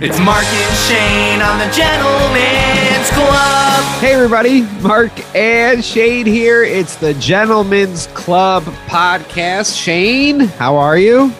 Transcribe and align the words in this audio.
It's 0.00 0.18
Mark 0.20 0.44
and 0.44 0.76
Shane 0.86 1.42
on 1.42 1.58
the 1.58 1.74
Gentleman's 1.74 3.10
Club. 3.10 3.84
Hey, 4.00 4.14
everybody. 4.14 4.62
Mark 4.80 5.12
and 5.34 5.84
Shane 5.84 6.24
here. 6.26 6.62
It's 6.62 6.96
the 6.96 7.14
Gentleman's 7.14 8.06
Club 8.08 8.62
podcast. 8.86 9.76
Shane, 9.76 10.40
how 10.40 10.76
are 10.76 10.98
you? 10.98 11.32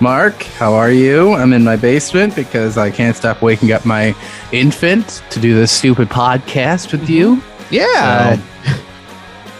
Mark, 0.00 0.42
how 0.44 0.74
are 0.74 0.92
you? 0.92 1.34
I'm 1.34 1.52
in 1.52 1.64
my 1.64 1.76
basement 1.76 2.36
because 2.36 2.78
I 2.78 2.90
can't 2.90 3.16
stop 3.16 3.42
waking 3.42 3.72
up 3.72 3.84
my 3.84 4.14
infant 4.52 5.22
to 5.30 5.40
do 5.40 5.54
this 5.54 5.72
stupid 5.72 6.08
podcast 6.08 6.92
with 6.92 7.08
you. 7.10 7.36
Mm-hmm. 7.36 7.74
Yeah. 7.74 8.36
So, 8.36 8.82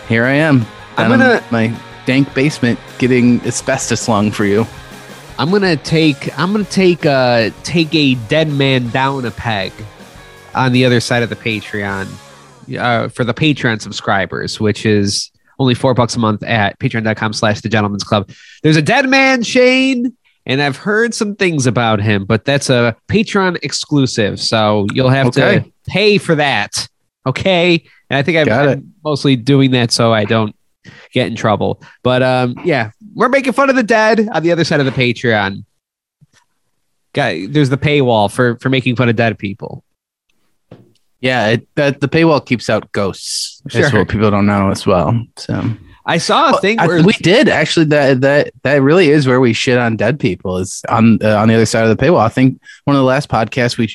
here 0.08 0.24
I 0.24 0.34
am. 0.34 0.64
I'm 0.96 1.10
in 1.12 1.18
gonna- 1.18 1.42
my 1.50 1.74
dank 2.06 2.32
basement 2.34 2.78
getting 2.98 3.40
asbestos 3.46 4.08
lung 4.08 4.30
for 4.30 4.44
you. 4.44 4.64
I'm 5.38 5.50
gonna 5.50 5.76
take 5.76 6.36
I'm 6.38 6.52
gonna 6.52 6.64
take 6.64 7.04
uh 7.04 7.50
take 7.64 7.94
a 7.94 8.14
dead 8.14 8.48
man 8.48 8.88
down 8.90 9.24
a 9.24 9.30
peg 9.30 9.72
on 10.54 10.72
the 10.72 10.84
other 10.84 11.00
side 11.00 11.22
of 11.22 11.28
the 11.28 11.36
Patreon 11.36 12.08
uh, 12.78 13.08
for 13.08 13.24
the 13.24 13.34
Patreon 13.34 13.80
subscribers, 13.80 14.60
which 14.60 14.86
is 14.86 15.30
only 15.58 15.74
four 15.74 15.94
bucks 15.94 16.16
a 16.16 16.18
month 16.18 16.42
at 16.44 16.78
patreon.com 16.78 17.32
slash 17.32 17.60
the 17.60 17.68
gentleman's 17.68 18.04
club. 18.04 18.30
There's 18.62 18.76
a 18.76 18.82
dead 18.82 19.08
man, 19.08 19.42
Shane, 19.42 20.16
and 20.46 20.62
I've 20.62 20.76
heard 20.76 21.14
some 21.14 21.34
things 21.34 21.66
about 21.66 22.00
him, 22.00 22.24
but 22.24 22.44
that's 22.44 22.70
a 22.70 22.96
Patreon 23.08 23.58
exclusive. 23.62 24.40
So 24.40 24.86
you'll 24.92 25.10
have 25.10 25.32
to 25.32 25.64
pay 25.86 26.18
for 26.18 26.34
that. 26.34 26.88
Okay. 27.26 27.84
And 28.10 28.18
I 28.18 28.22
think 28.22 28.38
I've 28.38 28.46
been 28.46 28.92
mostly 29.04 29.36
doing 29.36 29.70
that 29.72 29.90
so 29.90 30.12
I 30.12 30.24
don't 30.24 30.54
get 31.12 31.26
in 31.26 31.36
trouble. 31.36 31.82
But 32.02 32.22
um, 32.22 32.56
yeah, 32.64 32.90
we're 33.14 33.28
making 33.28 33.52
fun 33.52 33.70
of 33.70 33.76
the 33.76 33.82
dead 33.82 34.28
on 34.32 34.42
the 34.42 34.52
other 34.52 34.64
side 34.64 34.80
of 34.80 34.86
the 34.86 34.92
Patreon. 34.92 35.64
Guy, 37.12 37.46
there's 37.46 37.68
the 37.70 37.76
paywall 37.78 38.30
for 38.30 38.56
for 38.58 38.68
making 38.68 38.96
fun 38.96 39.08
of 39.08 39.16
dead 39.16 39.38
people. 39.38 39.84
Yeah, 41.20 41.46
it, 41.48 41.68
that 41.76 42.00
the 42.00 42.08
paywall 42.08 42.44
keeps 42.44 42.68
out 42.68 42.90
ghosts. 42.92 43.62
That's 43.72 43.88
Sure. 43.90 44.00
what 44.00 44.08
people 44.08 44.30
don't 44.30 44.46
know 44.46 44.70
as 44.70 44.86
well. 44.86 45.18
So 45.36 45.70
I 46.04 46.18
saw 46.18 46.56
a 46.56 46.60
thing 46.60 46.78
I- 46.80 46.86
where 46.86 47.02
we 47.02 47.12
did 47.14 47.48
actually. 47.48 47.86
That 47.86 48.20
that 48.22 48.50
that 48.62 48.82
really 48.82 49.08
is 49.10 49.26
where 49.26 49.40
we 49.40 49.52
shit 49.52 49.78
on 49.78 49.96
dead 49.96 50.18
people. 50.20 50.58
Is 50.58 50.82
on 50.88 51.18
uh, 51.22 51.36
on 51.36 51.48
the 51.48 51.54
other 51.54 51.66
side 51.66 51.86
of 51.86 51.96
the 51.96 52.04
paywall. 52.04 52.18
I 52.20 52.28
think 52.28 52.60
one 52.84 52.96
of 52.96 53.00
the 53.00 53.06
last 53.06 53.28
podcasts 53.28 53.78
we 53.78 53.94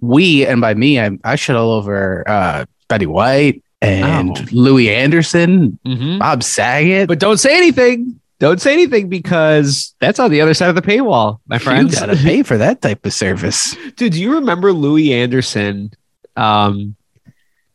we 0.00 0.44
and 0.44 0.60
by 0.60 0.74
me 0.74 1.00
I 1.00 1.10
I 1.24 1.36
shit 1.36 1.56
all 1.56 1.70
over 1.70 2.24
uh, 2.28 2.66
Betty 2.88 3.06
White 3.06 3.62
and 3.80 4.36
Oh. 4.36 4.44
Louie 4.52 4.90
Anderson, 4.90 5.78
Mhm. 5.86 6.18
Bob 6.18 6.42
Saget. 6.42 7.06
but 7.08 7.20
don't 7.20 7.38
say 7.38 7.56
anything. 7.56 8.20
Don't 8.38 8.60
say 8.60 8.72
anything 8.74 9.08
because 9.08 9.94
that's 9.98 10.18
on 10.18 10.30
the 10.30 10.42
other 10.42 10.52
side 10.52 10.68
of 10.68 10.74
the 10.74 10.82
paywall, 10.82 11.38
my 11.46 11.58
friend. 11.58 11.90
you 11.90 11.98
gotta 11.98 12.16
pay 12.16 12.42
for 12.42 12.58
that 12.58 12.82
type 12.82 13.06
of 13.06 13.12
service. 13.12 13.74
Dude, 13.96 14.12
do 14.12 14.20
you 14.20 14.34
remember 14.34 14.72
Louie 14.72 15.14
Anderson? 15.14 15.90
Um, 16.36 16.96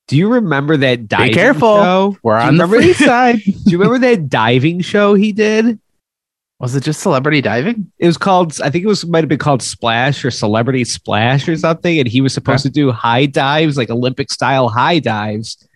do 0.08 0.18
you 0.18 0.28
remember 0.34 0.78
that 0.78 1.08
diving 1.08 1.34
careful. 1.34 1.78
show? 1.78 2.18
We're 2.22 2.36
on 2.36 2.58
the 2.58 2.68
free 2.68 2.94
side. 2.94 3.40
Do 3.44 3.72
you 3.72 3.80
remember 3.80 4.00
that 4.08 4.30
diving 4.30 4.82
show 4.82 5.14
he 5.16 5.32
did? 5.32 5.80
Was 6.60 6.76
it 6.76 6.84
just 6.84 7.02
celebrity 7.02 7.42
diving? 7.42 7.92
It 7.98 8.06
was 8.06 8.18
called, 8.18 8.62
I 8.62 8.70
think 8.70 8.84
it 8.84 8.88
was 8.88 9.04
might 9.04 9.24
have 9.24 9.30
been 9.30 9.40
called 9.40 9.64
Splash 9.64 10.24
or 10.24 10.30
Celebrity 10.30 10.84
Splash 10.84 11.48
or 11.48 11.58
something. 11.58 11.98
And 11.98 12.08
he 12.08 12.22
was 12.22 12.36
supposed 12.36 12.62
to 12.64 12.70
do 12.70 12.92
high 12.92 13.26
dives, 13.26 13.78
like 13.78 13.90
Olympic 13.90 14.30
style 14.30 14.70
high 14.70 15.00
dives. 15.00 15.68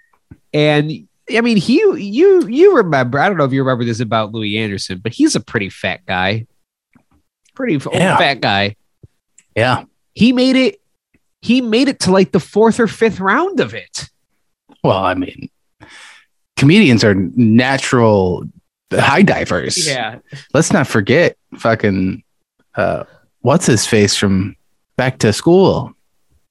And 0.53 1.07
I 1.33 1.41
mean, 1.41 1.57
he 1.57 1.75
you 1.75 2.47
you 2.47 2.77
remember? 2.77 3.19
I 3.19 3.27
don't 3.27 3.37
know 3.37 3.45
if 3.45 3.51
you 3.51 3.63
remember 3.63 3.83
this 3.83 3.99
about 3.99 4.31
Louie 4.31 4.57
Anderson, 4.57 4.99
but 4.99 5.13
he's 5.13 5.35
a 5.35 5.39
pretty 5.39 5.69
fat 5.69 6.05
guy, 6.05 6.45
pretty 7.55 7.79
Yeah. 7.91 8.17
fat 8.17 8.41
guy. 8.41 8.75
Yeah. 9.55 9.85
He 10.13 10.33
made 10.33 10.55
it. 10.55 10.81
He 11.41 11.61
made 11.61 11.87
it 11.87 11.99
to 12.01 12.11
like 12.11 12.31
the 12.31 12.39
fourth 12.39 12.79
or 12.79 12.87
fifth 12.87 13.19
round 13.19 13.59
of 13.59 13.73
it. 13.73 14.09
Well, 14.83 14.97
I 15.03 15.13
mean, 15.15 15.49
comedians 16.57 17.03
are 17.03 17.15
natural 17.15 18.43
high 18.93 19.23
divers. 19.23 19.87
Yeah, 19.87 20.19
let's 20.53 20.71
not 20.71 20.85
forget 20.87 21.37
fucking 21.57 22.23
uh 22.75 23.05
what's 23.41 23.65
his 23.65 23.87
face 23.87 24.15
from 24.15 24.55
back 24.95 25.17
to 25.19 25.33
school 25.33 25.93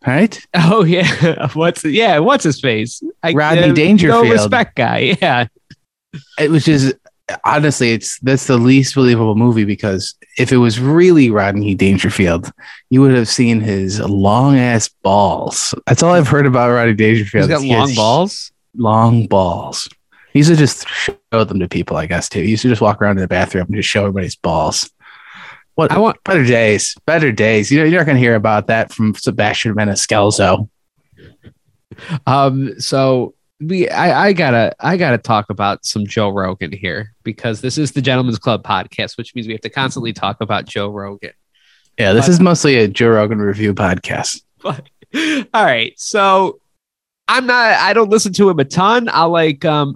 right 0.06 0.40
Oh 0.54 0.84
yeah. 0.84 1.48
What's 1.54 1.84
yeah? 1.84 2.18
What's 2.18 2.44
his 2.44 2.60
face? 2.60 3.02
I, 3.22 3.32
Rodney 3.32 3.62
uh, 3.64 3.66
No 3.68 3.74
Dangerfield. 3.74 4.28
respect 4.30 4.76
guy. 4.76 5.16
Yeah. 5.22 5.46
it 6.38 6.50
was 6.50 6.64
just 6.64 6.94
honestly 7.44 7.92
it's 7.92 8.18
that's 8.20 8.46
the 8.46 8.56
least 8.58 8.94
believable 8.94 9.34
movie 9.34 9.64
because 9.64 10.14
if 10.38 10.52
it 10.52 10.58
was 10.58 10.78
really 10.78 11.30
rodney 11.30 11.74
dangerfield 11.74 12.52
you 12.90 13.00
would 13.00 13.12
have 13.14 13.26
seen 13.28 13.60
his 13.60 13.98
long 14.00 14.58
ass 14.58 14.90
balls 15.02 15.74
that's 15.86 16.02
all 16.02 16.12
i've 16.12 16.28
heard 16.28 16.44
about 16.44 16.70
rodney 16.70 16.92
dangerfield 16.92 17.48
He's 17.48 17.56
got 17.58 17.62
He 17.62 17.70
long 17.74 17.94
balls. 17.94 18.52
long 18.76 19.26
balls 19.26 19.88
he 20.34 20.40
used 20.40 20.50
to 20.50 20.56
just 20.56 20.86
show 20.88 21.16
them 21.44 21.58
to 21.60 21.66
people 21.68 21.96
i 21.96 22.04
guess 22.04 22.28
too 22.28 22.42
he 22.42 22.50
used 22.50 22.62
to 22.62 22.68
just 22.68 22.82
walk 22.82 23.00
around 23.00 23.16
in 23.16 23.22
the 23.22 23.28
bathroom 23.28 23.64
and 23.68 23.76
just 23.76 23.88
show 23.88 24.00
everybody's 24.02 24.36
balls 24.36 24.90
what 25.74 25.90
I 25.92 25.98
want. 25.98 26.22
Better 26.24 26.44
days, 26.44 26.94
better 27.06 27.32
days. 27.32 27.70
You 27.70 27.78
know, 27.80 27.84
you're 27.84 28.00
not 28.00 28.06
going 28.06 28.16
to 28.16 28.20
hear 28.20 28.34
about 28.36 28.66
that 28.68 28.92
from 28.92 29.14
Sebastian 29.14 29.74
Maniscalco. 29.74 30.68
Um. 32.26 32.78
So 32.80 33.34
we, 33.60 33.88
I, 33.88 34.26
I 34.26 34.32
gotta, 34.32 34.74
I 34.80 34.96
gotta 34.96 35.18
talk 35.18 35.48
about 35.48 35.84
some 35.84 36.06
Joe 36.06 36.28
Rogan 36.30 36.72
here 36.72 37.14
because 37.22 37.60
this 37.60 37.78
is 37.78 37.92
the 37.92 38.02
Gentleman's 38.02 38.38
Club 38.38 38.64
podcast, 38.64 39.16
which 39.16 39.34
means 39.34 39.46
we 39.46 39.52
have 39.54 39.60
to 39.62 39.70
constantly 39.70 40.12
talk 40.12 40.40
about 40.40 40.64
Joe 40.66 40.88
Rogan. 40.88 41.30
Yeah, 41.98 42.12
this 42.12 42.26
But- 42.26 42.32
is 42.32 42.40
mostly 42.40 42.76
a 42.76 42.88
Joe 42.88 43.10
Rogan 43.10 43.38
review 43.38 43.74
podcast. 43.74 44.42
But 44.64 44.88
all 45.52 45.64
right, 45.64 45.92
so 46.00 46.58
I'm 47.28 47.46
not. 47.46 47.72
I 47.78 47.92
don't 47.92 48.08
listen 48.08 48.32
to 48.32 48.48
him 48.48 48.58
a 48.58 48.64
ton. 48.64 49.10
I'll 49.12 49.28
like, 49.28 49.62
um, 49.66 49.94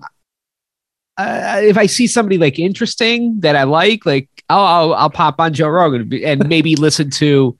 uh, 1.18 1.60
if 1.62 1.76
I 1.76 1.86
see 1.86 2.06
somebody 2.06 2.38
like 2.38 2.58
interesting 2.58 3.40
that 3.40 3.56
I 3.56 3.64
like, 3.64 4.06
like 4.06 4.28
I'll, 4.48 4.64
I'll, 4.64 4.94
I'll 4.94 5.10
pop 5.10 5.36
on 5.40 5.52
Joe 5.52 5.68
Rogan 5.68 6.10
and 6.24 6.48
maybe 6.48 6.76
listen 6.76 7.10
to 7.10 7.56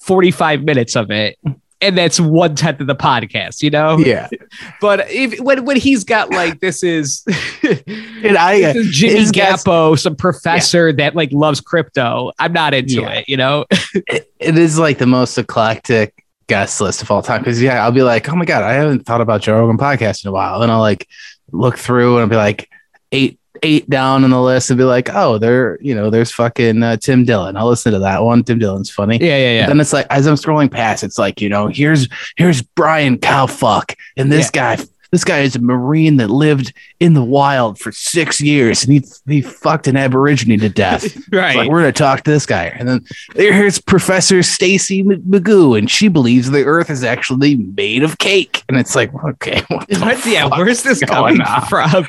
45 0.00 0.64
minutes 0.64 0.96
of 0.96 1.10
it. 1.10 1.38
And 1.82 1.96
that's 1.96 2.18
one 2.18 2.54
tenth 2.54 2.80
of 2.80 2.86
the 2.86 2.96
podcast, 2.96 3.62
you 3.62 3.68
know. 3.68 3.98
Yeah, 3.98 4.28
But 4.80 5.10
if 5.10 5.38
when 5.40 5.66
when 5.66 5.76
he's 5.76 6.04
got 6.04 6.30
like 6.30 6.60
this 6.60 6.82
is 6.82 7.22
and 7.62 8.36
I 8.38 8.60
this 8.72 8.76
is 8.76 8.96
Jimmy 8.96 9.14
his 9.20 9.30
guest- 9.30 9.66
Gappo, 9.66 9.98
some 9.98 10.16
professor 10.16 10.90
that 10.94 11.14
like 11.14 11.30
loves 11.32 11.60
crypto. 11.60 12.32
I'm 12.38 12.54
not 12.54 12.72
into 12.72 13.02
Yeah. 13.02 13.10
it, 13.10 13.28
you 13.28 13.36
know. 13.36 13.66
it, 13.94 14.32
it 14.40 14.56
is 14.56 14.78
like 14.78 14.96
the 14.96 15.06
most 15.06 15.36
eclectic 15.36 16.24
guest 16.46 16.80
list 16.80 17.02
of 17.02 17.10
all 17.10 17.20
time. 17.22 17.42
Because 17.42 17.60
yeah, 17.60 17.84
I'll 17.84 17.92
be 17.92 18.02
like, 18.02 18.26
oh 18.30 18.36
my 18.36 18.46
god, 18.46 18.62
I 18.62 18.72
haven't 18.72 19.04
thought 19.04 19.20
about 19.20 19.42
Joe 19.42 19.58
Rogan 19.58 19.76
podcast 19.76 20.24
in 20.24 20.30
a 20.30 20.32
while, 20.32 20.62
and 20.62 20.72
I'll 20.72 20.80
like 20.80 21.06
look 21.52 21.78
through 21.78 22.18
and 22.18 22.30
be 22.30 22.36
like 22.36 22.68
eight 23.12 23.38
eight 23.62 23.88
down 23.88 24.24
on 24.24 24.30
the 24.30 24.40
list 24.40 24.70
and 24.70 24.78
be 24.78 24.84
like, 24.84 25.08
oh, 25.12 25.38
there, 25.38 25.78
you 25.80 25.94
know, 25.94 26.10
there's 26.10 26.32
fucking 26.32 26.82
uh, 26.82 26.96
Tim 26.96 27.24
Dillon. 27.24 27.56
I'll 27.56 27.68
listen 27.68 27.92
to 27.92 27.98
that 28.00 28.22
one. 28.22 28.44
Tim 28.44 28.58
Dillon's 28.58 28.90
funny. 28.90 29.18
Yeah, 29.18 29.36
yeah, 29.36 29.60
yeah. 29.60 29.66
Then 29.66 29.80
it's 29.80 29.92
like 29.92 30.06
as 30.10 30.26
I'm 30.26 30.34
scrolling 30.34 30.70
past, 30.70 31.04
it's 31.04 31.18
like 31.18 31.40
you 31.40 31.48
know, 31.48 31.68
here's 31.68 32.08
here's 32.36 32.62
Brian 32.62 33.18
Cowfuck, 33.18 33.94
and 34.16 34.30
this 34.30 34.50
guy, 34.50 34.78
this 35.16 35.24
guy 35.24 35.38
is 35.38 35.56
a 35.56 35.58
marine 35.58 36.18
that 36.18 36.28
lived 36.28 36.74
in 37.00 37.14
the 37.14 37.24
wild 37.24 37.78
for 37.78 37.90
six 37.90 38.38
years, 38.38 38.84
and 38.84 38.92
he 38.92 39.02
he 39.26 39.40
fucked 39.40 39.88
an 39.88 39.96
aborigine 39.96 40.60
to 40.60 40.68
death. 40.68 41.16
Right. 41.32 41.56
like 41.56 41.70
we're 41.70 41.80
gonna 41.80 41.92
talk 41.92 42.22
to 42.24 42.30
this 42.30 42.44
guy, 42.44 42.66
and 42.66 42.86
then 42.86 43.04
here's 43.34 43.80
Professor 43.80 44.42
Stacy 44.42 45.00
M- 45.00 45.22
Magoo, 45.22 45.76
and 45.78 45.90
she 45.90 46.08
believes 46.08 46.50
the 46.50 46.64
Earth 46.64 46.90
is 46.90 47.02
actually 47.02 47.56
made 47.56 48.02
of 48.02 48.18
cake, 48.18 48.62
and 48.68 48.76
it's 48.78 48.94
like, 48.94 49.12
okay, 49.24 49.62
what 49.68 49.88
the 49.88 50.22
yeah, 50.26 50.46
where's 50.46 50.82
this 50.82 51.00
is 51.02 51.08
coming 51.08 51.38
going 51.38 51.48
on? 51.48 51.66
from? 51.66 52.06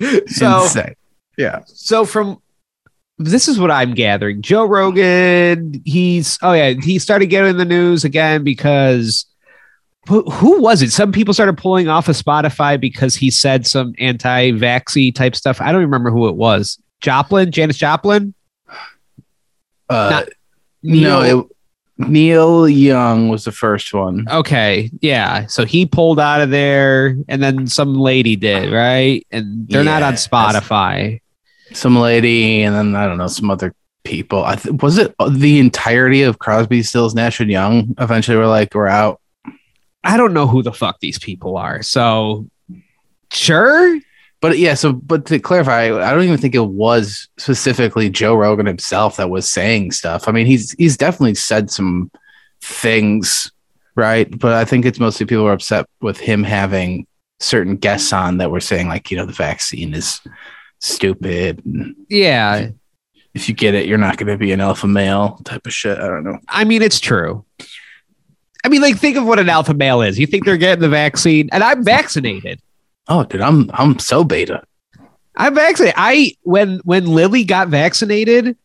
so, 0.28 0.62
Insane. 0.62 0.94
yeah, 1.36 1.60
so 1.66 2.06
from 2.06 2.40
this 3.18 3.46
is 3.46 3.58
what 3.60 3.70
I'm 3.70 3.92
gathering. 3.92 4.40
Joe 4.40 4.64
Rogan, 4.64 5.82
he's 5.84 6.38
oh 6.40 6.54
yeah, 6.54 6.70
he 6.72 6.98
started 6.98 7.26
getting 7.26 7.58
the 7.58 7.66
news 7.66 8.04
again 8.04 8.42
because 8.42 9.26
who, 10.08 10.60
was 10.60 10.82
it? 10.82 10.90
Some 10.90 11.12
people 11.12 11.34
started 11.34 11.56
pulling 11.58 11.88
off 11.88 12.08
of 12.08 12.16
Spotify 12.16 12.80
because 12.80 13.14
he 13.14 13.30
said 13.30 13.66
some 13.66 13.94
anti-vaxxy 13.98 15.14
type 15.14 15.36
stuff. 15.36 15.60
I 15.60 15.70
don't 15.72 15.82
remember 15.82 16.10
who 16.10 16.28
it 16.28 16.34
was. 16.36 16.78
Joplin, 17.00 17.52
Janis 17.52 17.76
Joplin. 17.76 18.34
uh, 19.88 20.10
Not- 20.10 20.28
no, 20.82 21.22
Neil- 21.22 21.40
it, 21.40 22.08
Neil 22.08 22.68
Young 22.68 23.28
was 23.28 23.44
the 23.44 23.52
first 23.52 23.92
one. 23.92 24.24
Okay, 24.30 24.90
yeah. 25.00 25.46
So 25.46 25.64
he 25.64 25.86
pulled 25.86 26.20
out 26.20 26.40
of 26.40 26.50
there, 26.50 27.16
and 27.28 27.42
then 27.42 27.66
some 27.66 27.94
lady 27.98 28.36
did, 28.36 28.72
right? 28.72 29.26
And 29.32 29.68
they're 29.68 29.82
not 29.84 30.02
on 30.02 30.14
Spotify. 30.14 31.20
some 31.72 31.96
lady, 31.98 32.62
and 32.62 32.74
then 32.74 32.94
I 32.96 33.06
don't 33.06 33.18
know 33.18 33.26
some 33.26 33.50
other 33.50 33.74
people. 34.04 34.44
I 34.44 34.54
th- 34.56 34.80
was 34.80 34.96
it 34.98 35.14
the 35.30 35.58
entirety 35.58 36.22
of 36.22 36.38
Crosby, 36.38 36.82
Stills, 36.84 37.14
Nash 37.14 37.40
and 37.40 37.50
Young. 37.50 37.94
Eventually, 37.98 38.36
we're 38.38 38.46
like, 38.46 38.74
we're 38.74 38.86
out. 38.86 39.20
I 40.04 40.16
don't 40.16 40.34
know 40.34 40.46
who 40.46 40.62
the 40.62 40.72
fuck 40.72 41.00
these 41.00 41.18
people 41.18 41.56
are. 41.56 41.82
So 41.82 42.48
sure. 43.32 44.00
But 44.40 44.58
yeah, 44.58 44.74
so 44.74 44.92
but 44.92 45.26
to 45.26 45.40
clarify, 45.40 45.86
I 45.86 46.12
don't 46.14 46.22
even 46.22 46.38
think 46.38 46.54
it 46.54 46.60
was 46.60 47.28
specifically 47.38 48.08
Joe 48.08 48.36
Rogan 48.36 48.66
himself 48.66 49.16
that 49.16 49.30
was 49.30 49.48
saying 49.48 49.90
stuff. 49.92 50.28
I 50.28 50.32
mean, 50.32 50.46
he's 50.46 50.72
he's 50.72 50.96
definitely 50.96 51.34
said 51.34 51.70
some 51.70 52.10
things, 52.60 53.50
right? 53.96 54.28
But 54.38 54.54
I 54.54 54.64
think 54.64 54.84
it's 54.84 55.00
mostly 55.00 55.26
people 55.26 55.46
are 55.46 55.52
upset 55.52 55.86
with 56.00 56.20
him 56.20 56.44
having 56.44 57.06
certain 57.40 57.76
guests 57.76 58.12
on 58.12 58.38
that 58.38 58.50
were 58.52 58.60
saying 58.60 58.86
like, 58.86 59.10
you 59.10 59.16
know, 59.16 59.26
the 59.26 59.32
vaccine 59.32 59.92
is 59.92 60.20
stupid. 60.78 61.60
Yeah, 62.08 62.68
If 63.34 63.48
you 63.48 63.54
get 63.54 63.74
it, 63.74 63.86
you're 63.86 63.98
not 63.98 64.18
going 64.18 64.28
to 64.28 64.38
be 64.38 64.52
an 64.52 64.60
alpha 64.60 64.86
male 64.86 65.40
type 65.44 65.66
of 65.66 65.72
shit. 65.72 65.98
I 65.98 66.06
don't 66.06 66.24
know. 66.24 66.38
I 66.48 66.64
mean 66.64 66.82
it's 66.82 67.00
true. 67.00 67.44
I 68.64 68.68
mean, 68.68 68.82
like 68.82 68.98
think 68.98 69.16
of 69.16 69.24
what 69.24 69.38
an 69.38 69.48
alpha 69.48 69.74
male 69.74 70.02
is. 70.02 70.18
You 70.18 70.26
think 70.26 70.44
they're 70.44 70.56
getting 70.56 70.82
the 70.82 70.88
vaccine, 70.88 71.48
and 71.52 71.62
I'm 71.62 71.84
vaccinated. 71.84 72.60
Oh, 73.06 73.24
dude, 73.24 73.40
I'm 73.40 73.70
I'm 73.72 73.98
so 73.98 74.24
beta. 74.24 74.62
I'm 75.36 75.54
vaccinated. 75.54 75.94
I 75.96 76.34
when 76.42 76.80
when 76.84 77.06
Lily 77.06 77.44
got 77.44 77.68
vaccinated, 77.68 78.56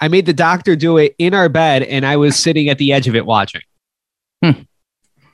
I 0.00 0.08
made 0.08 0.26
the 0.26 0.32
doctor 0.32 0.76
do 0.76 0.96
it 0.98 1.14
in 1.18 1.34
our 1.34 1.48
bed, 1.48 1.82
and 1.82 2.06
I 2.06 2.16
was 2.16 2.36
sitting 2.36 2.68
at 2.68 2.78
the 2.78 2.92
edge 2.92 3.08
of 3.08 3.16
it 3.16 3.26
watching. 3.26 3.62
Hmm. 4.42 4.62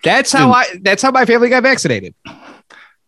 That's 0.05 0.33
how 0.33 0.53
I. 0.53 0.67
That's 0.83 1.03
how 1.03 1.11
my 1.11 1.25
family 1.25 1.49
got 1.49 1.63
vaccinated. 1.63 2.15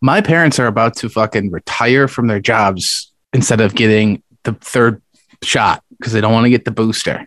My 0.01 0.21
parents 0.21 0.59
are 0.59 0.67
about 0.67 0.97
to 0.97 1.09
fucking 1.09 1.51
retire 1.51 2.09
from 2.09 2.27
their 2.27 2.41
jobs 2.41 3.13
instead 3.33 3.61
of 3.61 3.75
getting 3.75 4.23
the 4.45 4.55
third 4.55 5.03
shot 5.43 5.85
because 5.99 6.13
they 6.13 6.21
don't 6.21 6.33
want 6.33 6.45
to 6.45 6.51
get 6.51 6.65
the 6.65 6.71
booster. 6.71 7.27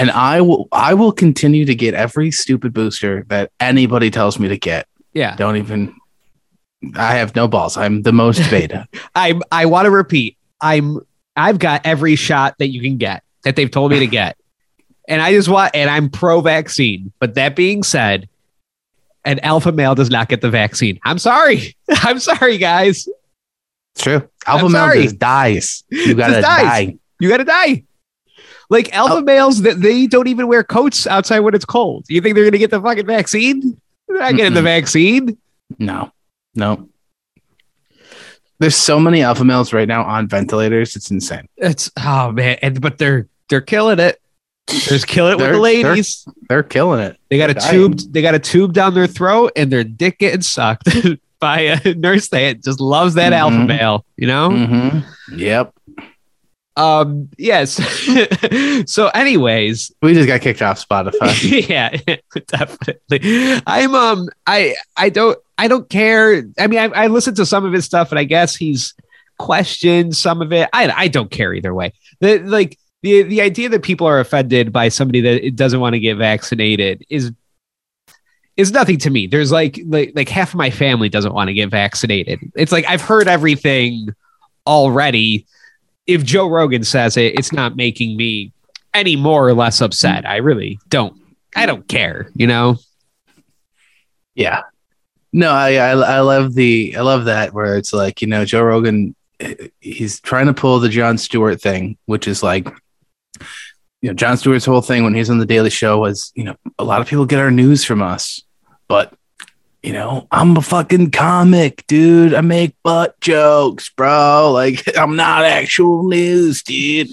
And 0.00 0.10
I 0.10 0.40
will 0.40 0.66
I 0.72 0.94
will 0.94 1.12
continue 1.12 1.64
to 1.66 1.74
get 1.74 1.92
every 1.94 2.30
stupid 2.30 2.72
booster 2.72 3.24
that 3.28 3.52
anybody 3.60 4.10
tells 4.10 4.38
me 4.38 4.48
to 4.48 4.56
get. 4.56 4.86
Yeah, 5.12 5.36
Don't 5.36 5.56
even 5.56 5.94
I 6.96 7.16
have 7.16 7.36
no 7.36 7.46
balls. 7.48 7.76
I'm 7.76 8.02
the 8.02 8.12
most 8.12 8.38
beta. 8.50 8.88
I 9.14 9.38
I 9.52 9.66
want 9.66 9.84
to 9.86 9.90
repeat. 9.90 10.38
I'm 10.60 11.00
I've 11.36 11.58
got 11.58 11.84
every 11.84 12.16
shot 12.16 12.56
that 12.58 12.68
you 12.68 12.80
can 12.80 12.96
get 12.96 13.22
that 13.44 13.56
they've 13.56 13.70
told 13.70 13.90
me 13.90 13.98
to 13.98 14.06
get, 14.06 14.36
and 15.08 15.20
I 15.20 15.32
just 15.32 15.48
want 15.48 15.74
and 15.74 15.90
I'm 15.90 16.08
pro 16.08 16.40
vaccine. 16.40 17.12
But 17.18 17.34
that 17.34 17.54
being 17.54 17.82
said, 17.82 18.28
an 19.24 19.38
alpha 19.40 19.72
male 19.72 19.94
does 19.94 20.10
not 20.10 20.28
get 20.28 20.40
the 20.40 20.50
vaccine. 20.50 20.98
I'm 21.04 21.18
sorry. 21.18 21.76
I'm 21.90 22.18
sorry, 22.20 22.56
guys. 22.56 23.06
It's 23.94 24.04
true. 24.04 24.28
Alpha 24.46 24.64
I'm 24.66 24.72
male 24.72 24.82
sorry. 24.86 25.02
just 25.02 25.18
dies. 25.18 25.84
You 25.90 26.14
gotta 26.14 26.40
dies. 26.40 26.62
die. 26.62 26.96
You 27.18 27.28
got 27.28 27.36
to 27.36 27.44
die. 27.44 27.84
Like 28.70 28.92
alpha 28.94 29.14
Oh. 29.16 29.20
males, 29.20 29.62
that 29.62 29.80
they 29.80 30.06
don't 30.06 30.28
even 30.28 30.46
wear 30.46 30.62
coats 30.64 31.06
outside 31.06 31.40
when 31.40 31.54
it's 31.54 31.64
cold. 31.64 32.06
You 32.08 32.20
think 32.20 32.34
they're 32.36 32.44
going 32.44 32.52
to 32.52 32.58
get 32.58 32.70
the 32.70 32.80
fucking 32.80 33.04
vaccine? 33.06 33.78
They're 34.08 34.18
not 34.20 34.36
getting 34.36 34.54
the 34.54 34.60
Mm-mm. 34.60 34.64
vaccine. 34.64 35.36
No, 35.78 36.12
no. 36.54 36.88
There's 38.58 38.76
so 38.76 39.00
many 39.00 39.22
alpha 39.22 39.44
males 39.44 39.72
right 39.72 39.88
now 39.88 40.04
on 40.04 40.28
ventilators. 40.28 40.94
It's 40.94 41.10
insane. 41.10 41.46
It's 41.56 41.90
oh 41.98 42.30
man, 42.32 42.58
and 42.62 42.80
but 42.80 42.98
they're 42.98 43.26
they're 43.48 43.60
killing 43.62 43.98
it. 43.98 44.20
They're 44.66 44.78
just 44.80 45.06
killing 45.06 45.32
it 45.32 45.36
with 45.36 45.46
They're- 45.46 45.48
the 45.48 45.52
they're- 45.54 45.60
ladies. 45.92 46.28
They're 46.48 46.62
killing 46.62 47.00
it. 47.00 47.16
They 47.30 47.38
got 47.38 47.50
a 47.50 47.54
They're 47.54 47.70
tube. 47.72 47.98
They 48.12 48.22
got 48.22 48.34
a 48.34 48.38
tube 48.38 48.72
down 48.74 48.94
their 48.94 49.06
throat, 49.06 49.52
and 49.56 49.72
their 49.72 49.82
dick 49.84 50.18
getting 50.18 50.42
sucked 50.42 50.88
by 51.40 51.60
a 51.84 51.94
nurse 51.94 52.28
that 52.28 52.62
just 52.62 52.80
loves 52.80 53.14
that 53.14 53.32
alpha 53.32 53.56
Mhm. 53.56 53.66
male. 53.68 54.04
You 54.16 54.26
know. 54.26 54.50
Mm-hmm. 54.50 55.38
Yep. 55.38 55.72
Um. 56.80 57.28
Yes. 57.36 57.72
so, 58.90 59.08
anyways, 59.08 59.92
We 60.00 60.14
just 60.14 60.26
got 60.26 60.40
kicked 60.40 60.62
off 60.62 60.86
Spotify. 60.86 61.68
yeah, 61.68 61.90
definitely. 62.46 63.60
I'm 63.66 63.94
um. 63.94 64.28
I 64.46 64.76
I 64.96 65.10
don't 65.10 65.38
I 65.58 65.68
don't 65.68 65.90
care. 65.90 66.42
I 66.58 66.66
mean, 66.68 66.78
I, 66.78 66.84
I 66.86 67.06
listened 67.08 67.36
to 67.36 67.44
some 67.44 67.66
of 67.66 67.72
his 67.74 67.84
stuff, 67.84 68.12
and 68.12 68.18
I 68.18 68.24
guess 68.24 68.56
he's 68.56 68.94
questioned 69.38 70.16
some 70.16 70.40
of 70.40 70.54
it. 70.54 70.70
I 70.72 70.90
I 70.90 71.08
don't 71.08 71.30
care 71.30 71.52
either 71.52 71.74
way. 71.74 71.92
The 72.20 72.38
like 72.38 72.78
the 73.02 73.24
the 73.24 73.42
idea 73.42 73.68
that 73.68 73.82
people 73.82 74.06
are 74.06 74.18
offended 74.18 74.72
by 74.72 74.88
somebody 74.88 75.20
that 75.20 75.56
doesn't 75.56 75.80
want 75.80 75.94
to 75.94 76.00
get 76.00 76.16
vaccinated 76.16 77.04
is 77.10 77.30
is 78.56 78.72
nothing 78.72 78.96
to 78.98 79.10
me. 79.10 79.26
There's 79.26 79.52
like 79.52 79.78
like 79.84 80.12
like 80.14 80.30
half 80.30 80.50
of 80.50 80.54
my 80.54 80.70
family 80.70 81.10
doesn't 81.10 81.34
want 81.34 81.48
to 81.48 81.54
get 81.54 81.68
vaccinated. 81.68 82.40
It's 82.54 82.72
like 82.72 82.86
I've 82.86 83.02
heard 83.02 83.28
everything 83.28 84.14
already. 84.66 85.46
If 86.06 86.24
Joe 86.24 86.48
Rogan 86.48 86.84
says 86.84 87.16
it, 87.16 87.38
it's 87.38 87.52
not 87.52 87.76
making 87.76 88.16
me 88.16 88.52
any 88.92 89.16
more 89.16 89.46
or 89.46 89.54
less 89.54 89.80
upset. 89.80 90.26
I 90.26 90.36
really 90.36 90.78
don't. 90.88 91.20
I 91.54 91.66
don't 91.66 91.86
care. 91.86 92.30
You 92.34 92.46
know. 92.46 92.78
yeah. 94.34 94.62
No, 95.32 95.52
I, 95.52 95.74
I 95.74 95.90
I 95.90 96.20
love 96.20 96.54
the 96.54 96.96
I 96.96 97.02
love 97.02 97.26
that 97.26 97.54
where 97.54 97.76
it's 97.76 97.92
like 97.92 98.20
you 98.20 98.26
know 98.26 98.44
Joe 98.44 98.62
Rogan, 98.62 99.14
he's 99.78 100.20
trying 100.20 100.46
to 100.46 100.54
pull 100.54 100.80
the 100.80 100.88
Jon 100.88 101.18
Stewart 101.18 101.60
thing, 101.60 101.96
which 102.06 102.26
is 102.26 102.42
like, 102.42 102.66
you 104.02 104.08
know, 104.08 104.14
Jon 104.14 104.36
Stewart's 104.36 104.64
whole 104.64 104.80
thing 104.82 105.04
when 105.04 105.14
he's 105.14 105.30
on 105.30 105.38
the 105.38 105.46
Daily 105.46 105.70
Show 105.70 106.00
was 106.00 106.32
you 106.34 106.42
know 106.42 106.56
a 106.80 106.84
lot 106.84 107.00
of 107.00 107.06
people 107.06 107.26
get 107.26 107.38
our 107.38 107.52
news 107.52 107.84
from 107.84 108.02
us, 108.02 108.42
but 108.88 109.14
you 109.82 109.92
know 109.92 110.26
I'm 110.30 110.56
a 110.56 110.62
fucking 110.62 111.10
comic, 111.10 111.86
dude. 111.86 112.34
I 112.34 112.40
make 112.40 112.74
butt 112.82 113.20
jokes, 113.20 113.88
bro. 113.88 114.50
Like 114.52 114.82
I'm 114.96 115.16
not 115.16 115.44
actual 115.44 116.08
news, 116.08 116.62
dude. 116.62 117.10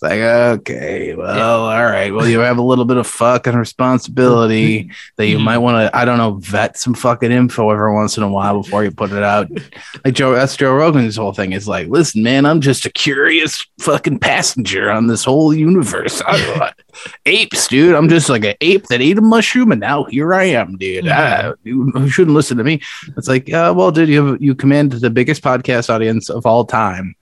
It's 0.00 0.02
like 0.04 0.20
okay, 0.20 1.16
well, 1.16 1.62
all 1.64 1.84
right. 1.84 2.14
Well, 2.14 2.28
you 2.28 2.38
have 2.38 2.56
a 2.58 2.62
little 2.62 2.84
bit 2.84 2.98
of 2.98 3.06
fucking 3.08 3.56
responsibility 3.56 4.92
that 5.16 5.26
you 5.26 5.38
Mhm. 5.38 5.42
might 5.42 5.58
want 5.58 5.90
to, 5.90 5.96
I 5.96 6.04
don't 6.04 6.18
know, 6.18 6.34
vet 6.34 6.78
some 6.78 6.94
fucking 6.94 7.32
info 7.32 7.68
every 7.70 7.92
once 7.92 8.16
in 8.16 8.22
a 8.22 8.28
while 8.28 8.62
before 8.62 8.84
you 8.84 8.92
put 8.92 9.10
it 9.12 9.22
out. 9.24 9.48
Like 10.04 10.14
Joe, 10.14 10.32
that's 10.32 10.56
Joe 10.56 10.72
Rogan's 10.74 11.16
whole 11.16 11.32
thing 11.32 11.52
is 11.52 11.66
like, 11.66 11.88
listen, 11.88 12.22
man, 12.22 12.46
I'm 12.46 12.60
just 12.60 12.86
a 12.86 12.90
curious 12.90 13.66
fucking 13.80 14.20
passenger 14.20 14.88
on 14.90 15.08
this 15.08 15.24
whole 15.24 15.52
universe. 15.52 16.22
I, 16.24 16.72
apes, 17.26 17.66
dude. 17.66 17.94
I'm 17.96 18.08
just 18.08 18.28
like 18.28 18.44
an 18.44 18.54
ape 18.60 18.86
that 18.86 19.00
ate 19.00 19.18
a 19.18 19.20
mushroom, 19.20 19.72
and 19.72 19.80
now 19.80 20.04
here 20.04 20.32
I 20.32 20.44
am, 20.44 20.76
dude. 20.76 21.08
Ah, 21.08 21.54
you, 21.64 21.90
you 21.96 22.08
shouldn't 22.08 22.36
listen 22.36 22.56
to 22.58 22.64
me. 22.64 22.80
It's 23.16 23.26
like, 23.28 23.52
uh, 23.52 23.74
well, 23.76 23.90
dude, 23.90 24.08
you 24.08 24.24
have, 24.24 24.40
you 24.42 24.54
command 24.54 24.92
the 24.92 25.10
biggest 25.10 25.42
podcast 25.42 25.90
audience 25.90 26.30
of 26.30 26.46
all 26.46 26.64
time. 26.64 27.16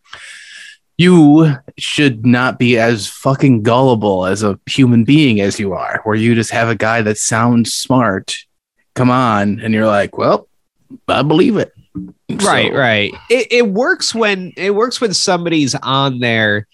You 0.98 1.54
should 1.78 2.24
not 2.24 2.58
be 2.58 2.78
as 2.78 3.06
fucking 3.06 3.62
gullible 3.62 4.24
as 4.26 4.42
a 4.42 4.58
human 4.66 5.04
being 5.04 5.40
as 5.40 5.60
you 5.60 5.74
are, 5.74 6.00
where 6.04 6.16
you 6.16 6.34
just 6.34 6.50
have 6.52 6.68
a 6.68 6.74
guy 6.74 7.02
that 7.02 7.18
sounds 7.18 7.74
smart 7.74 8.36
come 8.94 9.10
on, 9.10 9.60
and 9.60 9.74
you're 9.74 9.86
like, 9.86 10.16
well, 10.16 10.48
I 11.06 11.20
believe 11.22 11.58
it. 11.58 11.72
right 12.42 12.70
So- 12.72 12.78
right 12.78 13.12
it, 13.30 13.46
it 13.50 13.68
works 13.68 14.14
when 14.14 14.52
it 14.56 14.74
works 14.74 15.00
when 15.00 15.12
somebody's 15.14 15.74
on 15.76 16.18
there 16.20 16.66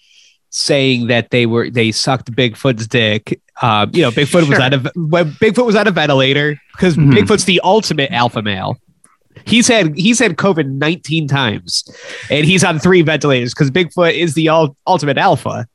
saying 0.49 1.07
that 1.07 1.31
they 1.31 1.45
were 1.45 1.69
they 1.69 1.91
sucked 1.93 2.29
bigfoot's 2.33 2.87
dick 2.87 3.39
um 3.61 3.89
you 3.93 4.01
know 4.01 4.11
bigfoot 4.11 4.47
was 4.49 4.57
Sure. 4.57 4.61
on 4.61 4.73
a 4.73 4.79
when 4.95 5.31
bigfoot 5.33 5.65
was 5.65 5.75
on 5.77 5.87
a 5.87 5.91
ventilator 5.91 6.59
because 6.73 6.95
Mhm. 6.97 7.13
bigfoot's 7.13 7.45
the 7.45 7.61
ultimate 7.63 8.11
alpha 8.11 8.41
male 8.41 8.77
he's 9.45 9.67
had 9.67 9.95
he's 9.97 10.19
had 10.19 10.37
covid 10.37 10.67
19 10.67 11.27
times 11.27 11.83
and 12.29 12.45
he's 12.45 12.63
on 12.63 12.79
three 12.79 13.01
ventilators 13.01 13.53
because 13.53 13.71
bigfoot 13.71 14.13
is 14.13 14.33
the 14.33 14.49
ul- 14.49 14.75
ultimate 14.87 15.17
alpha 15.17 15.67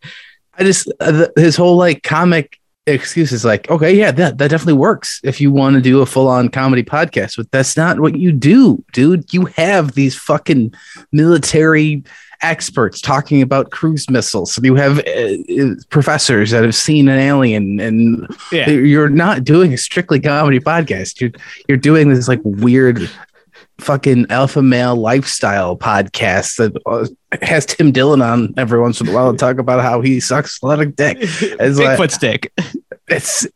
I 0.59 0.65
just 0.65 0.93
uh, 1.01 1.29
his 1.37 1.57
whole 1.57 1.77
like 1.77 2.03
comic 2.03 2.59
excuse 2.87 3.33
is 3.33 3.45
like, 3.45 3.71
okay, 3.71 3.95
yeah, 3.95 4.11
that 4.11 4.39
that 4.39 4.51
definitely 4.51 4.75
works 4.75 5.21
if 5.23 5.41
you 5.41 5.53
want 5.53 5.75
to 5.77 5.83
do 5.83 6.01
a 6.01 6.07
full 6.07 6.29
on 6.29 6.49
comedy 6.49 6.83
podcast, 6.83 7.37
but 7.37 7.51
that's 7.51 7.77
not 7.77 8.01
what 8.01 8.19
you 8.19 8.33
do, 8.33 8.85
dude. 8.93 9.33
You 9.33 9.47
have 9.47 9.93
these 9.93 10.17
fucking 10.17 10.75
military 11.13 12.03
experts 12.43 13.01
talking 13.01 13.43
about 13.43 13.71
cruise 13.71 14.09
missiles. 14.09 14.59
You 14.63 14.77
have 14.77 14.99
uh, 15.01 15.63
uh, 15.63 15.75
professors 15.91 16.51
that 16.51 16.65
have 16.65 16.75
seen 16.75 17.09
an 17.09 17.19
alien, 17.19 17.81
and 17.81 18.27
yeah 18.53 18.69
you're 18.69 19.09
not 19.09 19.45
doing 19.45 19.73
a 19.73 19.79
strictly 19.79 20.21
comedy 20.21 20.61
podcast. 20.61 21.21
You're 21.21 21.33
you're 21.69 21.79
doing 21.79 22.09
this 22.09 22.29
like 22.29 22.41
weird. 22.43 23.09
Fucking 23.81 24.27
alpha 24.31 24.61
male 24.61 24.97
lifestyle 24.97 25.77
podcast 25.77 26.57
that 26.57 26.81
uh, 26.87 27.07
has 27.45 27.65
Tim 27.65 27.93
Dillon 27.93 28.21
on 28.23 28.53
every 28.57 28.81
once 28.81 29.01
in 29.01 29.09
a 29.09 29.13
while 29.13 29.31
to 29.31 29.39
talk 29.39 29.59
about 29.59 29.83
how 29.83 30.01
he 30.01 30.19
sucks 30.21 30.61
a 30.63 30.67
lot 30.67 30.81
of 30.81 30.97
dick. 30.97 31.19
It's 31.21 31.79
like- 31.79 31.99
bigfoot's 31.99 32.19
dick 32.19 32.53
It's 33.07 33.47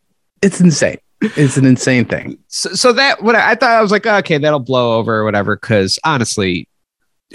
it's 0.40 0.60
insane. 0.60 0.98
It's 1.20 1.56
an 1.56 1.64
insane 1.64 2.04
thing. 2.04 2.36
so, 2.48 2.70
so 2.70 2.92
that 2.94 3.22
what 3.22 3.36
I, 3.36 3.52
I 3.52 3.54
thought 3.54 3.70
I 3.70 3.80
was 3.80 3.92
like, 3.92 4.06
okay, 4.06 4.38
that'll 4.38 4.58
blow 4.58 4.98
over 4.98 5.18
or 5.18 5.24
whatever. 5.24 5.54
Because 5.56 5.98
honestly, 6.04 6.66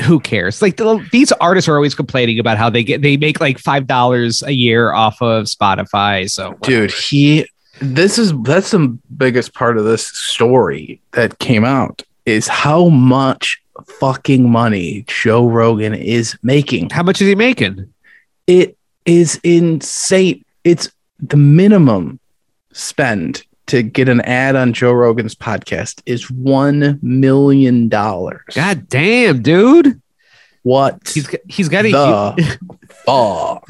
who 0.03 0.19
cares? 0.19 0.61
Like 0.61 0.77
the, 0.77 1.05
these 1.11 1.31
artists 1.33 1.67
are 1.69 1.75
always 1.75 1.95
complaining 1.95 2.39
about 2.39 2.57
how 2.57 2.69
they 2.69 2.83
get 2.83 3.01
they 3.01 3.17
make 3.17 3.39
like 3.39 3.59
five 3.59 3.87
dollars 3.87 4.43
a 4.43 4.51
year 4.51 4.93
off 4.93 5.21
of 5.21 5.45
Spotify. 5.45 6.29
So 6.29 6.57
Dude, 6.61 6.91
he 6.91 7.47
this 7.79 8.17
is 8.17 8.33
that's 8.43 8.71
the 8.71 8.97
biggest 9.17 9.53
part 9.53 9.77
of 9.77 9.85
this 9.85 10.07
story 10.07 11.01
that 11.11 11.39
came 11.39 11.63
out 11.63 12.01
is 12.27 12.47
how 12.47 12.89
much 12.89 13.61
fucking 13.99 14.49
money 14.49 15.05
Joe 15.07 15.47
Rogan 15.47 15.93
is 15.93 16.37
making. 16.43 16.89
how 16.89 17.03
much 17.03 17.21
is 17.21 17.27
he 17.27 17.35
making? 17.35 17.91
It 18.47 18.77
is 19.05 19.39
insane. 19.43 20.43
It's 20.63 20.91
the 21.19 21.37
minimum 21.37 22.19
spend 22.73 23.43
to 23.67 23.81
get 23.83 24.09
an 24.09 24.21
ad 24.21 24.55
on 24.55 24.73
Joe 24.73 24.91
Rogan's 24.91 25.35
podcast 25.35 26.01
is 26.05 26.29
one 26.29 26.99
million 27.01 27.89
dollars. 27.89 28.41
God 28.53 28.87
damn, 28.89 29.41
dude. 29.41 30.01
what 30.63 30.99
He's 31.13 31.27
got- 31.27 31.41
he's 31.47 31.69
got 31.69 31.85
a 31.85 31.91
the 31.91 32.59
fuck? 33.05 33.61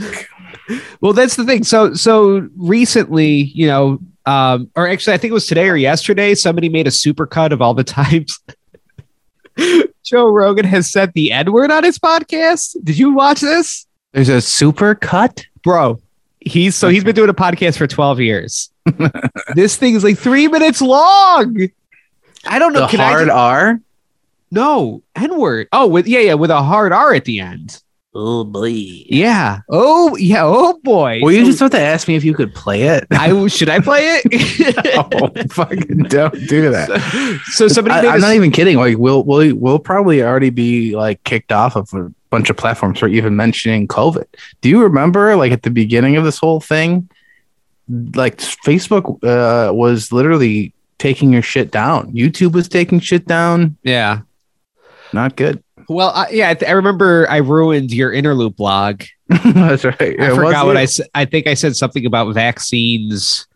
well. 1.01 1.13
That's 1.13 1.35
the 1.35 1.45
thing. 1.45 1.63
So 1.63 1.93
so 1.93 2.47
recently, 2.57 3.27
you 3.55 3.67
know, 3.67 3.99
um, 4.27 4.69
or 4.75 4.87
actually, 4.87 5.13
I 5.13 5.17
think 5.17 5.31
it 5.31 5.33
was 5.33 5.47
today 5.47 5.69
or 5.69 5.75
yesterday. 5.77 6.35
Somebody 6.35 6.69
made 6.69 6.85
a 6.85 6.91
supercut 6.91 7.51
of 7.51 7.61
all 7.61 7.73
the 7.73 7.83
times 7.97 8.39
Joe 10.03 10.27
Rogan 10.29 10.65
has 10.65 10.91
said 10.91 11.11
the 11.13 11.31
N 11.31 11.51
word 11.51 11.71
on 11.71 11.83
his 11.83 11.97
podcast. 11.97 12.75
Did 12.83 12.97
you 12.97 13.13
watch 13.13 13.41
this, 13.41 13.87
There's 14.11 14.29
a 14.29 14.41
super 14.41 14.93
cut. 14.95 15.45
bro? 15.63 15.99
He's 16.39 16.75
so 16.75 16.87
he's 16.89 17.03
been 17.03 17.15
doing 17.15 17.29
a 17.29 17.33
podcast 17.33 17.77
for 17.77 17.87
twelve 17.87 18.19
years. 18.21 18.69
this 19.55 19.75
thing 19.75 19.95
is 19.95 20.03
like 20.03 20.17
three 20.17 20.47
minutes 20.47 20.81
long. 20.81 21.57
I 22.45 22.59
don't 22.59 22.71
know. 22.73 22.81
The 22.81 22.87
can 22.87 23.01
I 23.01 23.09
hard 23.09 23.27
just- 23.27 23.35
R. 23.37 23.79
no 24.51 25.01
N 25.15 25.37
word? 25.37 25.67
Oh, 25.73 25.87
with 25.87 26.07
yeah, 26.07 26.19
yeah, 26.19 26.33
with 26.35 26.51
a 26.51 26.61
hard 26.61 26.93
R 26.93 27.13
at 27.13 27.25
the 27.25 27.39
end. 27.41 27.81
Oh 28.19 28.43
boy. 28.43 28.69
Yeah. 28.69 29.59
Oh 29.69 30.15
yeah. 30.17 30.43
Oh 30.43 30.79
boy. 30.83 31.19
Well, 31.21 31.31
you 31.31 31.41
So 31.41 31.45
just 31.45 31.59
have 31.59 31.69
to 31.71 31.79
ask 31.79 32.07
me 32.07 32.15
if 32.15 32.23
you 32.23 32.33
could 32.33 32.51
play 32.55 32.83
it. 32.83 33.05
I 33.11 33.45
should 33.45 33.69
I 33.69 33.79
play 33.79 34.19
it? 34.23 34.75
oh, 35.13 35.43
fucking 35.51 36.03
don't 36.09 36.33
do 36.47 36.71
that. 36.71 37.41
so 37.51 37.67
somebody 37.67 37.93
I, 37.95 38.01
made 38.01 38.07
I'm 38.09 38.15
a- 38.17 38.21
not 38.21 38.33
even 38.33 38.51
kidding. 38.51 38.77
Like 38.77 38.97
we'll 38.97 39.23
we'll 39.23 39.55
we'll 39.55 39.77
probably 39.77 40.23
already 40.23 40.49
be 40.49 40.95
like 40.95 41.23
kicked 41.25 41.51
off 41.51 41.75
of 41.75 41.93
a 41.93 42.11
bunch 42.31 42.49
of 42.49 42.57
platforms 42.57 42.97
for 42.97 43.07
even 43.07 43.35
mentioning 43.35 43.87
COVID. 43.87 44.25
Do 44.61 44.69
you 44.69 44.81
remember 44.81 45.35
like 45.35 45.51
at 45.51 45.61
the 45.61 45.69
beginning 45.69 46.15
of 46.15 46.23
this 46.23 46.39
whole 46.39 46.59
thing, 46.59 47.07
like 48.15 48.37
Facebook 48.37 49.23
uh, 49.23 49.71
was 49.73 50.11
literally 50.11 50.73
taking 50.97 51.31
your 51.31 51.43
shit 51.43 51.69
down. 51.69 52.11
YouTube 52.13 52.53
was 52.53 52.67
taking 52.67 52.99
shit 52.99 53.27
down. 53.27 53.77
yeah. 53.83 54.21
Not 55.13 55.35
good. 55.35 55.63
Well, 55.89 56.09
I, 56.09 56.29
yeah, 56.31 56.49
I, 56.49 56.53
th- 56.53 56.69
I 56.69 56.73
remember 56.73 57.27
I 57.29 57.37
ruined 57.37 57.93
your 57.93 58.11
interloop 58.11 58.55
blog. 58.57 59.03
That's 59.27 59.83
right. 59.85 60.19
I 60.19 60.35
forgot 60.35 60.65
what. 60.65 60.77
I 60.77 60.85
said. 60.85 61.07
I 61.15 61.25
think 61.25 61.47
I 61.47 61.53
said 61.53 61.75
something 61.75 62.05
about 62.05 62.33
vaccines. 62.33 63.47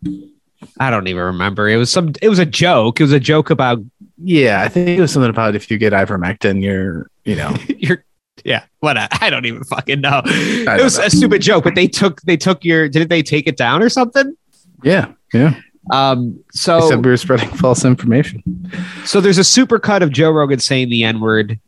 I 0.79 0.89
don't 0.89 1.07
even 1.07 1.23
remember. 1.23 1.67
It 1.69 1.77
was 1.77 1.91
some. 1.91 2.13
It 2.21 2.29
was 2.29 2.39
a 2.39 2.45
joke. 2.45 2.99
It 2.99 3.03
was 3.03 3.11
a 3.13 3.19
joke 3.19 3.49
about 3.49 3.79
Yeah, 4.17 4.61
I 4.61 4.67
think 4.69 4.89
it 4.89 5.01
was 5.01 5.11
something 5.11 5.29
about 5.29 5.55
if 5.55 5.69
you 5.71 5.77
get 5.77 5.93
ivermectin, 5.93 6.61
you're 6.61 7.09
you 7.25 7.35
know 7.35 7.55
you're, 7.67 8.03
Yeah, 8.43 8.63
what? 8.79 8.97
I 8.97 9.07
I 9.21 9.29
don't 9.29 9.45
even 9.45 9.63
fucking 9.63 10.01
know. 10.01 10.21
It 10.25 10.83
was 10.83 10.97
know. 10.97 11.05
a 11.05 11.09
stupid 11.09 11.41
joke, 11.41 11.63
but 11.63 11.75
they 11.75 11.87
took 11.87 12.21
they 12.21 12.37
took 12.37 12.63
your. 12.63 12.87
Didn't 12.89 13.09
they 13.09 13.23
take 13.23 13.47
it 13.47 13.57
down 13.57 13.81
or 13.83 13.89
something? 13.89 14.35
yeah 14.83 15.13
yeah. 15.33 15.59
Um. 15.91 16.43
So 16.51 16.87
said 16.89 17.03
we 17.03 17.11
were 17.11 17.17
spreading 17.17 17.49
false 17.49 17.85
information. 17.85 18.43
so 19.05 19.19
there's 19.21 19.37
a 19.37 19.43
super 19.43 19.79
cut 19.79 20.03
of 20.03 20.11
Joe 20.11 20.31
Rogan 20.31 20.59
saying 20.59 20.89
the 20.89 21.03
N 21.03 21.19
word. 21.19 21.59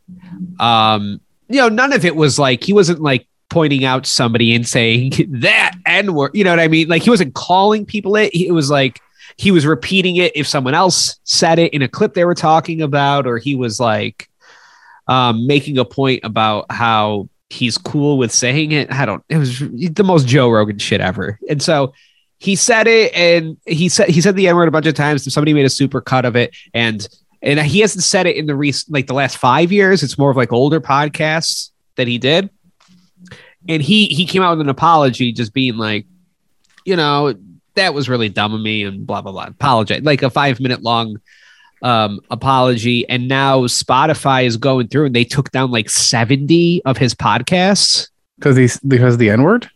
Um, 0.60 1.20
you 1.48 1.56
know, 1.56 1.68
none 1.68 1.92
of 1.92 2.04
it 2.04 2.16
was 2.16 2.38
like 2.38 2.64
he 2.64 2.72
wasn't 2.72 3.00
like 3.00 3.26
pointing 3.50 3.84
out 3.84 4.06
somebody 4.06 4.54
and 4.54 4.66
saying 4.66 5.12
that 5.28 5.72
N 5.86 6.14
word. 6.14 6.32
You 6.34 6.44
know 6.44 6.50
what 6.50 6.60
I 6.60 6.68
mean? 6.68 6.88
Like 6.88 7.02
he 7.02 7.10
wasn't 7.10 7.34
calling 7.34 7.86
people 7.86 8.16
it. 8.16 8.34
It 8.34 8.52
was 8.52 8.70
like 8.70 9.00
he 9.36 9.50
was 9.50 9.66
repeating 9.66 10.16
it 10.16 10.32
if 10.36 10.46
someone 10.46 10.74
else 10.74 11.18
said 11.24 11.58
it 11.58 11.72
in 11.72 11.82
a 11.82 11.88
clip 11.88 12.14
they 12.14 12.24
were 12.24 12.34
talking 12.34 12.82
about, 12.82 13.26
or 13.26 13.38
he 13.38 13.54
was 13.54 13.80
like 13.80 14.28
um, 15.08 15.46
making 15.46 15.78
a 15.78 15.84
point 15.84 16.20
about 16.24 16.66
how 16.70 17.28
he's 17.50 17.78
cool 17.78 18.18
with 18.18 18.32
saying 18.32 18.72
it. 18.72 18.90
I 18.92 19.06
don't. 19.06 19.24
It 19.28 19.38
was 19.38 19.58
the 19.58 20.04
most 20.04 20.26
Joe 20.26 20.50
Rogan 20.50 20.78
shit 20.78 21.00
ever. 21.00 21.38
And 21.48 21.62
so 21.62 21.92
he 22.38 22.56
said 22.56 22.86
it, 22.86 23.14
and 23.14 23.56
he 23.66 23.88
said 23.88 24.08
he 24.08 24.20
said 24.20 24.36
the 24.36 24.48
N 24.48 24.56
word 24.56 24.68
a 24.68 24.72
bunch 24.72 24.86
of 24.86 24.94
times. 24.94 25.32
Somebody 25.32 25.54
made 25.54 25.66
a 25.66 25.70
super 25.70 26.00
cut 26.00 26.24
of 26.24 26.36
it, 26.36 26.54
and 26.72 27.06
and 27.44 27.60
he 27.60 27.80
hasn't 27.80 28.02
said 28.02 28.26
it 28.26 28.36
in 28.36 28.46
the 28.46 28.56
recent 28.56 28.92
like 28.92 29.06
the 29.06 29.14
last 29.14 29.36
five 29.36 29.70
years. 29.70 30.02
It's 30.02 30.18
more 30.18 30.30
of 30.30 30.36
like 30.36 30.52
older 30.52 30.80
podcasts 30.80 31.70
that 31.96 32.08
he 32.08 32.18
did, 32.18 32.50
and 33.68 33.82
he 33.82 34.06
he 34.06 34.26
came 34.26 34.42
out 34.42 34.56
with 34.56 34.62
an 34.62 34.68
apology, 34.68 35.30
just 35.30 35.52
being 35.52 35.76
like, 35.76 36.06
you 36.84 36.96
know, 36.96 37.34
that 37.74 37.94
was 37.94 38.08
really 38.08 38.28
dumb 38.28 38.54
of 38.54 38.60
me, 38.60 38.82
and 38.82 39.06
blah 39.06 39.20
blah 39.20 39.32
blah. 39.32 39.46
Apologize, 39.46 40.02
like 40.02 40.22
a 40.22 40.30
five 40.30 40.58
minute 40.58 40.82
long 40.82 41.20
um 41.82 42.18
apology 42.30 43.06
and 43.10 43.28
now 43.28 43.58
spotify 43.62 44.46
is 44.46 44.56
going 44.56 44.88
through 44.88 45.04
and 45.04 45.14
they 45.14 45.24
took 45.24 45.50
down 45.50 45.70
like 45.70 45.90
70 45.90 46.82
of 46.86 46.96
his 46.96 47.14
podcasts 47.14 48.08
Because 48.38 48.56
he's 48.56 48.80
because 48.80 49.14
of 49.14 49.18
the 49.18 49.28
N 49.28 49.42
word? 49.42 49.70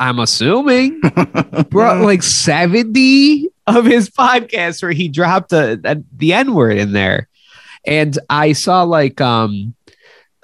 I'm 0.00 0.18
assuming. 0.18 1.00
Brought 1.70 2.00
like 2.02 2.22
70 2.24 3.48
of 3.68 3.84
his 3.84 4.10
podcasts 4.10 4.82
where 4.82 4.90
he 4.92 5.08
dropped 5.08 5.52
a, 5.52 5.78
a- 5.84 6.02
the 6.16 6.32
n-word 6.32 6.76
in 6.78 6.92
there. 6.92 7.28
And 7.86 8.18
i 8.28 8.52
saw 8.52 8.82
like 8.82 9.20
um 9.20 9.74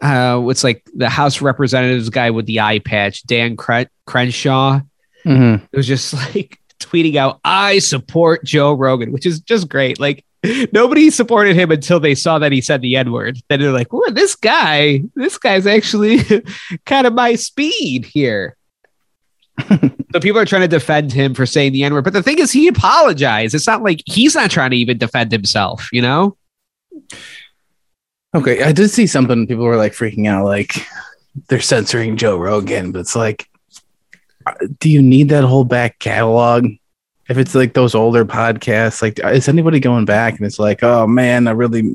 uh 0.03 0.39
what's 0.39 0.63
like 0.63 0.87
the 0.95 1.09
house 1.09 1.41
representatives 1.41 2.11
guy 2.11 2.31
with 2.31 2.47
the 2.47 2.61
eye 2.61 2.79
patch 2.79 3.23
dan 3.25 3.57
Cren- 3.57 3.89
crenshaw. 4.07 4.81
Mhm. 5.25 5.63
it 5.73 5.77
was 5.77 5.87
just 5.87 6.13
like 6.35 6.59
tweeting 6.79 7.17
out 7.17 7.41
i 7.45 7.79
support 7.81 8.45
joe 8.45 8.73
rogan 8.75 9.11
which 9.11 9.27
is 9.27 9.41
just 9.41 9.69
great. 9.69 9.99
Like 9.99 10.25
nobody 10.73 11.11
supported 11.11 11.57
him 11.57 11.73
until 11.73 11.99
they 11.99 12.15
saw 12.15 12.39
that 12.39 12.53
he 12.53 12.61
said 12.61 12.81
the 12.83 12.95
n-word. 12.97 13.39
Then 13.49 13.61
they're 13.61 13.73
like 13.73 13.93
well 13.93 14.13
this 14.13 14.37
guy 14.37 15.03
this 15.15 15.39
guy's 15.39 15.67
actually 15.67 16.21
kind 16.87 17.07
of 17.07 17.15
my 17.15 17.35
speed 17.35 18.05
here 18.05 18.57
so 20.13 20.21
people 20.21 20.39
are 20.39 20.45
trying 20.45 20.63
to 20.63 20.69
defend 20.69 21.13
him 21.13 21.35
for 21.35 21.47
saying 21.47 21.73
the 21.73 21.83
n-word 21.83 22.05
but 22.05 22.13
the 22.13 22.23
thing 22.23 22.39
is 22.39 22.53
he 22.53 22.69
apologized 22.69 23.55
it's 23.55 23.67
not 23.67 23.83
like 23.83 24.03
he's 24.07 24.35
not 24.35 24.51
trying 24.51 24.71
to 24.71 24.77
even 24.77 24.99
defend 24.99 25.33
himself 25.33 25.89
you 25.93 26.03
know 26.03 26.37
Okay, 28.37 28.63
I 28.63 28.73
did 28.73 28.91
see 28.91 29.07
something. 29.07 29.47
People 29.47 29.65
were 29.65 29.79
like 29.79 29.93
freaking 29.93 30.27
out, 30.29 30.45
like 30.45 30.75
they're 31.49 31.61
censoring 31.61 32.19
Joe 32.19 32.37
Rogan, 32.37 32.93
but 32.93 32.99
it's 32.99 33.17
like, 33.17 33.49
uh, 34.45 34.53
do 34.79 34.91
you 34.91 35.01
need 35.01 35.31
that 35.31 35.45
whole 35.45 35.65
back 35.65 35.99
catalog? 36.01 36.67
If 37.31 37.39
it's 37.39 37.55
like 37.55 37.73
those 37.73 37.95
older 37.95 38.27
podcasts, 38.27 39.01
like 39.01 39.19
is 39.25 39.49
anybody 39.49 39.81
going 39.81 40.05
back 40.05 40.37
and 40.37 40.47
it's 40.47 40.59
like, 40.59 40.83
oh 40.83 41.07
man, 41.07 41.49
I 41.49 41.53
really, 41.53 41.95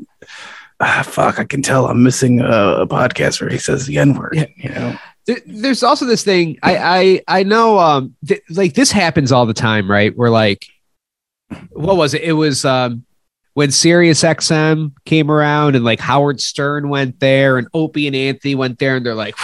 ah, 0.80 1.04
fuck, 1.06 1.38
I 1.38 1.44
can 1.44 1.62
tell 1.62 1.86
I'm 1.86 2.02
missing 2.02 2.40
a, 2.40 2.80
a 2.80 2.86
podcast 2.88 3.40
where 3.40 3.48
he 3.48 3.58
says 3.58 3.86
the 3.86 3.98
N 3.98 4.14
word. 4.14 4.34
Yeah. 4.34 4.46
You 4.56 4.68
know, 4.70 4.98
there's 5.46 5.82
also 5.82 6.04
this 6.04 6.24
thing 6.24 6.58
i 6.62 6.76
i 7.28 7.38
i 7.40 7.42
know 7.44 7.78
um 7.78 8.14
th- 8.26 8.42
like 8.50 8.74
this 8.74 8.90
happens 8.90 9.30
all 9.32 9.46
the 9.46 9.54
time 9.54 9.90
right? 9.90 10.16
Where 10.16 10.30
like 10.30 10.66
what 11.70 11.96
was 11.96 12.14
it? 12.14 12.22
It 12.22 12.32
was 12.32 12.64
um 12.64 13.04
when 13.54 13.70
Sirius 13.70 14.22
XM 14.22 14.92
came 15.04 15.30
around 15.30 15.76
and 15.76 15.84
like 15.84 16.00
Howard 16.00 16.40
Stern 16.40 16.88
went 16.88 17.20
there 17.20 17.58
and 17.58 17.68
Opie 17.74 18.06
and 18.06 18.16
Anthony 18.16 18.54
went 18.54 18.78
there 18.78 18.96
and 18.96 19.04
they're 19.04 19.14
like 19.14 19.36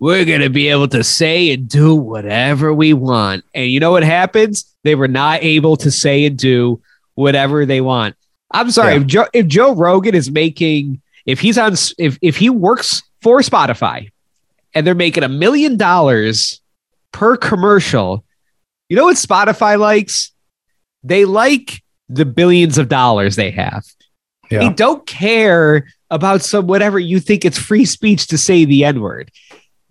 we're 0.00 0.24
going 0.24 0.40
to 0.40 0.50
be 0.50 0.68
able 0.68 0.88
to 0.88 1.04
say 1.04 1.52
and 1.52 1.68
do 1.68 1.94
whatever 1.94 2.74
we 2.74 2.92
want. 2.92 3.44
And 3.54 3.70
you 3.70 3.78
know 3.80 3.92
what 3.92 4.02
happens? 4.02 4.74
They 4.82 4.96
were 4.96 5.06
not 5.08 5.42
able 5.44 5.76
to 5.78 5.90
say 5.90 6.26
and 6.26 6.36
do 6.36 6.82
whatever 7.14 7.64
they 7.64 7.80
want. 7.80 8.16
I'm 8.50 8.70
sorry 8.72 8.94
Yeah. 8.94 9.00
if 9.00 9.06
Joe 9.06 9.26
if 9.32 9.46
Joe 9.46 9.74
Rogan 9.74 10.14
is 10.16 10.30
making 10.30 11.00
if 11.26 11.38
he's 11.40 11.56
on 11.56 11.74
if 11.98 12.18
if 12.20 12.36
he 12.36 12.50
works 12.50 13.02
for 13.22 13.38
Spotify 13.40 14.10
and 14.74 14.86
they're 14.86 14.94
making 14.94 15.22
a 15.22 15.28
million 15.28 15.76
dollars 15.76 16.60
per 17.12 17.36
commercial. 17.36 18.24
You 18.88 18.96
know 18.96 19.04
what 19.04 19.16
Spotify 19.16 19.78
likes? 19.78 20.32
They 21.02 21.24
like 21.24 21.82
the 22.08 22.24
billions 22.24 22.78
of 22.78 22.88
dollars 22.88 23.36
they 23.36 23.50
have. 23.52 23.84
They 24.60 24.68
don't 24.74 25.06
care 25.06 25.86
about 26.10 26.42
some 26.42 26.66
whatever 26.66 26.98
you 26.98 27.18
think 27.20 27.44
it's 27.44 27.58
free 27.58 27.84
speech 27.84 28.26
to 28.28 28.38
say 28.38 28.64
the 28.64 28.84
N 28.84 29.00
word. 29.00 29.30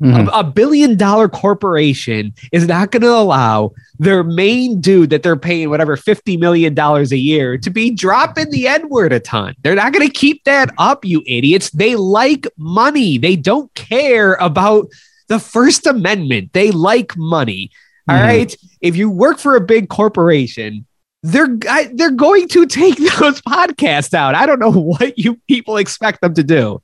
Mhm. 0.01 0.27
A, 0.27 0.39
a 0.39 0.43
billion 0.43 0.97
dollar 0.97 1.27
corporation 1.29 2.33
is 2.51 2.67
not 2.67 2.91
going 2.91 3.01
to 3.01 3.09
allow 3.13 3.71
their 4.03 4.23
main 4.23 4.81
dude 4.81 5.09
that 5.11 5.23
they're 5.23 5.35
paying 5.37 5.69
whatever 5.69 5.95
$50 5.95 6.39
million 6.39 6.77
a 6.77 7.03
year 7.15 7.57
to 7.57 7.69
be 7.69 7.89
dropping 7.91 8.49
the 8.51 8.67
N 8.67 8.89
word 8.89 9.13
a 9.13 9.19
ton. 9.19 9.55
They're 9.63 9.75
not 9.75 9.93
going 9.93 10.05
to 10.07 10.13
keep 10.13 10.43
that 10.43 10.73
up, 10.77 11.05
you 11.05 11.23
idiots. 11.25 11.69
They 11.71 11.95
like 11.95 12.47
money, 12.57 13.17
they 13.17 13.35
don't 13.35 13.73
care 13.75 14.33
about 14.35 14.87
the 15.29 15.39
First 15.39 15.87
Amendment. 15.87 16.51
They 16.53 16.71
like 16.71 17.15
money. 17.17 17.71
All 18.09 18.15
Mhm. 18.15 18.21
right. 18.23 18.55
If 18.81 18.95
you 18.97 19.09
work 19.09 19.39
for 19.39 19.55
a 19.55 19.61
big 19.61 19.87
corporation, 19.89 20.85
they're 21.21 21.57
I, 21.69 21.89
they're 21.93 22.11
going 22.11 22.49
to 22.49 22.65
take 22.65 22.97
those 23.19 23.41
podcasts 23.41 24.13
out. 24.13 24.35
I 24.35 24.45
don't 24.45 24.59
know 24.59 24.71
what 24.71 25.17
you 25.17 25.39
people 25.47 25.77
expect 25.77 26.19
them 26.19 26.33
to 26.33 26.43
do. 26.43 26.81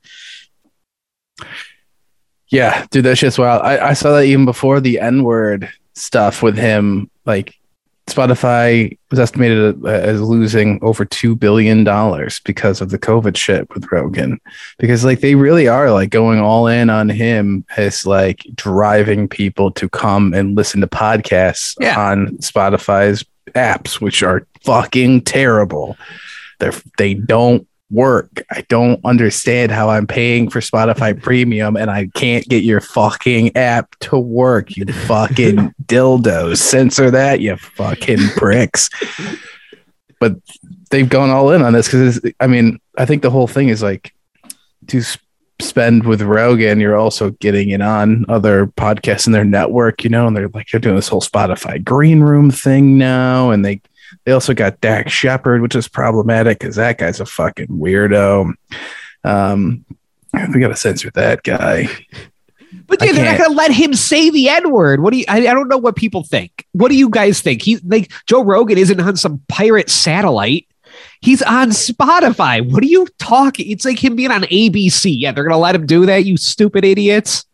Yeah, 2.50 2.86
dude, 2.90 3.04
that 3.04 3.16
shit's 3.16 3.38
wild. 3.38 3.62
I, 3.62 3.90
I 3.90 3.92
saw 3.92 4.12
that 4.16 4.24
even 4.24 4.44
before 4.44 4.80
the 4.80 4.98
N 4.98 5.22
word 5.22 5.70
stuff 6.00 6.42
with 6.42 6.56
him. 6.56 7.10
Like, 7.26 7.54
Spotify 8.06 8.98
was 9.10 9.20
estimated 9.20 9.86
as 9.86 10.20
losing 10.20 10.80
over 10.82 11.04
two 11.04 11.36
billion 11.36 11.84
dollars 11.84 12.40
because 12.40 12.80
of 12.80 12.90
the 12.90 12.98
COVID 12.98 13.36
shit 13.36 13.72
with 13.72 13.86
Rogan. 13.92 14.40
Because 14.78 15.04
like 15.04 15.20
they 15.20 15.36
really 15.36 15.68
are 15.68 15.92
like 15.92 16.10
going 16.10 16.40
all 16.40 16.66
in 16.66 16.90
on 16.90 17.08
him 17.08 17.64
as 17.76 18.04
like 18.04 18.44
driving 18.56 19.28
people 19.28 19.70
to 19.72 19.88
come 19.88 20.34
and 20.34 20.56
listen 20.56 20.80
to 20.80 20.88
podcasts 20.88 21.76
Yeah. 21.78 22.00
on 22.00 22.36
Spotify's 22.38 23.24
apps, 23.54 24.00
which 24.00 24.24
are 24.24 24.44
fucking 24.64 25.20
terrible. 25.22 25.96
They're 26.58 26.72
they 26.98 27.14
don't 27.14 27.66
work. 27.90 28.42
I 28.50 28.62
don't 28.68 29.00
understand 29.04 29.72
how 29.72 29.90
I'm 29.90 30.06
paying 30.06 30.48
for 30.48 30.60
Spotify 30.60 31.20
Premium 31.22 31.76
and 31.76 31.90
I 31.90 32.08
can't 32.14 32.46
get 32.48 32.64
your 32.64 32.80
fucking 32.80 33.56
app 33.56 33.98
to 34.00 34.18
work. 34.18 34.76
You 34.76 34.86
fucking 34.86 35.74
dildos. 35.84 36.58
Censor 36.58 37.10
that, 37.10 37.40
you 37.40 37.56
fucking 37.56 38.28
pricks. 38.36 38.88
But 40.18 40.36
they've 40.90 41.08
gone 41.08 41.30
all 41.30 41.50
in 41.50 41.62
on 41.62 41.72
this 41.72 41.86
because 41.86 42.20
I 42.40 42.46
mean, 42.46 42.78
I 42.98 43.06
think 43.06 43.22
the 43.22 43.30
whole 43.30 43.46
thing 43.46 43.68
is 43.68 43.82
like 43.82 44.12
to 44.88 44.98
s- 44.98 45.18
spend 45.60 46.04
with 46.06 46.22
Rogan, 46.22 46.80
you're 46.80 46.96
also 46.96 47.30
getting 47.30 47.70
it 47.70 47.80
on 47.80 48.24
other 48.28 48.66
podcasts 48.66 49.26
in 49.26 49.32
their 49.32 49.44
network, 49.44 50.04
you 50.04 50.10
know, 50.10 50.26
and 50.26 50.36
they're 50.36 50.48
like 50.48 50.68
they're 50.68 50.80
doing 50.80 50.96
this 50.96 51.08
whole 51.08 51.20
Spotify 51.20 51.82
green 51.82 52.20
room 52.20 52.50
thing 52.50 52.98
now, 52.98 53.50
and 53.50 53.64
they 53.64 53.80
they 54.24 54.32
also 54.32 54.54
got 54.54 54.80
Dax 54.80 55.12
Shepard, 55.12 55.62
which 55.62 55.74
is 55.74 55.88
problematic 55.88 56.58
because 56.58 56.76
that 56.76 56.98
guy's 56.98 57.20
a 57.20 57.26
fucking 57.26 57.68
weirdo. 57.68 58.54
Um, 59.24 59.84
we 60.54 60.60
gotta 60.60 60.76
censor 60.76 61.10
that 61.12 61.42
guy. 61.42 61.88
But 62.86 63.02
yeah, 63.02 63.12
they're 63.12 63.24
not 63.24 63.38
going 63.38 63.50
to 63.50 63.56
let 63.56 63.72
him 63.72 63.94
say 63.94 64.30
the 64.30 64.48
N 64.48 64.70
word. 64.70 65.00
What 65.00 65.12
do 65.12 65.18
you? 65.18 65.24
I, 65.28 65.38
I 65.38 65.54
don't 65.54 65.68
know 65.68 65.78
what 65.78 65.96
people 65.96 66.22
think. 66.22 66.66
What 66.72 66.88
do 66.88 66.96
you 66.96 67.08
guys 67.08 67.40
think? 67.40 67.62
He 67.62 67.78
like 67.78 68.12
Joe 68.26 68.44
Rogan 68.44 68.78
isn't 68.78 69.00
on 69.00 69.16
some 69.16 69.42
pirate 69.48 69.90
satellite. 69.90 70.66
He's 71.20 71.42
on 71.42 71.70
Spotify. 71.70 72.68
What 72.68 72.82
are 72.82 72.86
you 72.86 73.06
talking? 73.18 73.70
It's 73.70 73.84
like 73.84 74.02
him 74.02 74.16
being 74.16 74.30
on 74.30 74.42
ABC. 74.42 75.14
Yeah, 75.18 75.32
they're 75.32 75.44
going 75.44 75.52
to 75.52 75.58
let 75.58 75.74
him 75.74 75.86
do 75.86 76.06
that. 76.06 76.24
You 76.24 76.36
stupid 76.36 76.84
idiots. 76.84 77.44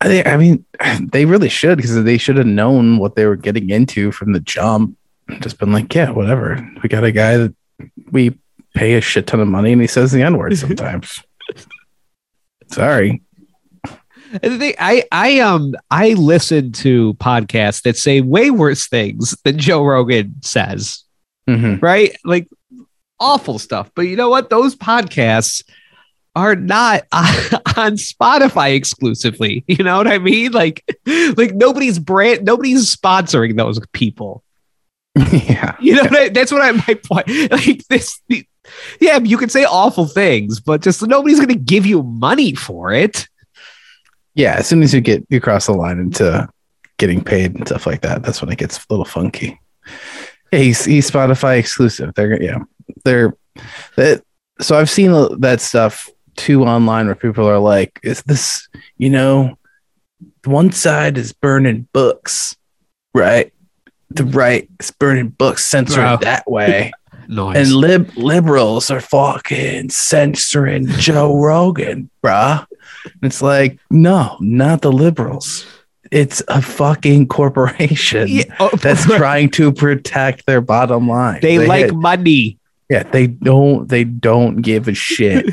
I, 0.00 0.08
think- 0.08 0.26
I 0.26 0.36
mean, 0.36 0.64
they 1.12 1.24
really 1.24 1.48
should 1.48 1.76
because 1.76 2.02
they 2.04 2.18
should 2.18 2.36
have 2.36 2.46
known 2.46 2.98
what 2.98 3.16
they 3.16 3.26
were 3.26 3.36
getting 3.36 3.70
into 3.70 4.12
from 4.12 4.32
the 4.32 4.40
jump. 4.40 4.96
Just 5.40 5.58
been 5.58 5.72
like, 5.72 5.94
yeah, 5.94 6.10
whatever. 6.10 6.68
We 6.82 6.88
got 6.88 7.04
a 7.04 7.12
guy 7.12 7.36
that 7.36 7.54
we 8.10 8.36
pay 8.74 8.94
a 8.94 9.00
shit 9.00 9.26
ton 9.26 9.40
of 9.40 9.48
money 9.48 9.72
and 9.72 9.80
he 9.80 9.86
says 9.86 10.12
the 10.12 10.22
N 10.22 10.36
word 10.36 10.56
sometimes. 10.58 11.22
Sorry. 12.68 13.22
And 14.42 14.60
the 14.62 14.76
I 14.78 15.04
I 15.10 15.40
um 15.40 15.74
I 15.90 16.10
listen 16.14 16.70
to 16.72 17.14
podcasts 17.14 17.82
that 17.82 17.96
say 17.96 18.20
way 18.20 18.50
worse 18.50 18.86
things 18.86 19.36
than 19.44 19.58
Joe 19.58 19.84
Rogan 19.84 20.36
says. 20.42 21.02
Mhm. 21.48 21.82
right? 21.82 22.16
Like 22.24 22.48
awful 23.18 23.58
stuff. 23.58 23.90
But 23.96 24.02
you 24.02 24.14
know 24.16 24.28
what? 24.30 24.48
Those 24.50 24.76
podcasts 24.76 25.64
are 26.40 26.56
not 26.56 27.02
on 27.12 27.96
Spotify 27.96 28.74
exclusively. 28.74 29.64
You 29.70 29.84
know 29.84 29.96
what 29.98 30.08
I 30.08 30.18
mean? 30.18 30.52
Like, 30.52 30.84
like 31.36 31.54
nobody's 31.54 31.98
brand, 31.98 32.44
nobody's 32.44 32.94
sponsoring 32.94 33.56
those 33.56 33.80
people. 33.92 34.42
yeah. 35.14 35.76
You 35.80 35.94
know, 35.94 36.02
what 36.02 36.16
I, 36.16 36.28
that's 36.28 36.52
what 36.52 36.60
I 36.60 36.72
my 36.72 36.94
point. 37.04 37.28
Like 37.50 37.86
this, 37.88 38.20
yeah, 39.00 39.18
you 39.18 39.38
can 39.38 39.48
say 39.48 39.64
awful 39.64 40.06
things, 40.06 40.60
but 40.60 40.82
just 40.82 41.06
nobody's 41.06 41.38
going 41.38 41.48
to 41.48 41.54
give 41.54 41.86
you 41.86 42.02
money 42.02 42.54
for 42.54 42.92
it. 42.92 43.26
Yeah. 44.34 44.56
As 44.58 44.66
soon 44.66 44.82
as 44.82 44.92
you 44.92 45.00
get 45.00 45.24
you 45.30 45.40
cross 45.40 45.66
the 45.66 45.72
line 45.72 45.98
into 45.98 46.48
getting 46.98 47.24
paid 47.24 47.54
and 47.54 47.66
stuff 47.66 47.86
like 47.86 48.02
that, 48.02 48.22
that's 48.22 48.42
when 48.42 48.50
it 48.50 48.58
gets 48.58 48.78
a 48.78 48.86
little 48.90 49.04
funky. 49.04 49.58
Yeah, 50.52 50.58
he's 50.58 50.84
he's 50.84 51.10
Spotify 51.10 51.58
exclusive. 51.58 52.12
They're 52.14 52.42
yeah, 52.42 52.58
they're 53.04 53.36
that. 53.96 54.22
So 54.60 54.78
I've 54.78 54.90
seen 54.90 55.12
that 55.40 55.60
stuff 55.60 56.10
too 56.40 56.64
online 56.64 57.06
where 57.06 57.14
people 57.14 57.46
are 57.46 57.58
like, 57.58 58.00
"Is 58.02 58.22
this 58.22 58.68
you 58.98 59.10
know, 59.10 59.56
one 60.44 60.72
side 60.72 61.18
is 61.18 61.32
burning 61.32 61.86
books, 61.92 62.56
right? 63.14 63.52
The 64.10 64.24
right 64.24 64.68
is 64.80 64.90
burning 64.90 65.28
books, 65.28 65.64
censor 65.66 66.00
Bro. 66.00 66.18
that 66.22 66.50
way." 66.50 66.92
Nice. 67.30 67.56
And 67.58 67.72
lib 67.76 68.10
liberals 68.16 68.90
are 68.90 69.00
fucking 69.00 69.90
censoring 69.90 70.88
Joe 70.88 71.38
Rogan, 71.48 72.10
bruh. 72.24 72.66
And 73.04 73.22
It's 73.22 73.40
like, 73.40 73.78
no, 73.88 74.36
not 74.40 74.82
the 74.82 74.90
liberals. 74.90 75.64
It's 76.10 76.42
a 76.48 76.60
fucking 76.60 77.28
corporation 77.28 78.26
Yeah, 78.26 78.52
oh, 78.58 78.70
that's 78.82 79.04
trying 79.04 79.50
to 79.50 79.70
protect 79.72 80.46
their 80.46 80.60
bottom 80.60 81.06
line. 81.08 81.38
they, 81.40 81.64
like 81.68 81.84
hit- 81.84 81.94
money. 81.94 82.58
yeah, 82.88 83.04
they 83.04 83.28
don't 83.28 83.88
they 83.88 84.02
don't 84.02 84.56
give 84.56 84.88
a 84.88 84.94
shit, 84.94 85.44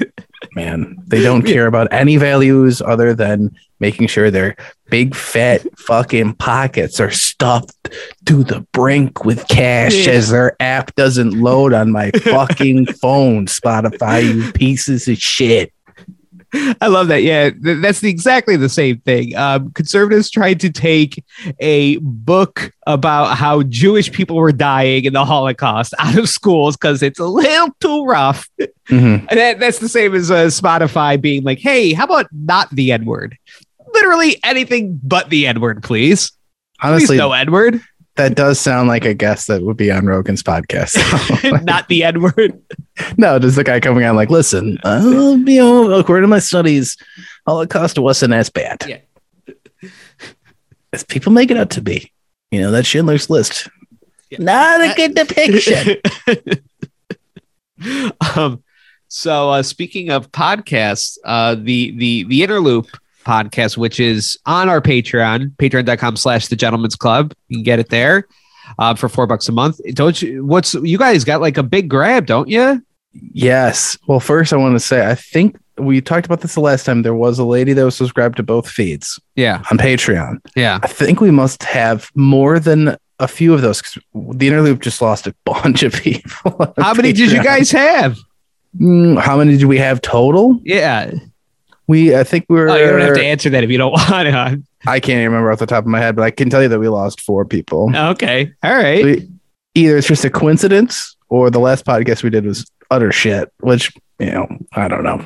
man. 0.58 0.98
They 1.06 1.22
don't 1.22 1.43
care 1.43 1.67
about 1.67 1.88
any 1.93 2.17
values 2.17 2.82
other 2.82 3.13
than 3.13 3.56
making 3.80 4.08
sure 4.08 4.32
their 4.32 4.58
big 4.89 5.15
fat 5.15 5.62
fucking 5.78 6.34
pockets 6.34 7.00
are 7.00 7.12
stuffed 7.12 7.93
to 8.26 8.43
the 8.43 8.65
brink 8.74 9.24
with 9.24 9.48
cash 9.48 10.08
as 10.08 10.32
their 10.32 10.58
app 10.60 10.96
doesn't 10.96 11.39
load 11.39 11.74
on 11.74 11.91
my 11.91 12.10
fucking 12.12 12.88
phone, 12.88 13.46
Spotify, 13.46 14.24
you 14.24 14.52
pieces 14.52 15.08
of 15.08 15.17
shit. 15.17 15.72
I 16.82 16.88
love 16.88 17.10
that. 17.10 17.24
Yeah, 17.24 17.50
th- 17.50 17.82
that's 17.82 18.00
the, 18.00 18.10
exactly 18.10 18.56
the 18.56 18.70
same 18.70 19.00
thing. 19.00 19.36
Um, 19.36 19.72
conservatives 19.72 20.30
tried 20.30 20.60
to 20.62 20.70
take 20.72 21.24
a 21.60 21.98
book 21.98 22.72
about 22.86 23.38
how 23.38 23.64
Jewish 23.64 24.12
people 24.12 24.38
were 24.38 24.52
dying 24.54 25.06
in 25.06 25.14
the 25.14 25.26
Holocaust 25.26 25.94
out 26.00 26.18
of 26.18 26.30
schools 26.30 26.78
because 26.78 27.04
it's 27.04 27.20
a 27.20 27.26
little 27.26 27.70
too 27.80 28.06
rough. 28.06 28.50
Mhm. 28.90 29.28
And 29.30 29.38
that, 29.38 29.60
that's 29.60 29.80
the 29.80 29.90
same 29.90 30.16
as 30.16 30.32
uh, 30.32 30.46
Spotify 30.46 31.20
being 31.20 31.44
like, 31.44 31.60
hey, 31.60 31.92
how 31.92 32.06
about 32.06 32.28
not 32.32 32.70
the 32.72 32.94
N 32.94 33.06
word? 33.06 33.38
Literally 33.94 34.40
anything 34.44 35.00
but 35.04 35.30
the 35.30 35.48
N 35.48 35.60
word, 35.60 35.84
please. 35.84 36.32
Honestly, 36.82 37.08
please 37.08 37.18
no 37.18 37.34
N 37.34 37.52
word, 37.52 37.82
that 38.17 38.36
does 38.36 38.60
sound 38.60 38.88
like 38.88 39.06
a 39.06 39.13
guest 39.13 39.47
that 39.47 39.62
would 39.63 39.77
be 39.77 39.89
on 39.91 40.06
Rogan's 40.06 40.43
podcast. 40.43 40.95
not 41.65 41.88
the 41.88 42.03
N 42.03 42.21
word. 42.21 42.62
No, 43.17 43.39
there's 43.39 43.56
the 43.56 43.63
guy 43.63 43.80
coming 43.80 44.03
on 44.03 44.15
like, 44.15 44.30
listen, 44.30 44.77
uh, 44.84 45.01
you 45.45 45.60
know, 45.60 45.91
according 45.93 46.23
to 46.23 46.27
my 46.27 46.39
studies, 46.39 46.97
Holocaust 47.45 47.97
wasn't 47.99 48.34
as 48.34 48.49
bad 48.49 48.84
Yeah. 48.88 49.89
as 50.93 51.03
people 51.03 51.32
make 51.32 51.51
it 51.51 51.58
out 51.58 51.69
to 51.71 51.82
be. 51.82 52.12
You 52.51 52.62
know, 52.62 52.71
that 52.71 52.86
Schindler's 52.86 53.30
List. 53.30 53.67
Yeah. 54.30 54.39
Not 54.41 54.82
a 54.82 54.93
good 54.95 55.15
depiction. 55.15 55.97
um, 58.36 58.63
so 59.08 59.49
uh, 59.51 59.63
speaking 59.63 60.10
of 60.10 60.32
podcasts, 60.32 61.17
uh, 61.23 61.56
the 61.56 61.91
the 61.91 62.23
the 62.23 62.41
Interloop 62.41 62.88
podcast, 63.28 63.78
which 63.78 64.00
is 64.00 64.38
on 64.46 64.70
our 64.70 64.82
Patreon, 64.82 65.56
patreon.com 65.58 66.16
slash 66.16 66.48
the 66.48 66.56
gentleman's 66.56 66.96
club. 66.96 67.34
You 67.50 67.58
can 67.58 67.63
get 67.63 67.80
it 67.80 67.90
there 67.90 68.28
uh, 68.80 68.96
for 68.96 69.10
four 69.10 69.28
bucks 69.28 69.48
a 69.50 69.52
month. 69.52 69.80
Don't 69.94 70.22
you 70.22 70.46
what's 70.46 70.74
you 70.76 70.98
guys 70.98 71.24
got 71.24 71.42
like 71.42 71.58
a 71.58 71.63
big 71.63 71.90
grab, 71.90 72.26
don't 72.26 72.48
you? 72.50 72.82
yes. 73.34 73.98
Well, 74.08 74.20
first, 74.20 74.54
I 74.54 74.58
want 74.58 74.76
to 74.76 74.80
say, 74.80 75.06
I 75.10 75.16
think 75.16 75.58
we 75.78 76.02
talked 76.02 76.26
about 76.26 76.42
this 76.42 76.54
the 76.56 76.62
last 76.62 76.86
time. 76.86 77.02
There 77.04 77.13
was 77.16 77.40
a 77.40 77.46
lady 77.46 77.74
that 77.74 77.84
was 77.86 77.96
subscribed 77.96 78.38
to 78.38 78.44
both 78.44 78.70
feeds 78.70 79.20
Yeah. 79.36 79.63
on 79.72 79.78
Patreon. 79.78 80.38
Yeah. 80.56 80.80
I 80.84 80.88
think 80.88 81.20
we 81.22 81.32
must 81.32 81.63
have 81.63 82.10
more 82.16 82.60
than 82.60 82.96
a 83.20 83.28
few 83.28 83.54
of 83.54 83.62
those. 83.62 83.82
'cause 83.82 83.98
The 84.13 84.50
Interloop 84.50 84.80
just 84.82 85.02
lost 85.02 85.26
a 85.28 85.36
bunch 85.46 85.84
of 85.84 85.94
people. 85.94 86.74
How 86.78 86.94
many 86.94 87.12
did 87.13 87.32
you 87.32 87.44
guys 87.44 87.72
have? 87.72 88.18
Mm, 88.80 89.20
how 89.20 89.38
many 89.38 89.58
did 89.58 89.66
we 89.66 89.78
have 89.80 90.02
total? 90.02 90.60
Yeah. 90.63 91.12
We, 91.88 92.15
I 92.15 92.23
think 92.23 92.45
we 92.50 92.58
were. 92.58 92.69
Oh, 92.69 92.76
you 92.76 92.86
don't 92.88 93.02
have 93.02 93.15
to 93.15 93.23
answer 93.23 93.50
that 93.52 93.63
if 93.63 93.69
you 93.69 93.78
don't 93.78 93.93
want 93.93 94.10
to. 94.28 94.62
I 94.89 95.00
can't 95.00 95.26
remember 95.26 95.52
off 95.52 95.60
the 95.60 95.65
top 95.65 95.84
of 95.86 95.88
my 95.89 96.00
head, 96.00 96.15
but 96.15 96.23
I 96.23 96.32
can 96.32 96.50
tell 96.50 96.62
you 96.62 96.67
that 96.67 96.80
we 96.80 96.88
lost 96.89 97.21
four 97.21 97.45
people. 97.45 97.89
Okay. 97.95 98.54
All 98.63 98.76
right. 98.76 99.04
We- 99.04 99.30
either 99.76 99.97
it's 99.97 100.08
just 100.08 100.26
a 100.26 100.30
coincidence 100.30 101.15
or 101.30 101.50
the 101.50 101.60
last 101.60 101.86
podcast 101.86 102.23
we 102.23 102.30
did 102.32 102.45
was 102.45 102.69
utter 102.89 103.12
shit, 103.12 103.54
which, 103.60 103.93
you 104.17 104.32
know, 104.32 104.47
I 104.73 104.88
don't 104.88 105.04
know. 105.04 105.23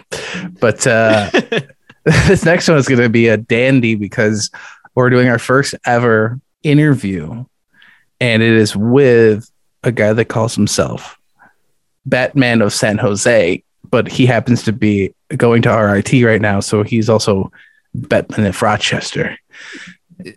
But 0.60 0.86
uh, 0.86 1.30
this 2.04 2.44
next 2.44 2.68
one 2.68 2.78
is 2.78 2.88
going 2.88 3.00
to 3.02 3.10
be 3.10 3.28
a 3.30 3.38
dandy 3.38 3.96
because 3.96 4.52
we're 4.94 5.10
doing 5.10 5.30
our 5.30 5.40
first 5.40 5.74
ever 5.86 6.40
interview, 6.64 7.46
and 8.20 8.44
it 8.44 8.54
is 8.54 8.76
with 8.76 9.50
a 9.84 9.92
guy 9.92 10.12
that 10.14 10.26
calls 10.26 10.54
himself 10.54 11.18
Batman 12.06 12.62
of 12.62 12.74
San 12.74 12.98
Jose, 12.98 13.64
but 13.92 14.08
he 14.08 14.26
happens 14.26 14.64
to 14.64 14.72
be 14.72 15.14
going 15.38 15.62
to 15.64 15.70
RIT 15.70 16.12
right 16.24 16.42
now, 16.42 16.60
so 16.62 16.84
he's 16.84 17.10
also 17.10 17.52
Batman 17.94 18.48
of 18.48 18.62
Rochester. 18.62 19.38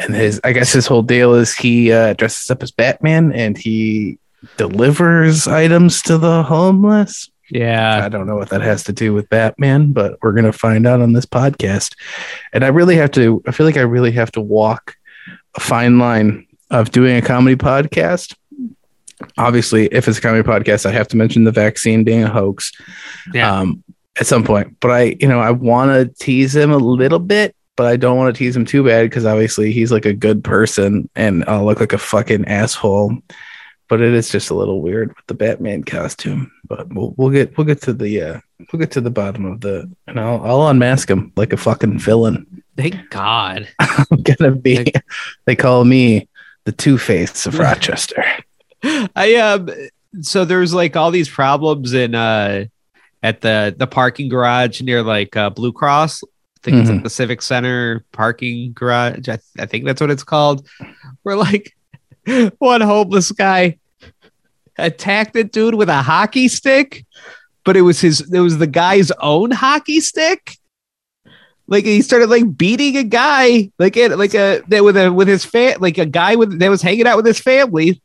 And 0.01 0.15
his, 0.15 0.41
I 0.45 0.53
guess, 0.53 0.73
his 0.73 0.87
whole 0.87 1.03
deal 1.03 1.35
is 1.35 1.55
he 1.55 1.93
uh, 1.93 2.15
dresses 2.15 2.51
up 2.51 2.63
as 2.63 2.71
Batman 2.71 3.33
and 3.33 3.57
he 3.57 4.19
delivers 4.57 5.47
items 5.47 6.03
to 6.03 6.19
the 6.19 6.43
homeless. 6.43 7.31
yeah. 7.51 8.05
I 8.05 8.09
don't 8.09 8.27
know 8.27 8.37
what 8.37 8.49
that 8.51 8.63
has 8.63 8.85
to 8.85 8.93
do 8.93 9.13
with 9.13 9.29
Batman, 9.29 9.93
but 9.93 10.19
we're 10.23 10.33
gonna 10.33 10.53
find 10.53 10.87
out 10.87 11.01
on 11.01 11.13
this 11.13 11.27
podcast. 11.27 11.95
And 12.53 12.65
I 12.65 12.69
really 12.69 12.97
have 12.97 13.11
to. 13.13 13.43
I 13.47 13.53
feel 13.53 13.67
like 13.67 13.77
I 13.77 13.83
really 13.83 14.13
have 14.13 14.33
to 14.33 14.41
walk 14.41 14.97
a 15.55 15.61
fine 15.61 15.99
line 15.99 16.47
of 16.71 16.91
doing 16.91 17.17
a 17.17 17.23
comedy 17.23 17.57
podcast. 17.57 18.35
Obviously, 19.39 19.87
if 19.87 20.09
it's 20.09 20.19
a 20.19 20.21
comedy 20.21 20.47
podcast, 20.47 20.87
I 20.87 20.93
have 20.93 21.09
to 21.09 21.17
mention 21.17 21.45
the 21.45 21.53
vaccine 21.53 22.05
being 22.05 22.23
a 22.23 22.31
hoax. 22.31 22.73
Yeah. 23.33 23.53
Um, 23.53 23.83
at 24.17 24.29
some 24.29 24.45
point, 24.45 24.77
but 24.79 24.93
I, 24.93 25.17
you 25.19 25.27
know, 25.27 25.41
I 25.41 25.51
want 25.51 25.91
to 25.91 26.25
tease 26.25 26.55
him 26.55 26.71
a 26.71 26.77
little 26.77 27.19
bit, 27.19 27.57
but 27.75 27.87
I 27.87 27.97
don't 27.97 28.17
want 28.17 28.33
to 28.33 28.39
tease 28.39 28.55
him 28.55 28.65
too 28.65 28.85
bad 28.85 29.11
because 29.11 29.27
obviously 29.27 29.73
he's 29.73 29.91
like 29.91 30.07
a 30.07 30.13
good 30.13 30.45
person, 30.45 31.09
and 31.17 31.45
I'll 31.49 31.65
look 31.65 31.81
like 31.81 31.93
a 31.93 31.99
fucking 31.99 32.45
asshole 32.45 33.19
but 33.89 34.01
it 34.01 34.15
is 34.15 34.31
just 34.31 34.51
a 34.51 34.55
little 34.55 34.81
weird 34.81 35.09
with 35.09 35.27
the 35.27 35.35
Batman 35.35 35.85
costume. 35.85 36.51
But 36.67 36.93
we'll 36.93 37.15
we'll 37.17 37.31
get 37.31 37.57
we'll 37.57 37.67
get 37.67 37.83
to 37.83 37.93
the 37.93 38.23
uh 38.23 38.41
we'll 38.73 38.81
get 38.81 38.91
to 38.93 39.01
the 39.01 39.11
bottom 39.11 39.45
of 39.45 39.61
the 39.61 39.91
and 40.07 40.19
I'll 40.19 40.43
I'll 40.45 40.69
unmask 40.69 41.09
him 41.09 41.33
like 41.37 41.53
a 41.53 41.57
fucking 41.57 41.99
villain. 41.99 42.63
Thank 42.77 43.11
God. 43.11 43.69
I'm 43.79 44.23
gonna 44.23 44.53
be. 44.53 44.93
They 45.45 45.57
call 45.57 45.85
me 45.85 46.29
the 46.65 46.73
Two 46.73 46.99
Face 46.99 47.47
of 47.47 47.59
Rochester. 47.61 48.25
I 49.17 49.35
um 49.37 49.69
so 50.23 50.45
there's 50.45 50.73
like 50.75 50.97
all 50.97 51.11
these 51.11 51.29
problems 51.29 51.93
in 51.95 52.15
uh 52.15 52.67
at 53.23 53.41
the 53.41 53.75
the 53.77 53.87
parking 53.87 54.29
garage 54.29 54.81
near 54.83 55.03
like 55.03 55.37
uh 55.37 55.51
Blue 55.51 55.73
Cross. 55.73 56.23
I 56.25 56.27
think 56.63 56.77
it's 56.79 56.91
Mhm. 56.91 56.97
at 56.99 57.03
the 57.05 57.11
Civic 57.11 57.43
Center 57.43 58.05
parking 58.13 58.73
garage. 58.73 59.29
I, 59.29 59.39
I 59.59 59.67
think 59.67 59.85
that's 59.85 60.01
what 60.01 60.11
it's 60.11 60.25
called. 60.25 60.67
Where 61.23 61.37
like 61.37 61.75
one 62.59 62.81
homeless 62.81 63.33
guy 63.33 63.79
attacked 64.79 65.37
a 65.37 65.45
dude 65.45 65.75
with 65.75 65.89
a 65.89 66.03
hockey 66.03 66.49
stick, 66.49 67.05
but 67.65 67.77
it 67.77 67.83
was 67.83 68.01
his 68.01 68.21
it 68.33 68.41
was 68.41 68.59
the 68.59 68.67
guy's 68.67 69.11
own 69.21 69.51
hockey 69.51 70.01
stick. 70.01 70.57
Like 71.67 71.85
he 71.87 72.03
started 72.03 72.29
like 72.29 72.57
beating 72.59 72.97
a 72.99 73.05
guy 73.05 73.71
like 73.79 73.97
it 73.97 74.17
like 74.19 74.35
a 74.35 74.61
that 74.69 74.85
with 74.85 74.97
a 74.99 75.11
with 75.13 75.29
his 75.29 75.45
fa- 75.47 75.77
like 75.81 75.97
a 75.97 76.05
guy 76.07 76.35
with 76.37 76.59
that 76.59 76.69
was 76.69 76.83
hanging 76.83 77.07
out 77.07 77.17
with 77.17 77.25
his 77.27 77.41
family 77.41 78.03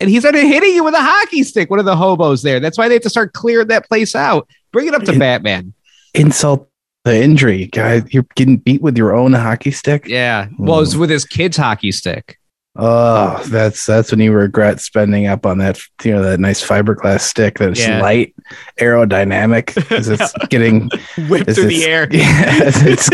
and 0.00 0.10
he 0.10 0.18
started 0.20 0.44
hitting 0.44 0.74
you 0.74 0.84
with 0.84 0.94
a 0.94 1.00
hockey 1.00 1.42
stick. 1.42 1.70
One 1.70 1.78
of 1.78 1.84
the 1.84 1.96
hobos 1.96 2.42
there. 2.42 2.60
That's 2.60 2.78
why 2.78 2.88
they 2.88 2.94
have 2.94 3.02
to 3.02 3.10
start 3.10 3.32
clearing 3.32 3.68
that 3.68 3.86
place 3.86 4.14
out. 4.14 4.48
Bring 4.72 4.86
it 4.86 4.94
up 4.94 5.02
to 5.04 5.12
It- 5.12 5.18
Batman. 5.18 5.74
Insult 6.14 6.68
the 7.04 7.22
injury, 7.22 7.66
guy. 7.66 8.02
You're 8.10 8.26
getting 8.34 8.56
beat 8.56 8.82
with 8.82 8.96
your 8.96 9.14
own 9.14 9.32
hockey 9.32 9.70
stick. 9.70 10.06
Yeah. 10.06 10.48
Well, 10.58 10.78
it 10.78 10.80
was 10.80 10.94
hmm. 10.94 11.00
with 11.00 11.10
his 11.10 11.24
kid's 11.24 11.56
hockey 11.56 11.92
stick. 11.92 12.38
Oh, 12.76 13.42
that's 13.48 13.84
that's 13.84 14.12
when 14.12 14.20
you 14.20 14.32
regret 14.32 14.80
spending 14.80 15.26
up 15.26 15.44
on 15.44 15.58
that 15.58 15.80
you 16.04 16.12
know 16.12 16.22
that 16.22 16.38
nice 16.38 16.64
fiberglass 16.66 17.22
stick 17.22 17.58
that's 17.58 17.80
Yeah. 17.80 18.00
light, 18.00 18.34
aerodynamic, 18.78 19.90
as 19.90 20.08
it's 20.08 20.32
getting 20.50 20.88
Whipped 21.28 21.50
through 21.50 21.66
the 21.66 21.84
air. 21.84 22.08
Yeah, 22.12 22.60
it's 22.62 23.08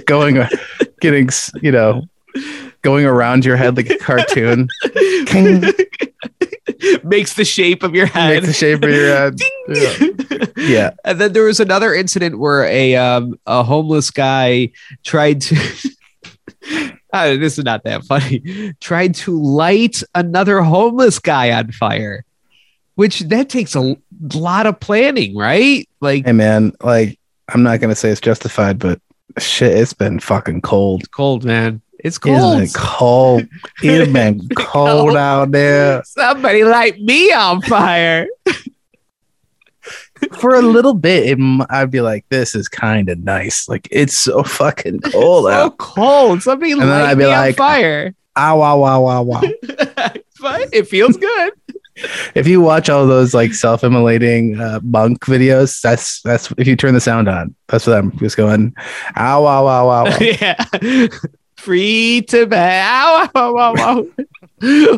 going, 0.06 0.40
getting 1.00 1.28
you 1.60 1.72
know, 1.72 2.04
going 2.86 3.04
around 3.04 3.44
your 3.44 3.56
head 3.56 3.76
like 3.76 3.90
a 3.90 3.98
cartoon. 3.98 4.68
Makes 7.02 7.34
the 7.34 7.44
shape 7.44 7.82
of 7.82 7.96
your 7.96 8.06
head. 8.06 8.44
Makes 8.44 8.46
the 8.46 8.52
shape 8.52 8.84
of 8.84 8.90
your 8.90 9.08
head. 9.08 9.40
Yeah. 9.68 10.06
Yeah. 10.56 10.90
And 11.04 11.20
then 11.20 11.32
there 11.32 11.42
was 11.42 11.58
another 11.58 11.92
incident 11.92 12.38
where 12.38 12.64
a 12.64 12.94
um 12.94 13.34
a 13.44 13.64
homeless 13.64 14.10
guy 14.10 14.70
tried 15.02 15.40
to 15.42 15.54
this 17.12 17.58
is 17.58 17.64
not 17.64 17.82
that 17.84 18.04
funny. 18.04 18.72
Tried 18.80 19.16
to 19.16 19.36
light 19.36 20.02
another 20.14 20.62
homeless 20.62 21.18
guy 21.18 21.50
on 21.50 21.72
fire, 21.72 22.24
which 22.94 23.20
that 23.20 23.48
takes 23.48 23.74
a 23.74 23.96
lot 24.32 24.66
of 24.66 24.78
planning, 24.78 25.36
right? 25.36 25.88
Like 26.00 26.24
Hey 26.24 26.32
man, 26.32 26.72
like 26.82 27.18
I'm 27.48 27.64
not 27.64 27.80
gonna 27.80 27.96
say 27.96 28.10
it's 28.10 28.20
justified, 28.20 28.78
but 28.78 29.00
shit, 29.38 29.76
it's 29.76 29.92
been 29.92 30.20
fucking 30.20 30.60
cold. 30.60 31.00
it's 31.00 31.08
cold, 31.08 31.44
man. 31.44 31.82
It's 32.06 32.18
Isn't 32.24 32.38
cold. 32.38 32.62
it 32.62 32.74
cold? 32.74 33.48
It's 33.82 34.12
been 34.12 34.48
cold 34.56 35.16
out 35.16 35.50
there. 35.50 36.04
Somebody 36.04 36.62
light 36.62 37.00
me 37.00 37.32
on 37.32 37.60
fire. 37.62 38.28
For 40.38 40.54
a 40.54 40.62
little 40.62 40.94
bit, 40.94 41.38
it, 41.38 41.66
I'd 41.68 41.90
be 41.90 42.00
like, 42.00 42.24
"This 42.30 42.54
is 42.54 42.68
kind 42.68 43.08
of 43.10 43.18
nice." 43.18 43.68
Like 43.68 43.86
it's 43.90 44.16
so 44.16 44.42
fucking 44.42 45.00
cold 45.00 45.44
so 45.44 45.50
out. 45.50 45.78
cold. 45.78 46.42
Somebody 46.42 46.74
then 46.74 46.88
light 46.88 47.10
I'd 47.10 47.18
be 47.18 47.24
me 47.24 47.30
like- 47.30 47.48
on 47.60 47.66
fire. 47.66 48.14
Ow, 48.38 48.58
wow, 48.58 48.78
wow, 48.78 49.00
wow, 49.00 49.22
wow. 49.22 49.40
it's 49.62 50.38
fine. 50.38 50.68
It 50.72 50.86
feels 50.88 51.16
good. 51.16 51.52
if 52.34 52.46
you 52.46 52.60
watch 52.60 52.88
all 52.90 53.06
those 53.06 53.32
like 53.34 53.54
self-immolating 53.54 54.60
uh, 54.60 54.80
monk 54.82 55.20
videos, 55.24 55.80
that's 55.80 56.20
that's 56.22 56.52
if 56.58 56.66
you 56.66 56.76
turn 56.76 56.94
the 56.94 57.00
sound 57.00 57.28
on, 57.28 57.54
that's 57.68 57.86
what 57.86 57.96
I'm 57.96 58.16
just 58.18 58.36
going. 58.36 58.74
Ow, 59.16 59.42
wow, 59.42 59.64
wow, 59.64 59.86
wow, 59.86 60.04
wow. 60.04 60.16
yeah. 60.20 60.64
Free 61.66 62.22
to 62.28 62.46
bow. 62.46 63.28
Wow, 63.34 63.52
wow, 63.52 63.74
wow. 63.74 64.06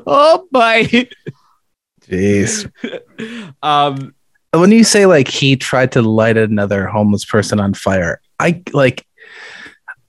oh 0.06 0.46
boy. 0.52 1.08
Jeez. 2.02 2.70
Um 3.62 4.14
When 4.52 4.70
you 4.70 4.84
say 4.84 5.06
like 5.06 5.28
he 5.28 5.56
tried 5.56 5.92
to 5.92 6.02
light 6.02 6.36
another 6.36 6.86
homeless 6.86 7.24
person 7.24 7.58
on 7.58 7.72
fire, 7.72 8.20
I 8.38 8.62
like. 8.74 9.06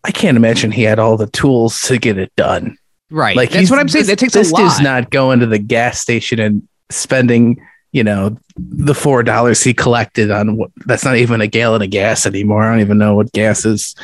I 0.03 0.11
can't 0.11 0.35
imagine 0.35 0.71
he 0.71 0.83
had 0.83 0.99
all 0.99 1.15
the 1.15 1.27
tools 1.27 1.79
to 1.83 1.97
get 1.97 2.17
it 2.17 2.33
done. 2.35 2.77
right. 3.09 3.37
Like 3.37 3.51
that's 3.51 3.69
what 3.71 3.79
I'm 3.79 3.87
saying. 3.87 4.03
This, 4.03 4.09
that 4.09 4.19
takes 4.19 4.33
this 4.33 4.51
a 4.51 4.53
lot. 4.53 4.59
dude's 4.59 4.75
lot. 4.79 4.83
not 4.83 5.09
going 5.11 5.39
to 5.39 5.45
the 5.45 5.59
gas 5.59 6.01
station 6.01 6.39
and 6.41 6.67
spending, 6.89 7.65
you 7.93 8.03
know, 8.03 8.37
the 8.57 8.93
four 8.95 9.23
dollars 9.23 9.63
he 9.63 9.73
collected 9.73 10.29
on 10.29 10.57
what 10.57 10.71
that's 10.85 11.05
not 11.05 11.15
even 11.15 11.39
a 11.39 11.47
gallon 11.47 11.81
of 11.81 11.89
gas 11.89 12.25
anymore. 12.25 12.63
I 12.63 12.71
don't 12.71 12.81
even 12.81 12.97
know 12.97 13.15
what 13.15 13.31
gas 13.31 13.63
is. 13.63 13.95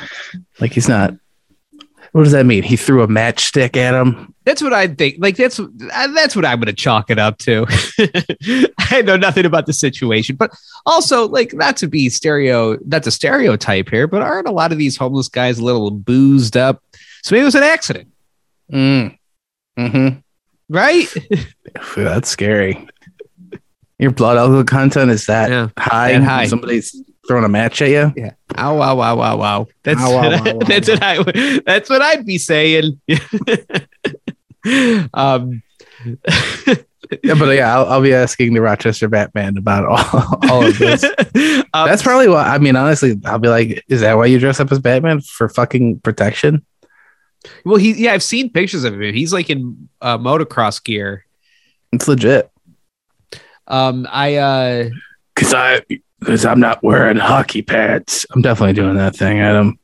Like 0.61 0.71
he's 0.71 0.87
not. 0.87 1.13
What 2.15 2.23
does 2.23 2.31
that 2.31 2.45
mean? 2.45 2.63
He 2.63 2.77
threw 2.77 3.03
a 3.03 3.09
matchstick 3.09 3.75
at 3.75 3.93
him. 3.93 4.33
That's 4.45 4.61
what 4.61 4.71
I 4.71 4.87
think. 4.87 5.17
Like 5.19 5.35
that's 5.35 5.59
that's 5.77 6.33
what 6.33 6.45
I'm 6.45 6.59
going 6.59 6.67
to 6.67 6.71
chalk 6.73 7.09
it 7.09 7.19
up 7.19 7.37
to. 7.39 7.65
I 8.79 9.01
know 9.01 9.17
nothing 9.17 9.43
about 9.45 9.65
the 9.65 9.73
situation, 9.73 10.37
but 10.37 10.51
also 10.85 11.27
like 11.27 11.53
not 11.53 11.75
to 11.75 11.87
be 11.89 12.07
stereo, 12.07 12.77
not 12.85 13.03
to 13.03 13.11
stereotype 13.11 13.89
here, 13.89 14.07
but 14.07 14.21
aren't 14.21 14.47
a 14.47 14.51
lot 14.51 14.71
of 14.71 14.77
these 14.77 14.95
homeless 14.95 15.27
guys 15.27 15.59
a 15.59 15.65
little 15.65 15.91
boozed 15.91 16.55
up? 16.55 16.81
So 17.21 17.35
maybe 17.35 17.41
it 17.41 17.45
was 17.45 17.55
an 17.55 17.63
accident, 17.63 18.07
Mm. 18.71 19.17
Hmm. 19.77 20.07
right? 20.69 21.13
That's 21.97 22.29
scary. 22.29 22.87
Your 23.99 24.11
blood 24.11 24.37
alcohol 24.37 24.63
content 24.63 25.11
is 25.11 25.25
that 25.25 25.49
Yeah. 25.49 25.67
high. 25.77 26.13
That 26.13 26.23
high. 26.23 26.47
Somebody's 26.47 26.95
throwing 27.27 27.43
a 27.45 27.49
match 27.49 27.81
at 27.81 27.89
you. 27.89 28.13
Yeah. 28.15 28.31
Ow, 28.57 28.77
wow, 28.77 28.95
wow, 28.95 29.15
wow, 29.15 29.37
wow. 29.37 29.67
That's 29.83 29.99
Ow, 29.99 30.11
wow, 30.13 30.29
wow, 30.31 30.43
wow, 30.53 30.59
that's 30.67 30.87
what 30.89 31.03
I 31.03 31.19
would- 31.19 31.63
that's 31.65 31.89
what 31.89 32.01
I'd 32.01 32.25
be 32.25 32.37
saying. 32.37 32.99
um, 35.13 35.61
Yeah, 37.23 37.35
but 37.37 37.55
yeah, 37.55 37.77
I'll, 37.77 37.85
I'll 37.85 38.01
be 38.01 38.15
asking 38.15 38.55
the 38.55 38.61
Rochester 38.61 39.07
Batman 39.07 39.57
about 39.57 39.85
all, 39.85 40.39
all 40.49 40.65
of 40.65 40.75
this. 40.79 41.03
um, 41.03 41.85
That's 41.87 42.01
probably 42.01 42.27
why. 42.27 42.47
I 42.47 42.57
mean, 42.57 42.75
honestly, 42.75 43.13
I'll 43.25 43.37
be 43.37 43.47
like, 43.47 43.83
is 43.87 44.01
that 44.01 44.17
why 44.17 44.25
you 44.25 44.39
dress 44.39 44.59
up 44.59 44.71
as 44.71 44.79
Batman 44.79 45.21
for 45.21 45.47
fucking 45.47 45.99
protection? 45.99 46.65
well. 47.63 47.77
He 47.77 47.91
yeah, 47.93 48.13
I've 48.13 48.23
seen 48.23 48.51
pictures 48.51 48.83
of 48.85 48.99
him. 48.99 49.13
He's 49.13 49.31
like 49.31 49.51
in 49.51 49.87
uh, 50.01 50.17
motocross 50.17 50.83
gear. 50.83 51.27
It's 51.91 52.07
legit. 52.07 52.49
Um, 53.67 54.07
I 54.09 54.37
uh, 54.37 54.89
Cause 55.35 55.53
I, 55.53 55.83
cause 56.25 56.45
I'm 56.45 56.59
not 56.59 56.83
wearing 56.83 57.17
hockey 57.17 57.61
pads. 57.61 58.25
I'm 58.31 58.41
definitely 58.41 58.73
doing 58.73 58.95
that 58.95 59.15
thing, 59.15 59.39
Adam. 59.39 59.79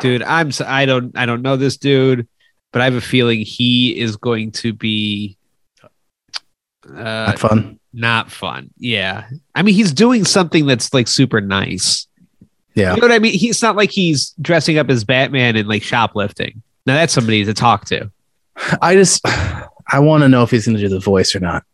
dude, 0.00 0.22
I'm 0.22 0.50
I 0.66 0.86
don't 0.86 1.16
I 1.16 1.26
don't 1.26 1.42
know 1.42 1.56
this 1.56 1.76
dude, 1.76 2.26
but 2.72 2.80
I 2.82 2.84
have 2.84 2.94
a 2.94 3.00
feeling 3.00 3.40
he 3.40 3.98
is 3.98 4.16
going 4.16 4.52
to 4.52 4.72
be 4.72 5.36
uh 6.88 6.92
Not 7.26 7.38
fun. 7.38 7.78
not 7.92 8.30
fun. 8.30 8.70
Yeah, 8.78 9.28
I 9.54 9.62
mean 9.62 9.74
he's 9.74 9.92
doing 9.92 10.24
something 10.24 10.66
that's 10.66 10.92
like 10.94 11.08
super 11.08 11.40
nice. 11.40 12.06
Yeah. 12.74 12.94
You 12.94 13.00
know 13.02 13.08
what 13.08 13.14
I 13.14 13.18
mean? 13.18 13.34
He's 13.38 13.60
not 13.60 13.76
like 13.76 13.90
he's 13.90 14.30
dressing 14.40 14.78
up 14.78 14.88
as 14.88 15.04
Batman 15.04 15.56
and 15.56 15.68
like 15.68 15.82
shoplifting. 15.82 16.62
Now 16.86 16.94
that's 16.94 17.12
somebody 17.12 17.44
to 17.44 17.52
talk 17.52 17.84
to. 17.86 18.10
I 18.80 18.94
just, 18.94 19.20
I 19.26 19.98
want 19.98 20.22
to 20.22 20.28
know 20.30 20.42
if 20.42 20.50
he's 20.50 20.64
going 20.64 20.76
to 20.78 20.82
do 20.82 20.88
the 20.88 20.98
voice 20.98 21.36
or 21.36 21.40
not. 21.40 21.64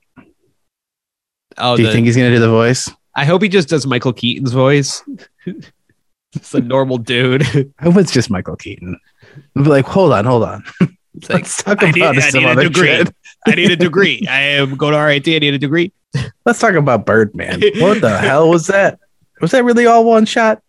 Oh, 1.56 1.76
do 1.76 1.82
you 1.82 1.88
the- 1.88 1.94
think 1.94 2.06
he's 2.06 2.16
going 2.16 2.28
to 2.30 2.34
do 2.36 2.40
the 2.40 2.50
voice? 2.50 2.90
I 3.18 3.24
hope 3.24 3.42
he 3.42 3.48
just 3.48 3.68
does 3.68 3.84
Michael 3.86 4.12
Keaton's 4.12 4.52
voice. 4.52 5.02
It's 6.34 6.52
a 6.52 6.60
normal 6.60 6.98
dude. 6.98 7.42
I 7.78 7.84
hope 7.84 7.96
it's 7.96 8.12
just 8.12 8.28
Michael 8.28 8.54
Keaton. 8.56 9.00
I'll 9.56 9.62
be 9.62 9.70
like, 9.70 9.86
hold 9.86 10.12
on, 10.12 10.26
hold 10.26 10.44
on. 10.44 10.62
It's 11.14 11.30
like, 11.30 11.42
Let's 11.42 11.62
talk 11.62 11.82
I 11.82 11.90
need- 11.90 12.02
about 12.02 12.18
I 12.18 12.20
some 12.20 12.42
need 12.42 12.48
a 12.48 12.52
other 12.52 12.62
degree. 12.64 12.86
shit. 12.86 13.14
I 13.46 13.54
need 13.54 13.70
a 13.70 13.76
degree. 13.76 14.26
I 14.30 14.40
am 14.40 14.76
going 14.76 14.92
to 14.92 14.98
RIT. 14.98 15.26
I 15.26 15.38
need 15.38 15.54
a 15.54 15.58
degree. 15.58 15.90
Let's 16.44 16.58
talk 16.58 16.74
about 16.74 17.06
Birdman. 17.06 17.62
What 17.78 18.02
the 18.02 18.18
hell 18.18 18.50
was 18.50 18.66
that? 18.66 18.98
Was 19.40 19.52
that 19.52 19.64
really 19.64 19.86
all 19.86 20.04
one 20.04 20.26
shot? 20.26 20.62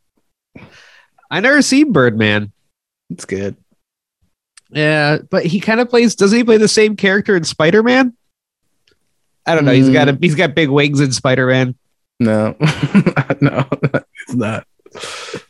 I 1.29 1.41
never 1.41 1.61
seen 1.61 1.91
Birdman. 1.91 2.53
It's 3.09 3.25
good. 3.25 3.57
Yeah, 4.71 5.17
but 5.29 5.45
he 5.45 5.59
kind 5.59 5.81
of 5.81 5.89
plays. 5.89 6.15
Doesn't 6.15 6.37
he 6.37 6.45
play 6.45 6.57
the 6.57 6.69
same 6.69 6.95
character 6.95 7.35
in 7.35 7.43
Spider 7.43 7.83
Man? 7.83 8.15
I 9.45 9.55
don't 9.55 9.65
know. 9.65 9.73
He's 9.73 9.89
got 9.89 10.07
a, 10.07 10.13
mm. 10.13 10.23
he's 10.23 10.35
got 10.35 10.55
big 10.55 10.69
wings 10.69 11.01
in 11.01 11.11
Spider 11.11 11.47
Man. 11.47 11.75
No, 12.19 12.55
no, 13.41 13.67
it's 13.71 14.35
not. 14.35 14.67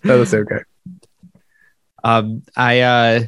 That 0.04 0.16
was 0.16 0.34
okay. 0.34 0.60
Um, 2.04 2.44
I 2.56 2.82
uh, 2.82 3.22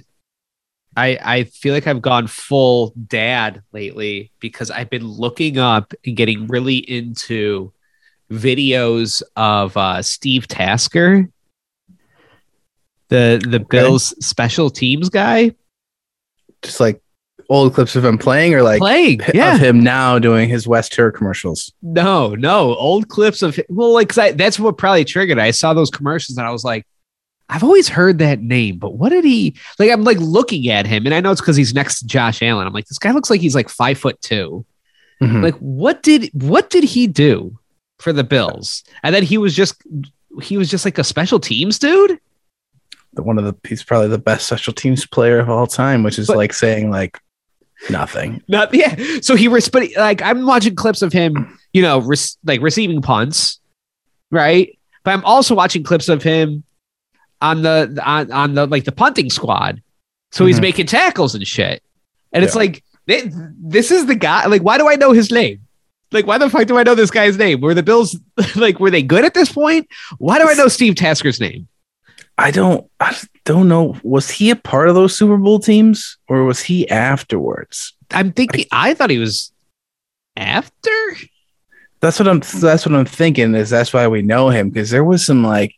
I 0.96 1.18
I 1.24 1.44
feel 1.46 1.74
like 1.74 1.88
I've 1.88 2.02
gone 2.02 2.28
full 2.28 2.94
dad 3.08 3.64
lately 3.72 4.32
because 4.40 4.70
I've 4.70 4.90
been 4.90 5.08
looking 5.08 5.58
up 5.58 5.94
and 6.06 6.16
getting 6.16 6.48
really 6.48 6.78
into 6.78 7.74
videos 8.32 9.22
of 9.36 9.76
uh, 9.76 10.02
Steve 10.02 10.48
Tasker, 10.48 11.30
the 13.10 13.44
the 13.48 13.60
Bills 13.60 14.14
special 14.26 14.70
teams 14.70 15.10
guy. 15.10 15.56
Just 16.62 16.80
like 16.80 17.02
old 17.52 17.74
clips 17.74 17.96
of 17.96 18.04
him 18.06 18.18
playing 18.18 18.54
or 18.56 18.64
like 18.64 18.80
playing. 18.80 19.22
of 19.22 19.36
Yeah. 19.36 19.58
him 19.58 19.82
now 19.84 20.18
doing 20.20 20.50
his 20.50 20.68
West 20.68 20.94
Tour 20.94 21.12
commercials? 21.12 21.72
No, 21.82 22.34
no. 22.36 22.76
Old 22.76 23.10
clips 23.10 23.42
of 23.42 23.60
well, 23.70 23.94
like 23.94 24.18
I, 24.18 24.32
that's 24.32 24.58
what 24.60 24.78
probably 24.78 25.06
triggered. 25.06 25.38
I 25.38 25.52
saw 25.52 25.74
those 25.74 25.90
commercials 25.92 26.38
and 26.38 26.48
I 26.48 26.52
was 26.52 26.64
like, 26.64 26.86
I've 27.50 27.64
always 27.64 27.90
heard 27.90 28.20
that 28.20 28.40
name, 28.42 28.78
but 28.78 28.94
what 28.94 29.10
did 29.10 29.26
he 29.26 29.56
like? 29.78 29.92
I'm 29.92 30.04
like 30.06 30.18
looking 30.20 30.70
at 30.70 30.86
him, 30.88 31.06
and 31.06 31.14
I 31.14 31.20
know 31.20 31.32
it's 31.32 31.42
because 31.42 31.58
he's 31.58 31.74
next 31.74 32.00
to 32.00 32.08
Josh 32.08 32.42
Allen. 32.42 32.66
I'm 32.66 32.72
like, 32.74 32.86
this 32.88 32.98
guy 32.98 33.12
looks 33.12 33.30
like 33.30 33.42
he's 33.42 33.56
like 33.56 33.68
five 33.68 33.98
foot 33.98 34.20
two. 34.22 34.66
Mhm. 35.22 35.44
Like, 35.44 35.56
what 35.58 36.02
did 36.02 36.30
what 36.34 36.70
did 36.70 36.86
he 36.86 37.08
do 37.08 37.60
for 38.00 38.14
the 38.14 38.24
Bills? 38.24 38.84
And 39.04 39.14
then 39.14 39.24
he 39.24 39.38
was 39.38 39.54
just 39.54 39.76
he 40.42 40.56
was 40.58 40.70
just 40.70 40.86
like 40.86 40.98
a 40.98 41.04
special 41.04 41.42
teams 41.42 41.78
dude. 41.78 42.18
The- 43.14 43.24
One 43.24 43.38
of 43.38 43.44
the 43.44 43.54
he's 43.68 43.84
probably 43.84 44.08
the 44.08 44.18
best 44.18 44.46
special 44.48 44.72
teams 44.72 45.06
player 45.06 45.40
of 45.40 45.50
all 45.50 45.68
time, 45.68 46.04
which 46.04 46.18
is 46.18 46.28
But- 46.28 46.38
like 46.38 46.54
saying 46.54 46.90
like 46.90 47.20
nothing. 47.90 48.42
Not 48.48 48.74
yeah. 48.74 48.96
So 49.22 49.36
he 49.36 49.48
res- 49.48 49.70
but 49.70 49.88
like 49.98 50.22
I'm 50.22 50.46
watching 50.46 50.76
clips 50.76 51.02
of 51.02 51.12
him, 51.14 51.58
you 51.74 51.82
know, 51.82 52.00
res- 52.00 52.38
like 52.44 52.62
receiving 52.62 53.02
punts, 53.02 53.60
right? 54.30 54.78
But 55.04 55.12
I'm 55.12 55.26
also 55.26 55.56
watching 55.56 55.84
clips 55.84 56.10
of 56.10 56.22
him 56.24 56.64
on 57.42 57.62
the 57.64 58.00
on, 58.06 58.32
on 58.32 58.54
the 58.54 58.68
like 58.68 58.84
the 58.86 58.92
punting 58.92 59.30
squad. 59.30 59.82
So 60.32 60.46
he's 60.46 60.60
Mhm. 60.60 60.62
making 60.62 60.86
tackles 60.88 61.36
and 61.36 61.46
shit. 61.46 61.82
And 62.32 62.44
it's 62.44 62.56
like 62.56 62.84
th- 63.08 63.26
this 63.60 63.92
is 63.92 64.06
the 64.06 64.16
guy. 64.16 64.46
Like, 64.46 64.62
why 64.64 64.78
do 64.78 64.88
I 64.88 64.96
know 64.96 65.12
his 65.12 65.32
name? 65.32 65.60
Like, 66.14 66.28
why 66.28 66.38
the 66.38 66.50
fuck 66.50 66.68
do 66.68 66.78
I 66.78 66.84
know 66.84 66.94
this 66.96 67.10
guy's 67.12 67.38
name? 67.38 67.62
Were 67.62 67.74
the 67.74 67.84
Bills 67.84 68.18
like 68.56 68.80
were 68.80 68.92
they 68.92 69.02
good 69.02 69.26
at 69.26 69.34
this 69.34 69.52
point? 69.52 69.88
Why 70.20 70.40
do 70.40 70.48
I 70.50 70.54
know 70.54 70.68
Steve 70.68 70.96
Tasker's 70.96 71.40
name? 71.40 71.68
I 72.38 72.52
don't 72.52 72.90
I 73.00 73.16
don't 73.46 73.68
know. 73.68 73.96
Was 74.04 74.30
he 74.30 74.50
a 74.50 74.56
part 74.56 74.90
of 74.90 74.96
those 74.96 75.16
Super 75.18 75.38
Bowl 75.38 75.60
teams 75.60 76.18
or 76.28 76.44
was 76.44 76.62
he 76.62 76.90
afterwards? 76.90 77.94
I'm 78.12 78.32
thinking. 78.32 78.66
I 78.72 78.94
thought 78.94 79.10
he 79.10 79.20
was 79.20 79.52
after. 80.36 80.92
That's 82.00 82.20
what 82.20 82.28
I'm 82.28 82.40
that's 82.40 82.86
what 82.86 82.96
I'm 82.96 83.06
thinking 83.06 83.54
is 83.54 83.70
that's 83.70 83.94
why 83.94 84.08
we 84.08 84.22
know 84.22 84.50
him 84.50 84.70
because 84.70 84.90
there 84.90 85.04
was 85.04 85.26
some 85.26 85.44
like 85.44 85.76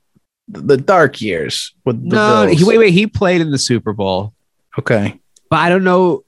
the 0.48 0.78
dark 0.78 1.22
years 1.22 1.74
with 1.86 2.10
the 2.10 2.16
No, 2.16 2.48
he, 2.48 2.64
wait, 2.64 2.78
wait. 2.78 2.92
He 2.94 3.08
played 3.08 3.42
in 3.42 3.52
the 3.52 3.58
Super 3.58 3.94
Bowl. 3.94 4.34
Okay. 4.78 5.20
but 5.50 5.58
I 5.60 5.70
don't 5.70 5.84
know. 5.84 6.24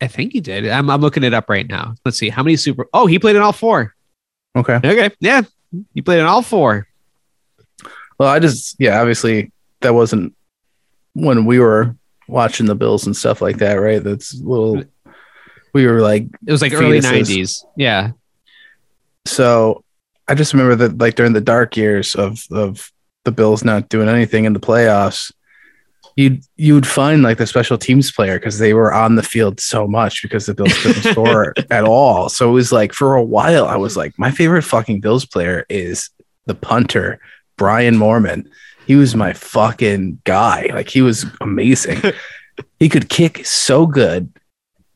I 0.00 0.08
think 0.08 0.32
he 0.32 0.40
did. 0.40 0.68
I'm, 0.68 0.90
I'm 0.90 1.00
looking 1.00 1.22
it 1.22 1.32
up 1.32 1.48
right 1.48 1.68
now. 1.68 1.94
Let's 2.04 2.18
see 2.18 2.28
how 2.28 2.42
many 2.42 2.56
super. 2.56 2.86
Oh, 2.92 3.06
he 3.06 3.18
played 3.18 3.36
in 3.36 3.42
all 3.42 3.52
four. 3.52 3.94
Okay. 4.56 4.76
Okay, 4.76 5.10
yeah, 5.20 5.42
he 5.94 6.02
played 6.02 6.18
in 6.18 6.26
all 6.26 6.42
four. 6.42 6.86
Well, 8.18 8.28
I 8.28 8.38
just 8.38 8.76
yeah, 8.78 9.00
obviously 9.00 9.50
that 9.80 9.94
wasn't 9.94 10.34
when 11.14 11.44
we 11.44 11.58
were 11.58 11.96
watching 12.28 12.66
the 12.66 12.74
Bills 12.74 13.06
and 13.06 13.16
stuff 13.16 13.42
like 13.42 13.58
that, 13.58 13.74
right? 13.74 14.02
That's 14.02 14.34
a 14.34 14.42
little 14.42 14.84
we 15.72 15.86
were 15.86 16.00
like 16.00 16.26
It 16.46 16.52
was 16.52 16.62
like 16.62 16.72
early 16.72 17.00
'90s. 17.00 17.64
Yeah, 17.76 18.12
so 19.26 19.84
I 20.28 20.34
just 20.34 20.52
remember 20.52 20.74
that 20.76 20.98
like 20.98 21.14
during 21.14 21.32
the 21.32 21.40
dark 21.40 21.76
years 21.76 22.14
of 22.14 22.44
of 22.50 22.90
the 23.24 23.32
Bills 23.32 23.64
not 23.64 23.88
doing 23.88 24.08
anything 24.08 24.44
in 24.44 24.52
the 24.52 24.60
playoffs, 24.60 25.32
you'd 26.16 26.42
you 26.56 26.74
would 26.74 26.86
find 26.86 27.22
like 27.22 27.38
the 27.38 27.46
special 27.46 27.78
teams 27.78 28.10
player 28.10 28.38
because 28.38 28.58
they 28.58 28.74
were 28.74 28.92
on 28.92 29.14
the 29.16 29.22
field 29.22 29.60
so 29.60 29.86
much 29.86 30.22
because 30.22 30.46
the 30.46 30.54
Bills 30.54 30.76
couldn't 30.82 31.02
score 31.12 31.54
at 31.70 31.84
all. 31.84 32.28
So 32.28 32.48
it 32.50 32.52
was 32.52 32.72
like 32.72 32.92
for 32.92 33.14
a 33.14 33.22
while 33.22 33.66
I 33.66 33.76
was 33.76 33.96
like, 33.96 34.18
my 34.18 34.30
favorite 34.30 34.62
fucking 34.62 35.00
Bills 35.00 35.24
player 35.24 35.64
is 35.68 36.10
the 36.46 36.54
punter, 36.54 37.20
Brian 37.62 37.94
Moorman. 37.94 38.50
He 38.88 38.96
was 38.96 39.14
my 39.14 39.32
fucking 39.34 40.20
guy. 40.24 40.68
Like 40.74 40.88
he 40.88 41.00
was 41.00 41.26
amazing. 41.40 42.02
he 42.80 42.88
could 42.88 43.08
kick 43.08 43.46
so 43.46 43.86
good 43.86 44.32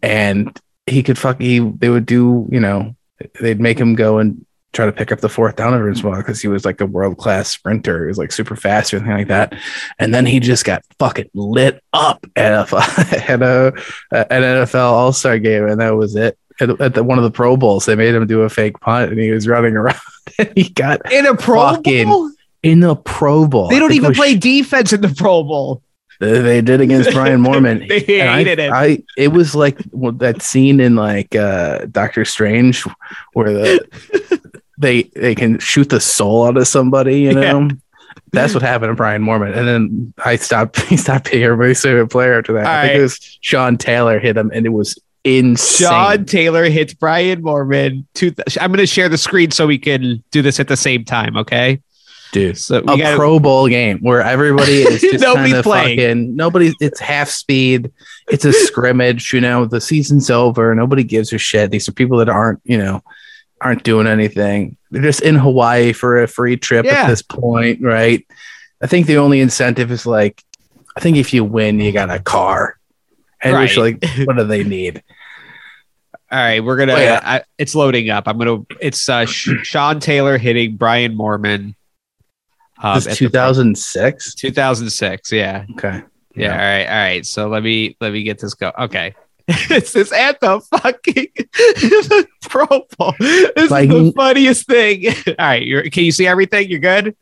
and 0.02 0.58
he 0.84 1.04
could 1.04 1.16
fuck 1.16 1.40
he 1.40 1.60
they 1.60 1.88
would 1.88 2.06
do, 2.06 2.48
you 2.50 2.58
know, 2.58 2.96
they'd 3.40 3.60
make 3.60 3.78
him 3.78 3.94
go 3.94 4.18
and 4.18 4.44
try 4.72 4.84
to 4.84 4.90
pick 4.90 5.12
up 5.12 5.20
the 5.20 5.28
fourth 5.28 5.54
down 5.54 5.74
every 5.74 5.90
once 5.90 6.00
in 6.00 6.06
a 6.06 6.08
while 6.08 6.18
because 6.18 6.42
he 6.42 6.48
was 6.48 6.64
like 6.64 6.80
a 6.80 6.86
world 6.86 7.18
class 7.18 7.48
sprinter. 7.48 8.02
He 8.02 8.08
was 8.08 8.18
like 8.18 8.32
super 8.32 8.56
fast 8.56 8.92
or 8.92 8.96
anything 8.96 9.16
like 9.16 9.28
that. 9.28 9.54
And 10.00 10.12
then 10.12 10.26
he 10.26 10.40
just 10.40 10.64
got 10.64 10.82
fucking 10.98 11.30
lit 11.32 11.80
up 11.92 12.26
at 12.34 12.50
a 12.50 12.76
at 13.30 13.42
a 13.42 13.66
an 14.10 14.42
NFL 14.42 14.90
All 14.90 15.12
Star 15.12 15.38
game, 15.38 15.68
and 15.68 15.80
that 15.80 15.94
was 15.94 16.16
it. 16.16 16.36
At, 16.60 16.80
at 16.80 16.94
the, 16.94 17.04
one 17.04 17.18
of 17.18 17.22
the 17.22 17.30
Pro 17.30 17.56
Bowls, 17.56 17.86
they 17.86 17.94
made 17.94 18.12
him 18.12 18.26
do 18.26 18.42
a 18.42 18.48
fake 18.48 18.80
punt, 18.80 19.12
and 19.12 19.20
he 19.20 19.30
was 19.30 19.46
running 19.46 19.76
around. 19.76 20.00
and 20.40 20.52
he 20.56 20.68
got 20.70 21.12
in 21.12 21.26
a 21.26 21.36
Pro 21.36 21.60
Fucking- 21.60 22.08
Bowl. 22.08 22.32
In 22.66 22.80
the 22.80 22.96
Pro 22.96 23.46
Bowl. 23.46 23.68
They 23.68 23.78
don't 23.78 23.92
even 23.92 24.12
play 24.12 24.34
defense 24.36 24.92
in 24.92 25.00
the 25.00 25.08
Pro 25.08 25.42
Bowl. 25.42 25.82
They 26.18 26.60
did 26.60 26.80
against 26.80 27.10
Brian 27.12 27.42
Moorman. 27.42 27.88
They 27.88 28.20
And 28.20 28.30
I- 28.30 28.36
hated 28.38 28.58
him. 28.58 28.72
I 28.72 29.02
it 29.16 29.28
was 29.28 29.54
like 29.54 29.78
well, 29.92 30.12
that 30.12 30.42
scene 30.42 30.80
in 30.80 30.96
like 30.96 31.34
uh 31.34 31.86
Doctor 31.90 32.24
Strange 32.24 32.84
where 33.32 33.52
the 33.52 34.50
they 34.78 35.04
they 35.14 35.34
can 35.34 35.58
shoot 35.58 35.90
the 35.90 36.00
soul 36.00 36.44
out 36.46 36.56
of 36.56 36.66
somebody, 36.66 37.20
you 37.20 37.34
know. 37.34 37.68
That's 38.32 38.54
what 38.54 38.62
happened 38.62 38.90
to 38.90 38.94
Brian 38.94 39.22
Moorman. 39.22 39.56
And 39.56 39.66
then 39.68 40.14
I 40.24 40.36
stopped 40.36 40.80
he 40.86 40.96
stopped 40.96 41.30
being 41.30 41.42
everybody's 41.42 41.80
favorite 41.80 42.08
player 42.08 42.38
after 42.38 42.52
that. 42.54 42.66
I 42.66 42.82
think 42.82 42.90
right. 42.92 42.98
it 42.98 43.02
was 43.02 43.38
Sean 43.40 43.76
Taylor 43.76 44.18
hit 44.18 44.36
him 44.36 44.50
and 44.52 44.66
it 44.66 44.70
was 44.70 44.98
insane. 45.24 45.88
Sean 45.88 46.24
Taylor 46.24 46.64
hits 46.64 46.94
Brian 46.94 47.42
Moorman. 47.42 48.04
Two, 48.14 48.32
I'm 48.60 48.70
going 48.70 48.78
to 48.78 48.86
share 48.86 49.08
the 49.08 49.18
screen 49.18 49.50
so 49.50 49.66
we 49.66 49.78
can 49.78 50.22
do 50.30 50.42
this 50.42 50.60
at 50.60 50.68
the 50.68 50.76
same 50.76 51.04
time. 51.04 51.36
Okay. 51.36 51.80
Dude. 52.36 52.58
So 52.58 52.82
A 52.86 52.94
we 52.96 52.98
got 52.98 53.16
Pro 53.16 53.38
Bowl 53.40 53.66
game 53.66 53.98
where 54.00 54.20
everybody 54.20 54.82
is 54.82 55.00
just 55.00 55.24
kind 55.24 55.54
of 55.54 55.64
playing. 55.64 55.98
fucking 55.98 56.36
nobody. 56.36 56.74
It's 56.80 57.00
half 57.00 57.30
speed. 57.30 57.90
It's 58.28 58.44
a 58.44 58.52
scrimmage. 58.52 59.32
You 59.32 59.40
know, 59.40 59.64
the 59.64 59.80
season's 59.80 60.28
over. 60.28 60.74
Nobody 60.74 61.02
gives 61.02 61.32
a 61.32 61.38
shit. 61.38 61.70
These 61.70 61.88
are 61.88 61.92
people 61.92 62.18
that 62.18 62.28
aren't, 62.28 62.60
you 62.64 62.76
know, 62.76 63.02
aren't 63.62 63.84
doing 63.84 64.06
anything. 64.06 64.76
They're 64.90 65.00
just 65.00 65.22
in 65.22 65.34
Hawaii 65.34 65.94
for 65.94 66.22
a 66.22 66.28
free 66.28 66.58
trip 66.58 66.84
Yeah. 66.84 67.04
at 67.04 67.08
this 67.08 67.22
point, 67.22 67.80
right? 67.82 68.26
I 68.82 68.86
think 68.86 69.06
the 69.06 69.16
only 69.16 69.40
incentive 69.40 69.90
is 69.90 70.04
like, 70.04 70.42
I 70.94 71.00
think 71.00 71.16
if 71.16 71.32
you 71.32 71.42
win, 71.42 71.80
you 71.80 71.90
got 71.90 72.10
a 72.10 72.18
car. 72.18 72.78
And 73.42 73.54
Right. 73.54 73.74
like, 73.78 74.04
what 74.26 74.36
do 74.36 74.44
they 74.44 74.62
need? 74.62 75.02
All 76.30 76.38
right, 76.38 76.60
we're 76.62 76.76
gonna. 76.76 76.94
Oh, 76.94 76.98
yeah. 76.98 77.20
I, 77.22 77.42
it's 77.56 77.74
loading 77.74 78.10
up. 78.10 78.24
I'm 78.26 78.36
gonna. 78.36 78.58
It's 78.80 79.08
uh, 79.08 79.24
Sean 79.26 80.00
Taylor 80.00 80.36
hitting 80.38 80.76
Brian 80.76 81.16
Moorman. 81.16 81.74
Um, 82.82 83.00
this 83.00 83.16
2006. 83.16 84.34
2006. 84.34 85.32
Yeah, 85.32 85.64
Okay. 85.72 86.02
yeah. 86.34 86.52
All 86.52 86.58
right, 86.58 86.86
all 86.86 86.94
right. 86.94 87.26
So 87.26 87.48
let 87.48 87.62
me 87.62 87.96
let 88.00 88.12
me 88.12 88.22
get 88.22 88.38
this 88.38 88.54
go. 88.54 88.72
Okay, 88.78 89.14
it's 89.48 89.92
this 89.94 90.12
at 90.12 90.40
the 90.40 90.60
fucking 90.60 91.28
Pro 92.48 92.66
Bowl. 92.98 93.14
This 93.18 93.70
Like- 93.70 93.88
is 93.90 94.06
the 94.06 94.12
funniest 94.14 94.66
thing. 94.66 95.06
All 95.28 95.34
right, 95.38 95.62
you're, 95.66 95.82
can 95.90 96.04
you 96.04 96.12
see 96.12 96.26
everything? 96.26 96.68
You're 96.68 96.80
good. 96.80 97.16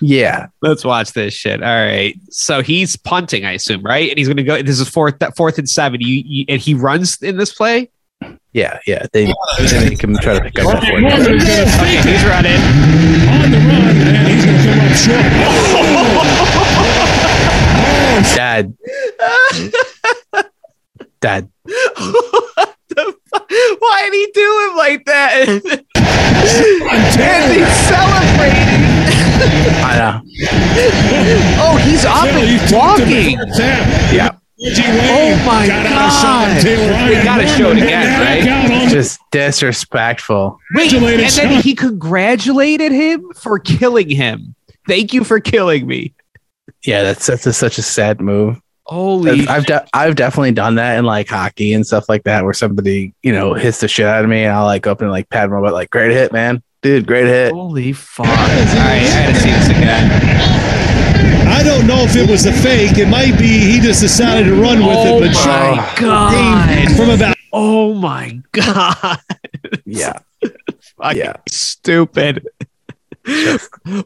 Yeah. 0.00 0.46
Let's 0.60 0.84
watch 0.84 1.12
this 1.12 1.32
shit. 1.34 1.62
All 1.62 1.68
right. 1.86 2.18
So 2.30 2.62
he's 2.62 2.96
punting, 2.96 3.44
I 3.44 3.52
assume, 3.52 3.82
right? 3.82 4.08
And 4.10 4.18
he's 4.18 4.26
going 4.26 4.36
to 4.38 4.42
go. 4.42 4.60
This 4.62 4.80
is 4.80 4.88
fourth, 4.88 5.16
fourth 5.36 5.58
and 5.58 5.68
seven. 5.68 6.00
You, 6.00 6.22
you 6.26 6.44
and 6.48 6.60
he 6.60 6.74
runs 6.74 7.22
in 7.22 7.36
this 7.36 7.52
play. 7.52 7.90
Yeah. 8.56 8.78
Yeah. 8.86 9.04
They, 9.12 9.26
they 9.58 9.90
make 9.90 10.00
him 10.02 10.16
try 10.16 10.32
to 10.38 10.40
pick 10.40 10.58
up 10.58 10.80
that 10.80 10.82
Morgan 10.88 11.10
fourth. 11.10 11.20
is 11.20 11.26
going 11.28 11.38
to 11.40 11.52
Okay, 11.76 12.00
he's 12.08 12.24
running. 12.24 12.56
on 13.28 13.50
the 13.52 13.60
run, 13.68 13.96
and 14.00 14.26
he's 14.32 14.44
going 14.46 14.56
to 14.56 14.64
come 14.64 14.80
up 14.80 14.96
short. 14.96 16.26
Dad. 18.34 18.72
Dad. 21.20 21.50
what 21.64 22.74
the 22.88 23.14
fuck? 23.28 23.50
Why 23.78 24.08
did 24.10 24.14
he 24.14 24.26
do 24.32 24.68
him 24.70 24.76
like 24.78 25.04
that? 25.04 25.32
and 25.48 25.60
he's 27.52 27.76
celebrating. 27.84 28.82
I 29.84 29.86
know. 30.00 30.14
Oh, 31.60 31.76
he's 31.84 32.04
up 32.06 32.24
Taylor, 32.24 32.38
and 32.40 32.48
you 32.48 32.58
walking. 32.76 33.38
Yeah. 34.16 34.30
Reggie 34.62 34.82
Wayne 34.82 34.98
Oh 35.00 35.44
my 35.46 35.66
got 35.66 35.86
out 35.86 35.92
of 35.92 36.22
God. 36.22 36.62
Taylor. 36.62 37.08
We 37.08 37.22
gotta 37.24 37.46
show 37.46 37.70
it 37.72 37.76
again, 37.76 38.20
right? 38.20 38.42
that 38.42 38.68
count 38.68 38.82
on 38.84 38.88
Just 38.88 39.20
disrespectful. 39.30 40.58
Wait, 40.74 40.84
and 40.84 40.90
Congratulations, 41.02 41.36
then 41.36 41.52
Sean. 41.52 41.62
he 41.62 41.74
congratulated 41.74 42.92
him 42.92 43.30
for 43.34 43.58
killing 43.58 44.08
him. 44.08 44.54
Thank 44.88 45.12
you 45.12 45.24
for 45.24 45.40
killing 45.40 45.86
me. 45.86 46.14
Yeah, 46.84 47.02
that's 47.02 47.26
that's 47.26 47.46
a, 47.46 47.52
such 47.52 47.78
a 47.78 47.82
sad 47.82 48.20
move. 48.20 48.60
Holy 48.84 49.40
That's- 49.40 49.48
I've 49.48 49.66
de- 49.66 49.86
I've 49.92 50.14
definitely 50.14 50.52
done 50.52 50.76
that 50.76 50.96
in 50.98 51.04
like 51.04 51.28
hockey 51.28 51.72
and 51.72 51.84
stuff 51.86 52.08
like 52.08 52.22
that, 52.24 52.44
where 52.44 52.52
somebody 52.54 53.12
you 53.22 53.32
know 53.32 53.52
hits 53.54 53.80
the 53.80 53.88
shit 53.88 54.06
out 54.06 54.22
of 54.24 54.30
me, 54.30 54.44
and 54.44 54.52
I'll 54.54 54.64
like 54.64 54.86
open 54.86 55.10
like 55.10 55.28
pat 55.28 55.50
them 55.50 55.58
about 55.58 55.72
like 55.74 55.90
great 55.90 56.12
hit, 56.12 56.32
man, 56.32 56.62
dude, 56.82 57.06
great 57.06 57.26
hit. 57.26 57.52
Holy 57.52 57.92
fuck. 57.92 58.26
All 58.26 58.32
right, 58.32 58.66
I 58.68 59.26
gotta 59.26 59.40
see 59.40 59.50
this 59.50 59.68
again. 59.70 60.95
I 61.48 61.62
don't 61.62 61.86
know 61.86 62.02
if 62.02 62.16
it 62.16 62.28
was 62.28 62.46
a 62.46 62.52
fake. 62.52 62.98
It 62.98 63.08
might 63.08 63.38
be 63.38 63.46
he 63.46 63.80
just 63.80 64.00
decided 64.00 64.44
to 64.46 64.54
run 64.60 64.78
with 64.78 64.96
Oh 64.98 65.18
it, 65.18 65.20
but 65.20 65.32
my 65.32 65.84
Sean 65.94 66.04
god. 66.04 66.96
from 66.96 67.10
about 67.10 67.36
Oh 67.52 67.94
my 67.94 68.40
god. 68.52 69.18
Yeah, 69.84 70.18
Yeah. 71.14 71.36
stupid. 71.48 72.46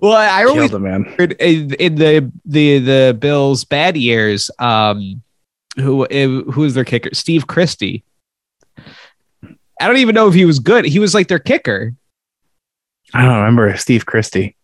well, 0.00 0.12
I 0.14 0.44
always 0.44 0.70
killed 0.70 0.74
him, 0.74 0.83
man. 0.83 1.05
heard 1.18 1.33
in, 1.40 1.74
in 1.74 1.94
the 1.96 2.31
the 2.44 2.79
the 2.79 3.16
Bills' 3.18 3.64
bad 3.64 3.96
years, 3.96 4.50
um, 4.59 5.22
who 5.76 6.07
eh, 6.11 6.26
who 6.26 6.64
is 6.64 6.74
their 6.74 6.85
kicker? 6.85 7.11
Steve 7.12 7.46
Christie. 7.46 8.05
I 8.79 9.87
don't 9.87 9.96
even 9.98 10.14
know 10.14 10.29
if 10.29 10.35
he 10.35 10.44
was 10.44 10.59
good. 10.59 10.85
He 10.85 10.98
was 10.98 11.14
like 11.14 11.29
their 11.29 11.38
kicker. 11.38 11.94
I 13.12 13.22
don't 13.24 13.37
remember 13.38 13.76
Steve 13.76 14.07
Christie. 14.07 14.57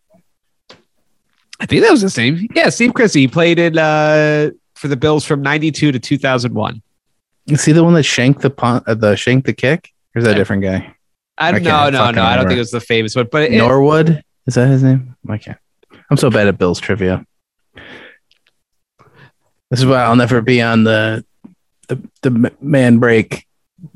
I 1.61 1.67
think 1.67 1.83
that 1.83 1.91
was 1.91 2.03
his 2.03 2.17
name. 2.17 2.47
Yeah, 2.55 2.69
Steve 2.69 2.95
Christie. 2.95 3.21
He 3.21 3.29
played 3.29 3.59
in 3.59 3.79
uh, 3.79 4.51
for 4.75 4.89
the 4.89 4.97
Bills 4.97 5.25
from 5.25 5.43
'92 5.43 5.93
to 5.93 5.99
2001. 5.99 6.83
Is 7.47 7.65
he 7.65 7.73
the 7.73 7.85
one 7.85 7.95
that 7.95 8.03
shanked 8.03 8.43
the 8.43 8.51
punt, 8.51 8.85
uh, 8.87 8.95
the 8.95 9.17
shanked 9.17 9.47
the 9.47 9.53
kick, 9.53 9.93
or 10.15 10.19
is 10.19 10.25
that 10.25 10.33
a 10.33 10.35
different 10.35 10.63
guy? 10.63 10.95
I 11.39 11.49
I 11.49 11.53
don't 11.53 11.63
know, 11.63 11.91
no, 11.91 11.99
fucking 11.99 12.17
no. 12.17 12.23
I 12.23 12.37
don't 12.37 12.47
think 12.47 12.57
it 12.57 12.61
was 12.61 12.71
the 12.71 12.81
famous 12.81 13.15
one, 13.15 13.29
but 13.31 13.45
it, 13.45 13.53
Norwood 13.53 14.23
is 14.47 14.55
that 14.55 14.69
his 14.69 14.83
name? 14.83 15.17
I 15.29 15.39
can't. 15.39 15.59
I'm 16.11 16.17
so 16.17 16.31
bad 16.31 16.47
at 16.47 16.59
Bills 16.59 16.81
trivia. 16.81 17.25
This 19.71 19.81
is 19.81 19.87
why 19.87 20.03
I'll 20.03 20.17
never 20.17 20.41
be 20.41 20.63
on 20.63 20.85
the 20.85 21.25
the 21.89 22.01
the 22.23 22.53
man 22.61 22.99
break 22.99 23.47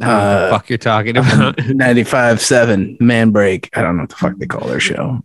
I 0.00 0.06
don't 0.06 0.08
know 0.08 0.16
what 0.16 0.38
the 0.38 0.46
uh, 0.46 0.50
fuck 0.50 0.68
you're 0.68 0.78
talking 0.78 1.16
about. 1.16 1.58
95 1.68 2.40
7 2.40 2.96
man 3.00 3.30
break. 3.30 3.70
I 3.76 3.82
don't 3.82 3.96
know 3.96 4.02
what 4.02 4.10
the 4.10 4.16
fuck 4.16 4.36
they 4.36 4.46
call 4.46 4.68
their 4.68 4.80
show. 4.80 5.24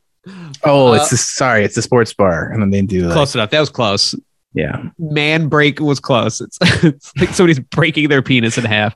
Oh, 0.65 0.89
Uh, 0.93 0.95
it's 0.95 1.10
the, 1.10 1.17
sorry, 1.17 1.63
it's 1.63 1.75
the 1.75 1.82
sports 1.82 2.13
bar, 2.13 2.49
and 2.51 2.62
then 2.62 2.69
they 2.69 2.82
do 2.82 3.04
like, 3.06 3.13
close 3.13 3.36
enough. 3.36 3.49
That 3.51 3.60
was 3.60 3.69
close. 3.69 4.15
yeah. 4.54 4.84
Man 4.99 5.47
break 5.47 5.80
was 5.80 5.99
close. 5.99 6.41
It's, 6.41 6.58
it's 6.84 7.12
like 7.17 7.30
somebody's 7.30 7.60
breaking 7.60 8.10
their 8.10 8.21
penis 8.21 8.58
in 8.58 8.65
half. 8.65 8.95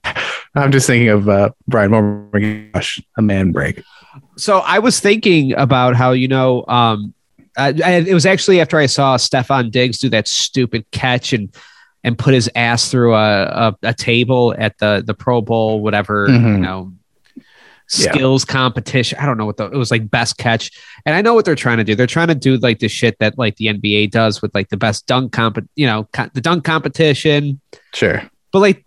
I'm 0.56 0.72
just 0.72 0.88
thinking 0.88 1.10
of 1.10 1.30
uh, 1.30 1.50
Brian 1.68 1.92
Moore. 1.92 2.30
Gosh, 2.74 3.00
a 3.18 3.22
man 3.22 3.52
break. 3.52 3.84
So 4.38 4.60
I 4.60 4.80
was 4.80 5.00
thinking 5.00 5.54
about 5.54 5.96
how 5.96 6.12
you 6.12 6.28
know, 6.28 6.66
um, 6.68 7.14
I, 7.58 7.68
I, 7.84 7.92
it 8.08 8.14
was 8.14 8.26
actually 8.26 8.60
after 8.62 8.78
I 8.78 8.86
saw 8.88 9.18
Stefon 9.18 9.70
Diggs 9.72 10.00
do 10.00 10.10
that 10.10 10.28
stupid 10.28 10.86
catch 10.92 11.34
and 11.34 11.54
and 12.04 12.18
put 12.18 12.34
his 12.34 12.50
ass 12.56 12.90
through 12.90 13.14
a 13.14 13.44
a, 13.44 13.76
a 13.84 13.94
table 13.94 14.56
at 14.58 14.78
the 14.80 15.04
the 15.06 15.14
Pro 15.14 15.42
Bowl, 15.42 15.82
whatever 15.82 16.28
you 16.30 16.38
Mhm. 16.40 16.94
Know. 17.98 18.04
Yeah. 18.06 18.12
Skills 18.14 18.46
competition. 18.46 19.18
I 19.20 19.26
don't 19.26 19.38
know 19.38 19.46
what 19.46 19.58
the 19.58 19.66
it 19.66 19.78
was 19.78 19.92
like 19.92 20.10
best 20.10 20.38
catch, 20.38 20.72
and 21.06 21.16
I 21.16 21.22
know 21.22 21.34
what 21.34 21.46
they're 21.46 21.56
trying 21.56 21.78
to 21.78 21.84
do. 21.84 21.96
They're 21.96 22.08
trying 22.08 22.28
to 22.28 22.36
do 22.36 22.58
like 22.58 22.80
the 22.80 22.88
shit 22.88 23.18
that 23.20 23.38
like 23.38 23.56
the 23.58 23.68
NBA 23.68 24.12
does 24.12 24.42
with 24.42 24.54
like 24.54 24.70
the 24.70 24.78
best 24.78 25.08
dunk 25.08 25.32
comp, 25.32 25.58
you 25.76 25.86
know, 25.86 26.08
co- 26.14 26.30
the 26.34 26.42
dunk 26.42 26.64
competition. 26.64 27.60
Sure. 27.94 28.22
but 28.52 28.60
like 28.60 28.86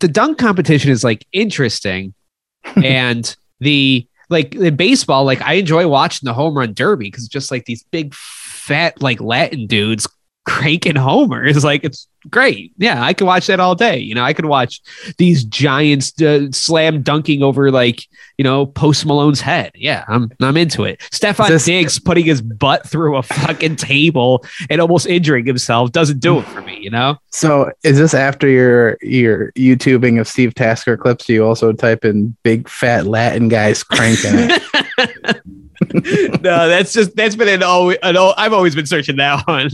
the 0.00 0.08
dunk 0.08 0.38
competition 0.38 0.90
is 0.90 1.04
like 1.04 1.26
interesting 1.32 2.14
and 2.76 3.36
the 3.60 4.06
like 4.28 4.54
in 4.54 4.76
baseball 4.76 5.24
like 5.24 5.40
i 5.42 5.54
enjoy 5.54 5.86
watching 5.86 6.26
the 6.26 6.32
home 6.32 6.56
run 6.56 6.72
derby 6.72 7.06
because 7.06 7.28
just 7.28 7.50
like 7.50 7.64
these 7.66 7.82
big 7.84 8.14
fat 8.14 9.00
like 9.02 9.20
latin 9.20 9.66
dudes 9.66 10.08
cranking 10.46 10.96
homers 10.96 11.62
like 11.64 11.84
it's 11.84 12.08
great. 12.28 12.72
Yeah 12.76 13.02
i 13.02 13.12
could 13.14 13.26
watch 13.26 13.46
that 13.46 13.60
all 13.60 13.74
day. 13.74 13.98
You 13.98 14.14
know 14.14 14.24
i 14.24 14.32
could 14.32 14.46
watch 14.46 14.80
these 15.16 15.44
giants 15.44 16.20
uh, 16.20 16.50
slam 16.50 17.02
dunking 17.02 17.42
over 17.42 17.70
like 17.70 18.02
you 18.36 18.44
know 18.44 18.66
post 18.66 19.06
malone's 19.06 19.40
head. 19.40 19.70
Yeah 19.74 20.04
i'm 20.08 20.30
i'm 20.40 20.56
into 20.56 20.84
it. 20.84 20.98
Stefon 21.12 21.48
this- 21.48 21.64
diggs 21.66 21.98
putting 21.98 22.24
his 22.26 22.42
butt 22.42 22.86
through 22.88 23.16
a 23.16 23.22
fucking 23.22 23.76
table 23.76 24.44
and 24.68 24.80
almost 24.80 25.06
injuring 25.06 25.46
himself 25.46 25.92
doesn't 25.92 26.20
do 26.20 26.38
it 26.38 26.46
for 26.46 26.62
me 26.62 26.78
you 26.80 26.90
know? 26.90 27.18
So 27.30 27.70
is 27.84 27.98
this 27.98 28.14
after 28.14 28.48
your 28.48 28.96
your 29.02 29.52
YouTubing 29.52 30.18
of 30.18 30.26
Steve 30.26 30.54
Tasker 30.54 30.96
clips? 30.96 31.26
Do 31.26 31.34
you 31.34 31.44
also 31.44 31.72
type 31.72 32.04
in 32.04 32.34
big 32.42 32.68
fat 32.68 33.06
Latin 33.06 33.48
guys 33.48 33.82
cranking 33.84 34.32
it? 34.34 35.42
no, 36.40 36.68
that's 36.68 36.92
just 36.92 37.16
that's 37.16 37.34
been 37.36 37.48
an 37.48 37.62
always 37.62 37.98
an 38.02 38.16
al- 38.16 38.34
I've 38.36 38.52
always 38.52 38.74
been 38.74 38.86
searching 38.86 39.16
that 39.16 39.46
one. 39.46 39.70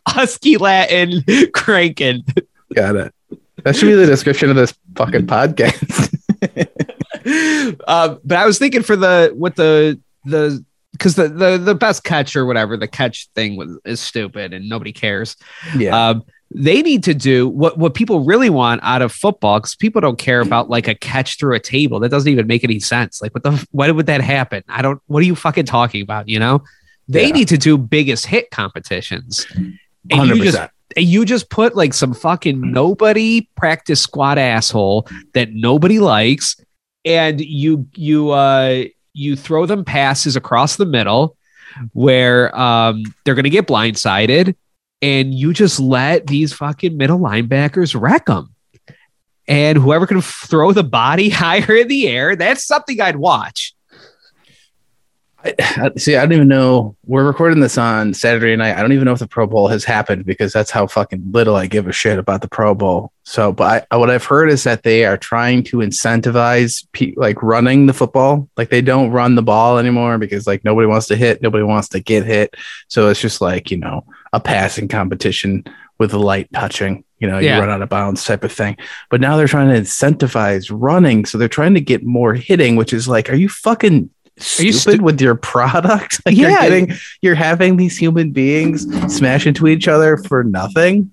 Husky 0.08 0.56
Latin 0.56 1.24
cranking. 1.52 2.24
Got 2.74 2.96
it. 2.96 3.14
That 3.64 3.76
should 3.76 3.86
be 3.86 3.94
the 3.94 4.06
description 4.06 4.50
of 4.50 4.56
this 4.56 4.74
fucking 4.96 5.26
podcast. 5.26 6.16
Uh, 7.86 8.16
but 8.24 8.38
I 8.38 8.46
was 8.46 8.58
thinking 8.58 8.82
for 8.82 8.96
the 8.96 9.30
what 9.34 9.54
the 9.54 10.00
the 10.24 10.64
because 10.92 11.16
the, 11.16 11.28
the 11.28 11.58
the 11.58 11.74
best 11.74 12.02
catch 12.02 12.34
or 12.34 12.46
whatever 12.46 12.78
the 12.78 12.88
catch 12.88 13.28
thing 13.34 13.56
was 13.56 13.78
is 13.84 14.00
stupid 14.00 14.54
and 14.54 14.68
nobody 14.68 14.92
cares. 14.92 15.36
yeah. 15.76 16.08
Um, 16.10 16.24
they 16.52 16.82
need 16.82 17.04
to 17.04 17.14
do 17.14 17.48
what 17.48 17.78
what 17.78 17.94
people 17.94 18.20
really 18.20 18.50
want 18.50 18.80
out 18.82 19.02
of 19.02 19.12
football 19.12 19.58
because 19.60 19.74
people 19.76 20.00
don't 20.00 20.18
care 20.18 20.40
about 20.40 20.68
like 20.68 20.88
a 20.88 20.94
catch 20.96 21.38
through 21.38 21.54
a 21.54 21.60
table. 21.60 22.00
That 22.00 22.08
doesn't 22.10 22.30
even 22.30 22.46
make 22.48 22.64
any 22.64 22.80
sense. 22.80 23.22
Like, 23.22 23.32
what 23.34 23.42
the 23.44 23.66
why 23.70 23.90
would 23.90 24.06
that 24.06 24.20
happen? 24.20 24.64
I 24.68 24.82
don't. 24.82 25.00
What 25.06 25.20
are 25.20 25.26
you 25.26 25.36
fucking 25.36 25.66
talking 25.66 26.02
about? 26.02 26.28
You 26.28 26.40
know, 26.40 26.62
they 27.08 27.26
Yeah. 27.28 27.34
need 27.34 27.48
to 27.48 27.58
do 27.58 27.78
biggest 27.78 28.26
hit 28.26 28.50
competitions. 28.50 29.46
And 29.54 29.74
Hundred 30.12 30.38
you 30.38 30.44
just 30.44 30.58
you 30.96 31.24
just 31.24 31.50
put 31.50 31.76
like 31.76 31.94
some 31.94 32.12
fucking 32.14 32.60
nobody 32.72 33.48
practice 33.56 34.00
squad 34.00 34.38
asshole 34.38 35.06
that 35.34 35.52
nobody 35.52 36.00
likes, 36.00 36.56
and 37.04 37.40
you 37.40 37.86
you 37.94 38.30
uh 38.30 38.84
you 39.12 39.36
throw 39.36 39.66
them 39.66 39.84
passes 39.84 40.34
across 40.34 40.76
the 40.76 40.86
middle 40.86 41.36
where 41.92 42.56
um 42.58 43.04
they're 43.24 43.36
gonna 43.36 43.48
get 43.50 43.68
blindsided, 43.68 44.56
and 45.02 45.34
you 45.34 45.52
just 45.52 45.80
let 45.80 46.26
these 46.26 46.52
fucking 46.52 46.96
middle 46.96 47.18
linebackers 47.18 47.98
wreck 47.98 48.26
them. 48.26 48.54
And 49.48 49.78
whoever 49.78 50.06
can 50.06 50.20
throw 50.20 50.72
the 50.72 50.84
body 50.84 51.28
higher 51.30 51.74
in 51.74 51.88
the 51.88 52.08
air, 52.08 52.36
that's 52.36 52.64
something 52.64 53.00
I'd 53.00 53.16
watch. 53.16 53.74
I- 55.44 55.90
See, 55.96 56.16
I 56.16 56.20
don't 56.22 56.32
even 56.32 56.48
know. 56.48 56.96
We're 57.06 57.24
recording 57.26 57.60
this 57.60 57.78
on 57.78 58.12
Saturday 58.14 58.54
night. 58.56 58.76
I 58.76 58.82
don't 58.82 58.92
even 58.92 59.04
know 59.06 59.12
if 59.12 59.18
the 59.20 59.26
Pro 59.26 59.46
Bowl 59.46 59.68
has 59.68 59.84
happened 59.84 60.24
because 60.26 60.52
that's 60.52 60.70
how 60.70 60.86
fucking 60.86 61.22
little 61.32 61.56
I 61.56 61.66
give 61.66 61.86
a 61.88 61.92
shit 61.92 62.18
about 62.18 62.42
the 62.42 62.48
Pro 62.48 62.74
Bowl. 62.74 63.12
So, 63.24 63.50
but 63.52 63.86
I, 63.90 63.96
what 63.96 64.10
I've 64.10 64.24
heard 64.24 64.50
is 64.50 64.64
that 64.64 64.82
they 64.82 65.04
are 65.04 65.16
trying 65.16 65.62
to 65.64 65.78
incentivize 65.78 66.86
pe- 66.92 67.14
like 67.16 67.42
running 67.42 67.86
the 67.86 67.94
football. 67.94 68.48
Like 68.56 68.70
they 68.70 68.82
don't 68.82 69.10
run 69.10 69.34
the 69.34 69.42
ball 69.42 69.78
anymore 69.78 70.18
because 70.18 70.46
like 70.46 70.64
nobody 70.64 70.86
wants 70.86 71.06
to 71.08 71.16
hit, 71.16 71.40
nobody 71.42 71.64
wants 71.64 71.88
to 71.90 72.00
get 72.00 72.24
hit. 72.26 72.54
So 72.88 73.08
it's 73.08 73.20
just 73.20 73.40
like 73.40 73.70
you 73.70 73.78
know 73.78 74.04
a 74.32 74.40
passing 74.40 74.88
competition 74.88 75.64
with 75.98 76.12
light 76.12 76.48
touching. 76.52 77.04
You 77.18 77.28
know, 77.28 77.38
Yeah. 77.38 77.56
you 77.56 77.60
run 77.60 77.70
out 77.70 77.82
of 77.82 77.88
bounds 77.90 78.24
type 78.24 78.44
of 78.44 78.52
thing. 78.52 78.76
But 79.10 79.20
now 79.20 79.36
they're 79.36 79.46
trying 79.48 79.68
to 79.68 79.80
incentivize 79.80 80.70
running, 80.72 81.24
so 81.26 81.36
they're 81.38 81.48
trying 81.48 81.74
to 81.74 81.80
get 81.80 82.04
more 82.04 82.32
hitting, 82.34 82.76
which 82.76 82.92
is 82.94 83.06
like, 83.08 83.28
are 83.30 83.34
you 83.36 83.48
fucking 83.48 84.08
Are 84.58 84.62
you 84.62 84.72
stupid 84.72 84.96
stu- 84.98 85.04
with 85.04 85.20
your 85.20 85.34
product? 85.52 86.20
Like 86.26 86.36
Yeah. 86.36 86.48
you're 86.50 86.60
getting 86.60 86.92
you're 87.22 87.34
having 87.34 87.76
these 87.76 87.96
human 87.96 88.30
beings 88.32 88.86
smash 89.14 89.46
into 89.46 89.66
each 89.66 89.86
other 89.88 90.16
for 90.16 90.42
nothing. 90.44 91.10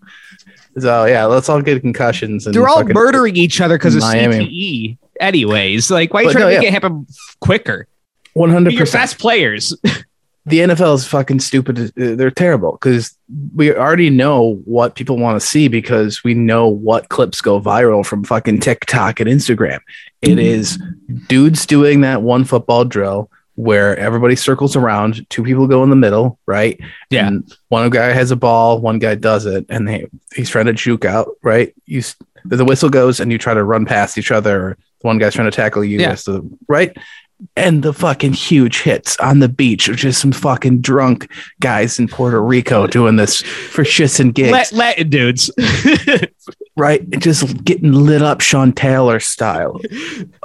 So 0.79 1.05
yeah, 1.05 1.25
let's 1.25 1.49
all 1.49 1.61
get 1.61 1.81
concussions 1.81 2.45
and 2.45 2.53
They're 2.55 2.67
all 2.67 2.83
murdering 2.83 3.35
each 3.35 3.59
other 3.61 3.77
because 3.77 3.95
of 3.95 4.01
Miami. 4.01 4.45
CTE, 4.47 4.97
anyways. 5.19 5.89
Like, 5.89 6.13
why 6.13 6.19
are 6.19 6.23
you 6.23 6.29
But 6.29 6.33
trying 6.33 6.43
no, 6.45 6.49
to 6.51 6.55
make 6.57 6.63
yeah. 6.63 6.69
it 6.69 6.73
happen 6.73 7.07
quicker? 7.39 7.87
One 8.33 8.51
hundred 8.51 8.73
Your 8.73 8.81
percent. 8.83 9.01
fast 9.01 9.19
players. 9.19 9.75
The 10.47 10.59
NFL 10.59 10.95
is 10.95 11.05
fucking 11.05 11.41
stupid. 11.41 11.91
They're 11.95 12.31
terrible 12.31 12.73
because 12.73 13.17
we 13.53 13.73
already 13.75 14.09
know 14.09 14.61
what 14.65 14.95
people 14.95 15.17
want 15.17 15.39
to 15.39 15.45
see 15.45 15.67
because 15.67 16.23
we 16.23 16.33
know 16.33 16.67
what 16.67 17.09
clips 17.09 17.41
go 17.41 17.59
viral 17.59 18.05
from 18.05 18.23
fucking 18.23 18.61
TikTok 18.61 19.19
and 19.19 19.29
Instagram. 19.29 19.79
It 20.21 20.39
is 20.39 20.81
dudes 21.27 21.65
doing 21.65 22.01
that 22.01 22.21
one 22.21 22.45
football 22.45 22.85
drill 22.85 23.29
where 23.55 23.97
everybody 23.97 24.35
circles 24.35 24.75
around, 24.75 25.27
two 25.29 25.43
people 25.43 25.67
go 25.67 25.83
in 25.83 25.89
the 25.89 25.95
middle, 25.95 26.39
right? 26.45 26.79
Yeah. 27.09 27.27
And 27.27 27.57
one 27.69 27.89
guy 27.89 28.13
has 28.13 28.31
a 28.31 28.35
ball, 28.35 28.79
one 28.79 28.99
guy 28.99 29.15
doesn't, 29.15 29.65
and 29.69 29.87
they 29.87 30.07
he's 30.35 30.49
trying 30.49 30.67
to 30.67 30.73
juke 30.73 31.05
out, 31.05 31.27
right? 31.43 31.73
You 31.87 32.03
the 32.45 32.63
whistle 32.63 32.89
goes 32.89 33.19
and 33.19 33.31
you 33.31 33.37
try 33.37 33.53
to 33.53 33.63
run 33.63 33.85
past 33.85 34.17
each 34.17 34.31
other. 34.31 34.61
Or 34.61 34.77
one 35.01 35.17
guy's 35.17 35.33
trying 35.33 35.49
to 35.49 35.55
tackle 35.55 35.83
you, 35.83 35.99
Yeah. 35.99 36.15
so, 36.15 36.47
right? 36.67 36.95
And 37.55 37.83
the 37.83 37.93
fucking 37.93 38.33
huge 38.33 38.81
hits 38.81 39.15
on 39.17 39.39
the 39.39 39.49
beach, 39.49 39.87
which 39.87 40.03
is 40.03 40.17
some 40.17 40.31
fucking 40.31 40.81
drunk 40.81 41.29
guys 41.59 41.99
in 41.99 42.07
Puerto 42.07 42.41
Rico 42.41 42.87
doing 42.87 43.15
this 43.15 43.41
for 43.41 43.83
shits 43.83 44.19
and 44.19 44.33
gigs, 44.33 44.73
Latin 44.73 45.09
dudes. 45.09 45.51
right? 46.77 47.07
Just 47.11 47.63
getting 47.63 47.91
lit 47.91 48.21
up 48.21 48.41
Sean 48.41 48.71
Taylor 48.71 49.19
style. 49.19 49.79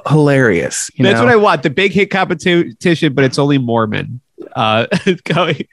Hilarious. 0.07 0.91
You 0.95 1.05
That's 1.05 1.17
know? 1.17 1.25
what 1.25 1.33
I 1.33 1.37
want. 1.37 1.63
The 1.63 1.71
big 1.71 1.93
hit 1.93 2.11
competition, 2.11 3.15
but 3.15 3.25
it's 3.25 3.39
only 3.39 3.59
Mormon. 3.59 4.21
Uh, 4.57 4.87
going. 5.25 5.67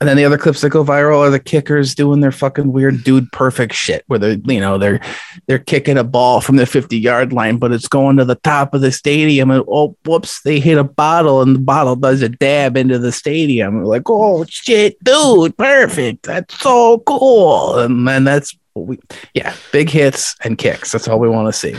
And 0.00 0.08
then 0.08 0.16
the 0.16 0.24
other 0.24 0.38
clips 0.38 0.62
that 0.62 0.70
go 0.70 0.82
viral 0.82 1.18
are 1.18 1.28
the 1.28 1.38
kickers 1.38 1.94
doing 1.94 2.20
their 2.20 2.32
fucking 2.32 2.72
weird 2.72 3.04
dude 3.04 3.30
perfect 3.32 3.74
shit 3.74 4.02
where 4.06 4.18
they're, 4.18 4.38
you 4.46 4.58
know, 4.58 4.78
they're 4.78 4.98
they're 5.46 5.58
kicking 5.58 5.98
a 5.98 6.04
ball 6.04 6.40
from 6.40 6.56
the 6.56 6.64
50 6.64 6.98
yard 6.98 7.34
line, 7.34 7.58
but 7.58 7.70
it's 7.70 7.86
going 7.86 8.16
to 8.16 8.24
the 8.24 8.36
top 8.36 8.72
of 8.72 8.80
the 8.80 8.92
stadium. 8.92 9.50
And 9.50 9.62
oh, 9.68 9.94
whoops, 10.06 10.40
they 10.40 10.58
hit 10.58 10.78
a 10.78 10.84
bottle 10.84 11.42
and 11.42 11.54
the 11.54 11.60
bottle 11.60 11.96
does 11.96 12.22
a 12.22 12.30
dab 12.30 12.78
into 12.78 12.98
the 12.98 13.12
stadium. 13.12 13.76
We're 13.76 13.84
like, 13.84 14.08
oh 14.08 14.46
shit, 14.48 15.02
dude, 15.04 15.56
perfect. 15.58 16.22
That's 16.22 16.58
so 16.58 17.00
cool. 17.00 17.78
And 17.78 18.08
then 18.08 18.24
that's 18.24 18.56
we 18.74 18.98
yeah, 19.34 19.54
big 19.72 19.90
hits 19.90 20.34
and 20.42 20.56
kicks. 20.56 20.92
That's 20.92 21.08
all 21.08 21.18
we 21.18 21.28
want 21.28 21.48
to 21.48 21.52
see. 21.52 21.74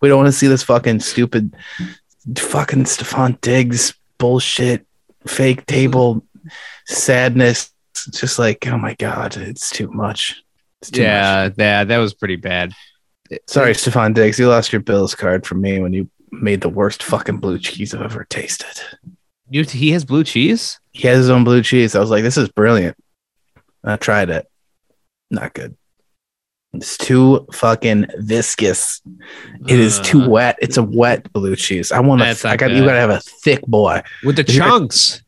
We 0.00 0.08
don't 0.08 0.18
want 0.18 0.28
to 0.28 0.38
see 0.38 0.46
this 0.46 0.62
fucking 0.62 1.00
stupid 1.00 1.54
fucking 2.38 2.84
Stefon 2.84 3.40
Diggs 3.40 3.94
bullshit, 4.18 4.86
fake 5.26 5.66
table 5.66 6.24
sadness. 6.86 7.72
It's 8.06 8.20
just 8.20 8.38
like, 8.38 8.66
oh 8.66 8.78
my 8.78 8.94
god, 8.94 9.36
it's 9.36 9.70
too 9.70 9.90
much. 9.90 10.42
It's 10.82 10.90
too 10.90 11.00
much. 11.02 11.08
Yeah, 11.08 11.50
yeah, 11.56 11.84
that 11.84 11.98
was 11.98 12.14
pretty 12.14 12.36
bad. 12.36 12.72
Sorry, 13.48 13.72
Stefon 13.72 14.14
Diggs. 14.14 14.38
You 14.38 14.48
lost 14.48 14.72
your 14.72 14.82
Bills 14.82 15.14
card 15.14 15.46
from 15.46 15.60
me 15.60 15.80
when 15.80 15.92
you 15.92 16.08
made 16.30 16.60
the 16.60 16.68
worst 16.68 17.02
fucking 17.02 17.38
blue 17.38 17.58
cheese 17.58 17.94
I've 17.94 18.02
ever 18.02 18.24
tasted. 18.24 18.80
You, 19.50 19.64
he 19.64 19.90
has 19.92 20.04
blue 20.04 20.24
cheese. 20.24 20.78
He 20.92 21.06
has 21.08 21.18
his 21.18 21.30
own 21.30 21.44
blue 21.44 21.62
cheese. 21.62 21.94
I 21.94 22.00
was 22.00 22.10
like, 22.10 22.22
this 22.22 22.36
is 22.36 22.48
brilliant. 22.48 22.96
I 23.84 23.96
tried 23.96 24.30
it. 24.30 24.46
Not 25.30 25.54
good. 25.54 25.76
It's 26.72 26.96
too 26.98 27.46
fucking 27.52 28.06
viscous. 28.18 29.00
It 29.66 29.78
is 29.78 29.98
too 30.00 30.22
Uh, 30.22 30.28
wet. 30.28 30.58
It's 30.60 30.76
a 30.76 30.82
wet 30.82 31.32
blue 31.32 31.56
cheese. 31.56 31.90
I 31.90 32.00
want 32.00 32.20
to. 32.22 32.48
I 32.48 32.56
got. 32.56 32.70
You 32.70 32.84
gotta 32.84 33.00
have 33.00 33.10
a 33.10 33.20
thick 33.20 33.62
boy. 33.62 34.02
with 34.24 34.36
the 34.36 34.44
chunks. 34.44 35.22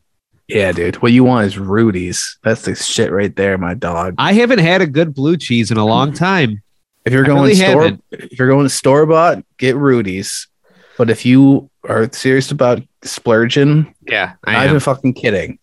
Yeah, 0.49 0.71
dude. 0.71 0.95
What 0.95 1.11
you 1.11 1.23
want 1.23 1.45
is 1.45 1.57
Rudy's. 1.59 2.37
That's 2.43 2.63
the 2.63 2.75
shit 2.75 3.11
right 3.11 3.35
there, 3.35 3.57
my 3.57 3.75
dog. 3.75 4.15
I 4.17 4.33
haven't 4.33 4.59
had 4.59 4.81
a 4.81 4.87
good 4.87 5.13
blue 5.13 5.37
cheese 5.37 5.69
in 5.69 5.77
a 5.77 5.85
long 5.85 6.11
time. 6.11 6.63
If 7.05 7.13
you're 7.13 7.23
going 7.23 7.43
really 7.43 7.55
store, 7.55 7.83
haven't. 7.83 8.03
if 8.11 8.37
you're 8.37 8.49
going 8.49 8.67
store 8.69 9.05
bought, 9.05 9.43
get 9.57 9.75
Rudy's. 9.75 10.47
But 10.97 11.09
if 11.09 11.25
you 11.25 11.69
are 11.87 12.11
serious 12.11 12.51
about 12.51 12.81
splurging, 13.03 13.93
Yeah, 14.07 14.33
not 14.45 14.65
even 14.65 14.79
fucking 14.79 15.13
kidding. 15.13 15.59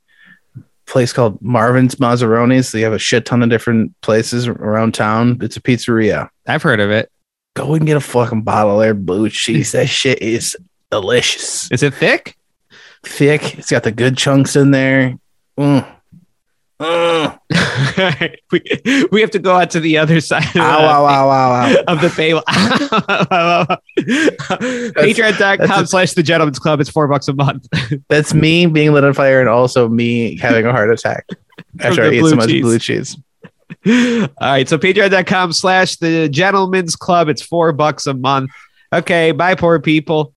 Place 0.87 1.12
called 1.12 1.43
Marvin's 1.43 1.97
Mazzaronis. 1.97 2.70
They 2.70 2.82
have 2.82 2.93
a 2.93 2.99
shit 2.99 3.26
ton 3.26 3.43
of 3.43 3.51
different 3.51 4.01
places 4.03 4.47
around 4.47 4.95
town. 4.95 5.39
It's 5.43 5.57
a 5.57 5.61
pizzeria. 5.61 6.28
I've 6.47 6.62
heard 6.62 6.80
of 6.80 6.91
it. 6.91 7.11
Go 7.55 7.74
and 7.74 7.87
get 7.87 7.97
a 7.97 8.01
fucking 8.01 8.43
bottle 8.43 8.80
of 8.80 8.80
their 8.80 8.95
blue 8.95 9.28
cheese. 9.30 9.72
That 9.72 9.89
shit 9.89 10.22
is 10.22 10.57
delicious. 10.91 11.70
Is 11.72 11.82
it 11.82 11.93
thick? 11.95 12.37
Thick. 13.07 13.59
It's 13.59 13.70
got 13.70 13.84
the 13.84 13.92
good 13.92 14.16
chunks 14.16 14.57
in 14.57 14.70
there. 14.72 15.16
Mm. 15.59 15.86
Mm. 16.80 17.38
we, 18.52 18.62
we 19.11 19.20
have 19.22 19.30
to 19.30 19.38
go 19.38 19.57
out 19.57 19.70
to 19.70 19.80
the 19.80 19.96
other 19.96 20.20
side 20.20 20.44
of, 20.44 20.57
Ow, 20.57 20.84
ow, 20.84 21.07
ow, 21.07 21.30
ow, 21.30 21.30
ow. 21.30 21.74
of 21.88 22.02
the 22.02 22.11
table. 22.11 22.42
Patreon.com 24.92 25.86
slash 25.86 26.12
the 26.12 26.22
gentleman's 26.22 26.59
club. 26.59 26.80
It's 26.80 26.90
four 26.90 27.09
bucks 27.09 27.28
a 27.28 27.32
month. 27.32 27.66
That's 28.09 28.34
me 28.34 28.66
being 28.66 28.92
lit 28.92 29.04
on 29.04 29.14
fire 29.14 29.40
and 29.40 29.48
also 29.48 29.88
me 29.88 30.36
having 30.36 30.66
a 30.66 30.72
heart 30.72 30.90
attack 30.90 31.26
after 31.80 32.02
I 32.02 32.11
the 32.11 32.16
ate 32.16 32.26
so 32.26 32.36
much 32.36 32.50
cheese. 32.50 32.62
blue 32.62 32.78
cheese. 32.78 33.16
All 33.86 34.28
right. 34.40 34.68
So 34.68 34.76
patreon.com 34.76 35.54
slash 35.54 35.96
the 35.96 36.28
gentleman's 36.28 36.94
club. 36.96 37.30
It's 37.30 37.40
four 37.40 37.72
bucks 37.72 38.07
a 38.07 38.12
month. 38.12 38.50
Okay. 38.92 39.32
Bye, 39.32 39.54
poor 39.54 39.80
people. 39.80 40.34